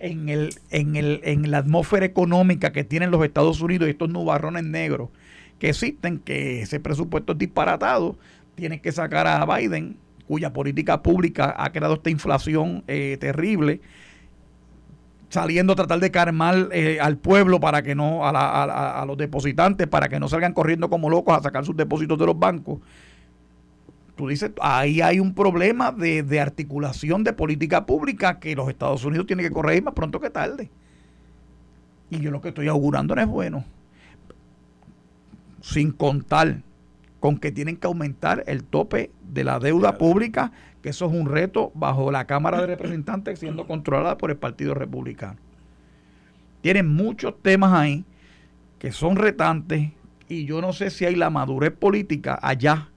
en, 0.00 0.28
el, 0.28 0.50
en, 0.70 0.96
el, 0.96 1.20
en 1.22 1.50
la 1.50 1.58
atmósfera 1.58 2.04
económica 2.04 2.72
que 2.72 2.84
tienen 2.84 3.10
los 3.10 3.24
Estados 3.24 3.60
Unidos 3.60 3.88
y 3.88 3.92
estos 3.92 4.10
nubarrones 4.10 4.64
negros 4.64 5.10
que 5.58 5.68
existen, 5.68 6.18
que 6.18 6.62
ese 6.62 6.80
presupuesto 6.80 7.32
es 7.32 7.38
disparatado, 7.38 8.16
tiene 8.56 8.80
que 8.80 8.90
sacar 8.90 9.28
a 9.28 9.46
Biden, 9.46 9.96
cuya 10.32 10.54
política 10.54 11.02
pública 11.02 11.54
ha 11.58 11.72
creado 11.72 11.92
esta 11.92 12.08
inflación 12.08 12.84
eh, 12.86 13.18
terrible, 13.20 13.82
saliendo 15.28 15.74
a 15.74 15.76
tratar 15.76 16.00
de 16.00 16.10
calmar 16.10 16.70
eh, 16.72 16.96
al 17.02 17.18
pueblo 17.18 17.60
para 17.60 17.82
que 17.82 17.94
no, 17.94 18.22
a, 18.24 19.04
los 19.06 19.18
depositantes, 19.18 19.86
para 19.88 20.08
que 20.08 20.18
no 20.18 20.30
salgan 20.30 20.54
corriendo 20.54 20.88
como 20.88 21.10
locos 21.10 21.36
a 21.36 21.42
sacar 21.42 21.66
sus 21.66 21.76
depósitos 21.76 22.18
de 22.18 22.24
los 22.24 22.38
bancos. 22.38 22.80
Tú 24.16 24.28
dices, 24.28 24.52
ahí 24.62 25.02
hay 25.02 25.20
un 25.20 25.34
problema 25.34 25.92
de, 25.92 26.22
de 26.22 26.40
articulación 26.40 27.24
de 27.24 27.34
política 27.34 27.84
pública 27.84 28.38
que 28.38 28.56
los 28.56 28.70
Estados 28.70 29.04
Unidos 29.04 29.26
tienen 29.26 29.44
que 29.44 29.52
corregir 29.52 29.82
más 29.82 29.92
pronto 29.92 30.18
que 30.18 30.30
tarde. 30.30 30.70
Y 32.08 32.20
yo 32.20 32.30
lo 32.30 32.40
que 32.40 32.48
estoy 32.48 32.68
augurando 32.68 33.14
no 33.14 33.20
es 33.20 33.28
bueno. 33.28 33.66
Sin 35.60 35.92
contar 35.92 36.62
con 37.22 37.38
que 37.38 37.52
tienen 37.52 37.76
que 37.76 37.86
aumentar 37.86 38.42
el 38.48 38.64
tope 38.64 39.12
de 39.22 39.44
la 39.44 39.60
deuda 39.60 39.96
pública, 39.96 40.50
que 40.82 40.88
eso 40.88 41.06
es 41.06 41.12
un 41.12 41.28
reto 41.28 41.70
bajo 41.72 42.10
la 42.10 42.26
Cámara 42.26 42.60
de 42.60 42.66
Representantes 42.66 43.38
siendo 43.38 43.68
controlada 43.68 44.18
por 44.18 44.32
el 44.32 44.36
Partido 44.36 44.74
Republicano. 44.74 45.38
Tienen 46.62 46.88
muchos 46.88 47.40
temas 47.40 47.74
ahí 47.74 48.04
que 48.80 48.90
son 48.90 49.14
retantes 49.14 49.92
y 50.28 50.46
yo 50.46 50.60
no 50.60 50.72
sé 50.72 50.90
si 50.90 51.04
hay 51.04 51.14
la 51.14 51.30
madurez 51.30 51.70
política 51.70 52.40
allá, 52.42 52.88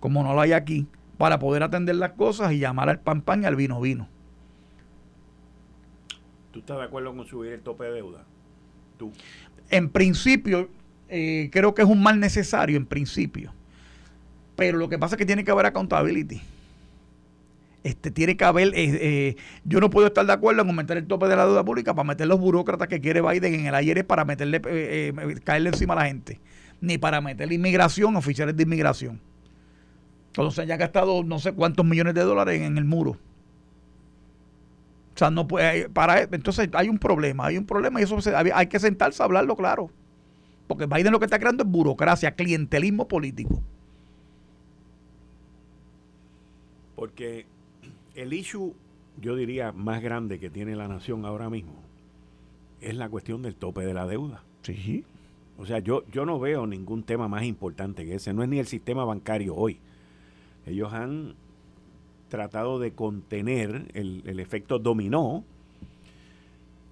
como 0.00 0.24
no 0.24 0.34
la 0.34 0.42
hay 0.42 0.52
aquí, 0.52 0.88
para 1.16 1.38
poder 1.38 1.62
atender 1.62 1.94
las 1.94 2.14
cosas 2.14 2.50
y 2.50 2.58
llamar 2.58 2.88
al 2.88 2.98
pan 2.98 3.22
pan 3.22 3.44
y 3.44 3.46
al 3.46 3.54
vino 3.54 3.80
vino. 3.80 4.08
¿Tú 6.50 6.58
estás 6.58 6.78
de 6.78 6.82
acuerdo 6.82 7.14
con 7.14 7.24
subir 7.24 7.52
el 7.52 7.60
tope 7.60 7.84
de 7.84 7.92
deuda? 7.92 8.24
¿Tú? 8.98 9.12
En 9.70 9.90
principio, 9.90 10.70
eh, 11.16 11.48
creo 11.52 11.76
que 11.76 11.82
es 11.82 11.88
un 11.88 12.02
mal 12.02 12.18
necesario 12.18 12.76
en 12.76 12.86
principio. 12.86 13.52
Pero 14.56 14.78
lo 14.78 14.88
que 14.88 14.98
pasa 14.98 15.14
es 15.14 15.18
que 15.18 15.24
tiene 15.24 15.44
que 15.44 15.52
haber 15.52 15.66
accountability. 15.66 16.40
Este, 17.84 18.10
tiene 18.10 18.36
que 18.36 18.44
haber, 18.44 18.68
eh, 18.68 18.72
eh, 18.76 19.36
yo 19.64 19.78
no 19.78 19.90
puedo 19.90 20.08
estar 20.08 20.26
de 20.26 20.32
acuerdo 20.32 20.62
en 20.62 20.68
aumentar 20.68 20.96
el 20.96 21.06
tope 21.06 21.28
de 21.28 21.36
la 21.36 21.46
deuda 21.46 21.64
pública 21.64 21.94
para 21.94 22.08
meter 22.08 22.26
los 22.26 22.40
burócratas 22.40 22.88
que 22.88 23.00
quiere 23.00 23.20
Biden 23.20 23.54
en 23.54 23.66
el 23.66 23.76
ayer 23.76 24.04
para 24.04 24.24
meterle, 24.24 24.60
caerle 25.44 25.68
encima 25.68 25.94
a 25.94 25.98
la 25.98 26.06
gente, 26.06 26.40
ni 26.80 26.98
para 26.98 27.20
meterle 27.20 27.54
inmigración, 27.54 28.16
oficiales 28.16 28.56
de 28.56 28.64
inmigración. 28.64 29.20
Entonces 30.28 30.66
ya 30.66 30.74
ha 30.74 30.78
gastado 30.78 31.22
no 31.22 31.38
sé 31.38 31.52
cuántos 31.52 31.86
millones 31.86 32.14
de 32.14 32.22
dólares 32.22 32.60
en, 32.60 32.76
el 32.76 32.84
muro. 32.84 33.12
O 33.12 33.18
sea, 35.18 35.30
no 35.30 35.46
puede, 35.46 35.88
para, 35.90 36.22
entonces 36.22 36.68
hay 36.72 36.88
un 36.88 36.98
problema, 36.98 37.46
hay 37.46 37.58
un 37.58 37.66
problema 37.66 38.00
y 38.00 38.02
eso 38.02 38.18
hay 38.52 38.66
que 38.66 38.80
sentarse 38.80 39.22
a 39.22 39.26
hablarlo 39.26 39.54
claro. 39.54 39.90
Porque 40.66 40.86
Biden 40.86 41.12
lo 41.12 41.18
que 41.18 41.26
está 41.26 41.38
creando 41.38 41.62
es 41.62 41.70
burocracia, 41.70 42.34
clientelismo 42.34 43.06
político. 43.06 43.62
Porque 46.96 47.46
el 48.14 48.32
issue, 48.32 48.74
yo 49.20 49.36
diría, 49.36 49.72
más 49.72 50.02
grande 50.02 50.38
que 50.38 50.50
tiene 50.50 50.76
la 50.76 50.88
nación 50.88 51.24
ahora 51.26 51.50
mismo 51.50 51.84
es 52.84 52.96
la 52.96 53.08
cuestión 53.08 53.42
del 53.42 53.56
tope 53.56 53.84
de 53.84 53.94
la 53.94 54.06
deuda. 54.06 54.42
Sí. 54.62 55.04
O 55.58 55.66
sea, 55.66 55.78
yo, 55.78 56.04
yo 56.10 56.26
no 56.26 56.38
veo 56.38 56.66
ningún 56.66 57.02
tema 57.02 57.28
más 57.28 57.44
importante 57.44 58.04
que 58.04 58.16
ese. 58.16 58.32
No 58.34 58.42
es 58.42 58.48
ni 58.48 58.58
el 58.58 58.66
sistema 58.66 59.04
bancario 59.04 59.54
hoy. 59.54 59.78
Ellos 60.66 60.92
han 60.92 61.34
tratado 62.28 62.78
de 62.78 62.92
contener 62.92 63.90
el, 63.94 64.22
el 64.26 64.40
efecto 64.40 64.78
dominó 64.78 65.44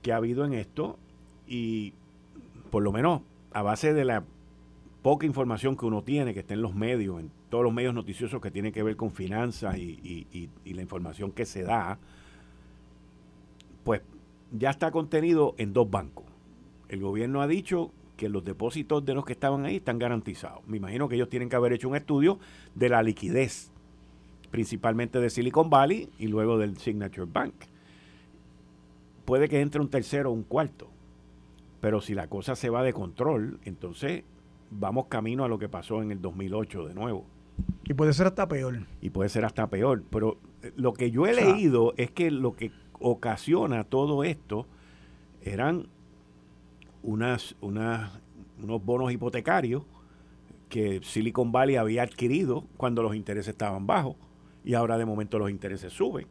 que 0.02 0.12
ha 0.12 0.16
habido 0.16 0.44
en 0.44 0.52
esto 0.52 0.98
y 1.46 1.94
por 2.70 2.82
lo 2.82 2.92
menos 2.92 3.22
a 3.54 3.62
base 3.62 3.92
de 3.92 4.04
la 4.04 4.24
poca 5.02 5.26
información 5.26 5.76
que 5.76 5.84
uno 5.84 6.02
tiene, 6.02 6.32
que 6.32 6.40
está 6.40 6.54
en 6.54 6.62
los 6.62 6.74
medios, 6.74 7.20
en 7.20 7.30
todos 7.50 7.64
los 7.64 7.72
medios 7.72 7.92
noticiosos 7.92 8.40
que 8.40 8.50
tienen 8.50 8.72
que 8.72 8.82
ver 8.82 8.96
con 8.96 9.10
finanzas 9.12 9.76
y, 9.76 10.48
la 10.64 10.80
información 10.80 11.32
que 11.32 11.44
se 11.44 11.62
da, 11.62 11.98
pues 13.84 14.00
ya 14.52 14.70
está 14.70 14.90
contenido 14.90 15.54
en 15.58 15.72
dos 15.72 15.90
bancos. 15.90 16.24
El 16.88 17.00
gobierno 17.00 17.42
ha 17.42 17.46
dicho 17.46 17.90
que 18.16 18.28
los 18.28 18.44
depósitos 18.44 19.04
de 19.04 19.14
los 19.14 19.24
que 19.24 19.32
estaban 19.32 19.64
ahí 19.64 19.76
están 19.76 19.98
garantizados. 19.98 20.60
Me 20.66 20.76
imagino 20.76 21.08
que 21.08 21.16
ellos 21.16 21.28
tienen 21.28 21.48
que 21.48 21.56
haber 21.56 21.72
hecho 21.72 21.88
un 21.88 21.96
estudio 21.96 22.38
de 22.74 22.88
la 22.88 23.02
liquidez, 23.02 23.70
principalmente 24.50 25.18
de 25.18 25.30
Silicon 25.30 25.68
Valley 25.68 26.08
y 26.18 26.28
luego 26.28 26.58
del 26.58 26.76
Signature 26.78 27.28
Bank. 27.30 27.54
Puede 29.24 29.48
que 29.48 29.60
entre 29.60 29.80
un 29.80 29.88
tercero 29.88 30.30
o 30.30 30.32
un 30.32 30.42
cuarto. 30.42 30.88
Pero 31.82 32.00
si 32.00 32.14
la 32.14 32.28
cosa 32.28 32.54
se 32.54 32.70
va 32.70 32.84
de 32.84 32.92
control, 32.92 33.58
entonces 33.64 34.22
vamos 34.70 35.06
camino 35.06 35.42
a 35.42 35.48
lo 35.48 35.58
que 35.58 35.68
pasó 35.68 36.00
en 36.00 36.12
el 36.12 36.22
2008 36.22 36.86
de 36.86 36.94
nuevo. 36.94 37.26
Y 37.82 37.94
puede 37.94 38.12
ser 38.12 38.28
hasta 38.28 38.46
peor. 38.46 38.86
Y 39.00 39.10
puede 39.10 39.28
ser 39.28 39.44
hasta 39.44 39.66
peor. 39.66 40.04
Pero 40.08 40.38
eh, 40.62 40.72
lo 40.76 40.92
que 40.92 41.10
yo 41.10 41.26
he 41.26 41.34
leído 41.34 41.92
es 41.96 42.12
que 42.12 42.30
lo 42.30 42.54
que 42.54 42.70
ocasiona 43.00 43.82
todo 43.82 44.22
esto 44.22 44.68
eran 45.42 45.88
unas, 47.02 47.56
unas, 47.60 48.12
unos 48.62 48.84
bonos 48.84 49.10
hipotecarios 49.10 49.82
que 50.68 51.00
Silicon 51.02 51.50
Valley 51.50 51.74
había 51.74 52.04
adquirido 52.04 52.64
cuando 52.76 53.02
los 53.02 53.16
intereses 53.16 53.48
estaban 53.48 53.88
bajos 53.88 54.14
y 54.64 54.74
ahora 54.74 54.98
de 54.98 55.04
momento 55.04 55.36
los 55.40 55.50
intereses 55.50 55.92
suben. 55.92 56.28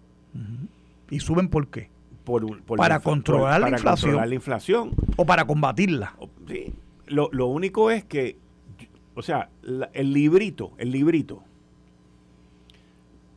¿Y 1.10 1.20
suben 1.20 1.50
por 1.50 1.68
qué? 1.68 1.90
Para, 2.78 3.00
controlar, 3.00 3.62
la 3.62 3.70
inflación, 3.70 4.16
la 4.16 4.36
inflación. 4.36 4.92
O 5.16 5.26
para 5.26 5.46
combatirla. 5.46 6.16
Sí. 6.48 6.74
Lo, 7.08 7.30
lo 7.32 7.48
único 7.48 7.92
es 7.92 8.06
que, 8.06 8.38
o 9.16 9.22
sea, 9.22 9.50
el 9.94 10.14
librito, 10.14 10.72
el 10.78 10.92
librito, 10.92 11.44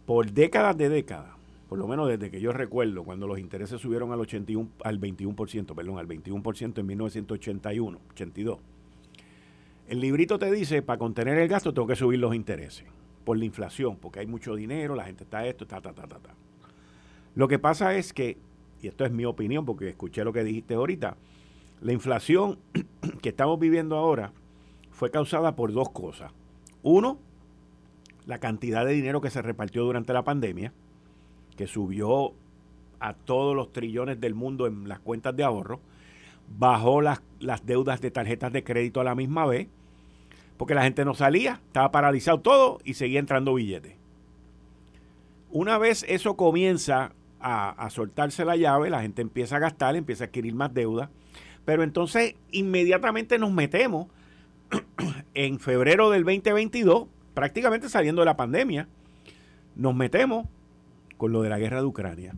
por 0.06 0.30
décadas 0.30 0.76
de 0.76 0.88
décadas, 0.88 1.34
por 1.68 1.78
lo 1.78 1.88
menos 1.88 2.08
desde 2.08 2.30
que 2.30 2.40
yo 2.40 2.52
recuerdo, 2.52 3.04
cuando 3.04 3.26
los 3.26 3.38
intereses 3.38 3.80
subieron 3.80 4.12
al 4.12 4.20
81, 4.20 4.68
al 4.84 5.00
21%, 5.00 5.74
perdón, 5.74 5.98
al 5.98 6.06
21% 6.06 6.78
en 6.78 6.86
1981, 6.86 7.98
82. 8.10 8.58
El 9.88 10.00
librito 10.00 10.38
te 10.38 10.50
dice, 10.50 10.82
para 10.82 10.98
contener 10.98 11.38
el 11.38 11.48
gasto 11.48 11.74
tengo 11.74 11.88
que 11.88 11.96
subir 11.96 12.18
los 12.18 12.34
intereses, 12.34 12.84
por 13.24 13.38
la 13.38 13.44
inflación, 13.44 13.96
porque 13.96 14.20
hay 14.20 14.26
mucho 14.26 14.54
dinero, 14.54 14.94
la 14.94 15.04
gente 15.04 15.24
está 15.24 15.46
esto, 15.46 15.66
ta, 15.66 15.80
ta, 15.80 15.92
ta, 15.92 16.06
ta, 16.06 16.18
ta. 16.18 16.34
Lo 17.34 17.48
que 17.48 17.58
pasa 17.58 17.94
es 17.96 18.12
que 18.12 18.38
y 18.84 18.88
esto 18.88 19.06
es 19.06 19.10
mi 19.10 19.24
opinión 19.24 19.64
porque 19.64 19.88
escuché 19.88 20.24
lo 20.24 20.32
que 20.34 20.44
dijiste 20.44 20.74
ahorita, 20.74 21.16
la 21.80 21.92
inflación 21.94 22.58
que 23.22 23.30
estamos 23.30 23.58
viviendo 23.58 23.96
ahora 23.96 24.32
fue 24.90 25.10
causada 25.10 25.56
por 25.56 25.72
dos 25.72 25.88
cosas. 25.88 26.32
Uno, 26.82 27.18
la 28.26 28.38
cantidad 28.38 28.84
de 28.84 28.92
dinero 28.92 29.22
que 29.22 29.30
se 29.30 29.40
repartió 29.40 29.84
durante 29.84 30.12
la 30.12 30.22
pandemia, 30.22 30.74
que 31.56 31.66
subió 31.66 32.34
a 33.00 33.14
todos 33.14 33.56
los 33.56 33.72
trillones 33.72 34.20
del 34.20 34.34
mundo 34.34 34.66
en 34.66 34.86
las 34.86 35.00
cuentas 35.00 35.34
de 35.34 35.44
ahorro, 35.44 35.80
bajó 36.58 37.00
las, 37.00 37.22
las 37.40 37.64
deudas 37.64 38.02
de 38.02 38.10
tarjetas 38.10 38.52
de 38.52 38.64
crédito 38.64 39.00
a 39.00 39.04
la 39.04 39.14
misma 39.14 39.46
vez, 39.46 39.66
porque 40.58 40.74
la 40.74 40.82
gente 40.82 41.06
no 41.06 41.14
salía, 41.14 41.58
estaba 41.68 41.90
paralizado 41.90 42.40
todo 42.40 42.80
y 42.84 42.94
seguía 42.94 43.18
entrando 43.18 43.54
billetes. 43.54 43.94
Una 45.50 45.78
vez 45.78 46.04
eso 46.06 46.36
comienza 46.36 47.12
a, 47.46 47.90
soltarse 47.90 48.44
la 48.46 48.56
llave, 48.56 48.88
la 48.88 49.02
gente 49.02 49.20
empieza 49.20 49.56
a 49.56 49.58
gastar, 49.58 49.96
empieza 49.96 50.24
a 50.24 50.26
adquirir 50.28 50.54
más 50.54 50.72
deuda, 50.72 51.10
pero 51.66 51.82
entonces 51.82 52.36
inmediatamente 52.50 53.38
nos 53.38 53.52
metemos 53.52 54.06
en 55.34 55.60
febrero 55.60 56.10
del 56.10 56.24
2022, 56.24 57.06
prácticamente 57.34 57.90
saliendo 57.90 58.22
de 58.22 58.26
la 58.26 58.36
pandemia, 58.36 58.88
nos 59.76 59.94
metemos 59.94 60.46
con 61.18 61.32
lo 61.32 61.42
de 61.42 61.50
la 61.50 61.58
guerra 61.58 61.80
de 61.80 61.86
Ucrania, 61.86 62.34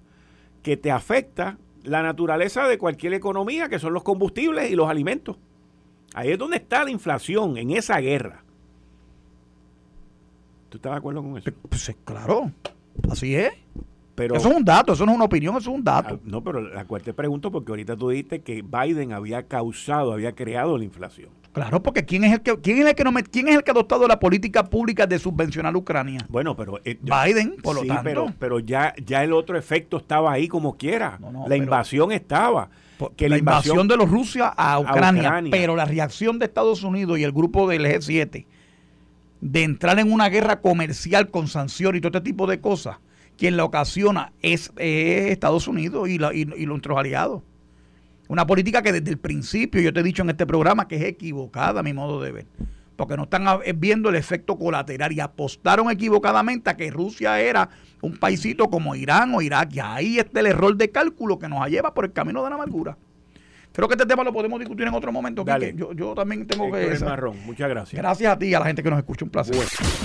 que 0.64 0.76
te 0.76 0.90
afecta 0.90 1.56
la 1.84 2.02
naturaleza 2.02 2.66
de 2.66 2.76
cualquier 2.76 3.14
economía, 3.14 3.68
que 3.68 3.78
son 3.78 3.92
los 3.92 4.02
combustibles 4.02 4.72
y 4.72 4.74
los 4.74 4.90
alimentos. 4.90 5.36
Ahí 6.14 6.32
es 6.32 6.38
donde 6.38 6.56
está 6.56 6.82
la 6.82 6.90
inflación, 6.90 7.58
en 7.58 7.70
esa 7.70 8.00
guerra. 8.00 8.42
¿Tú 10.68 10.78
estás 10.78 10.92
de 10.92 10.98
acuerdo 10.98 11.22
con 11.22 11.38
eso? 11.38 11.48
Pues 11.68 11.94
claro, 12.04 12.50
así 13.08 13.36
es 13.36 13.52
eso 14.16 14.48
es 14.48 14.56
un 14.56 14.64
dato, 14.64 14.92
eso 14.92 15.04
no 15.06 15.12
es 15.12 15.16
una 15.16 15.24
opinión, 15.24 15.56
eso 15.56 15.70
es 15.70 15.76
un 15.76 15.84
dato. 15.84 16.14
Ah, 16.14 16.20
no, 16.24 16.42
pero 16.42 16.60
la 16.60 16.84
cual 16.84 17.02
te 17.02 17.12
pregunto 17.12 17.50
porque 17.50 17.72
ahorita 17.72 17.96
tú 17.96 18.10
dijiste 18.10 18.40
que 18.40 18.62
Biden 18.62 19.12
había 19.12 19.44
causado, 19.44 20.12
había 20.12 20.32
creado 20.32 20.78
la 20.78 20.84
inflación. 20.84 21.30
Claro, 21.52 21.82
porque 21.82 22.04
¿quién 22.04 22.24
es 22.24 22.34
el 22.34 22.40
que 22.42 22.60
quién 22.60 22.78
es 22.78 22.86
el 22.86 22.94
que 22.94 23.04
no 23.04 23.12
quién 23.30 23.48
es 23.48 23.56
el 23.56 23.64
que 23.64 23.70
ha 23.70 23.72
adoptado 23.72 24.06
la 24.06 24.20
política 24.20 24.64
pública 24.64 25.06
de 25.06 25.18
subvencionar 25.18 25.74
a 25.74 25.78
Ucrania? 25.78 26.26
Bueno, 26.28 26.54
pero 26.54 26.80
eh, 26.84 26.98
Biden, 27.00 27.56
por 27.62 27.76
lo 27.76 27.84
tanto. 27.84 28.02
Pero, 28.04 28.32
pero 28.38 28.58
ya 28.60 28.94
ya 29.04 29.24
el 29.24 29.32
otro 29.32 29.56
efecto 29.56 29.96
estaba 29.96 30.32
ahí 30.32 30.48
como 30.48 30.76
quiera. 30.76 31.18
la 31.46 31.56
invasión 31.56 32.12
estaba. 32.12 32.68
que 33.16 33.28
la 33.28 33.38
invasión, 33.38 33.88
de 33.88 33.96
los 33.96 34.10
Rusia 34.10 34.48
a 34.48 34.78
Ucrania, 34.78 35.42
pero 35.50 35.76
la 35.76 35.86
reacción 35.86 36.38
de 36.38 36.44
Estados 36.44 36.82
Unidos 36.82 37.18
y 37.18 37.24
el 37.24 37.32
grupo 37.32 37.66
del 37.68 37.86
G7 37.86 38.44
de 39.40 39.62
entrar 39.62 39.98
en 39.98 40.12
una 40.12 40.28
guerra 40.28 40.60
comercial 40.60 41.30
con 41.30 41.48
sanciones 41.48 41.98
y 41.98 42.02
todo 42.02 42.18
este 42.18 42.30
tipo 42.30 42.46
de 42.46 42.60
cosas, 42.60 42.96
quien 43.36 43.56
la 43.56 43.64
ocasiona 43.64 44.32
es, 44.42 44.72
Estados 44.76 45.68
Unidos 45.68 46.08
y, 46.08 46.14
y, 46.14 46.66
nuestros 46.66 46.98
aliados. 46.98 47.42
Una 48.28 48.46
política 48.46 48.82
que 48.82 48.92
desde 48.92 49.10
el 49.10 49.18
principio, 49.18 49.80
yo 49.80 49.92
te 49.92 50.00
he 50.00 50.02
dicho 50.02 50.22
en 50.22 50.30
este 50.30 50.46
programa, 50.46 50.88
que 50.88 50.96
es 50.96 51.04
equivocada 51.04 51.80
a 51.80 51.82
mi 51.82 51.92
modo 51.92 52.20
de 52.20 52.32
ver. 52.32 52.46
Porque 52.96 53.16
no 53.16 53.24
están 53.24 53.44
viendo 53.76 54.08
el 54.08 54.16
efecto 54.16 54.58
colateral 54.58 55.12
y 55.12 55.20
apostaron 55.20 55.90
equivocadamente 55.90 56.70
a 56.70 56.76
que 56.76 56.90
Rusia 56.90 57.38
era 57.40 57.68
un 58.00 58.16
paisito 58.16 58.68
como 58.68 58.94
Irán 58.94 59.34
o 59.34 59.42
Irak. 59.42 59.74
Y 59.74 59.80
ahí 59.80 60.18
está 60.18 60.40
el 60.40 60.46
error 60.46 60.76
de 60.76 60.90
cálculo 60.90 61.38
que 61.38 61.48
nos 61.48 61.68
lleva 61.68 61.92
por 61.92 62.06
el 62.06 62.12
camino 62.12 62.42
de 62.42 62.50
la 62.50 62.56
amargura. 62.56 62.96
Creo 63.76 63.88
que 63.88 63.94
este 63.94 64.06
tema 64.06 64.24
lo 64.24 64.32
podemos 64.32 64.58
discutir 64.58 64.86
en 64.86 64.94
otro 64.94 65.12
momento. 65.12 65.44
Yo, 65.74 65.92
yo, 65.92 66.14
también 66.14 66.46
tengo 66.46 66.72
que. 66.72 66.98
Marrón. 67.04 67.36
Muchas 67.44 67.68
gracias. 67.68 68.00
Gracias 68.00 68.32
a 68.32 68.38
ti 68.38 68.46
y 68.46 68.54
a 68.54 68.60
la 68.60 68.64
gente 68.64 68.82
que 68.82 68.88
nos 68.88 68.98
escucha. 68.98 69.26
Un 69.26 69.30
placer. 69.30 69.54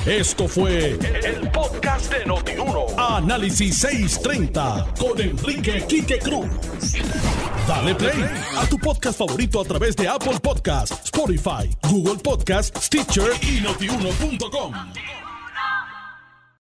Esto 0.05 0.49
fue 0.49 0.97
el, 1.24 1.49
podcast 1.51 2.13
de 2.13 2.26
Notiuno. 2.26 2.88
Análisis 2.97 3.78
630 3.78 4.88
con 4.99 5.22
Enrique 5.22 5.86
Quique 5.88 6.19
Cruz. 6.19 6.49
Dale 7.65 7.95
play 7.95 8.26
a 8.57 8.65
tu 8.67 8.78
podcast 8.78 9.17
favorito 9.17 9.61
a 9.61 9.63
través 9.63 9.95
de 9.95 10.05
Apple 10.05 10.39
Podcasts, 10.41 11.05
Spotify, 11.05 11.69
Google 11.89 12.22
Podcasts, 12.22 12.88
Stitcher 12.88 13.32
y 13.41 13.61
notiuno.com. 13.61 14.74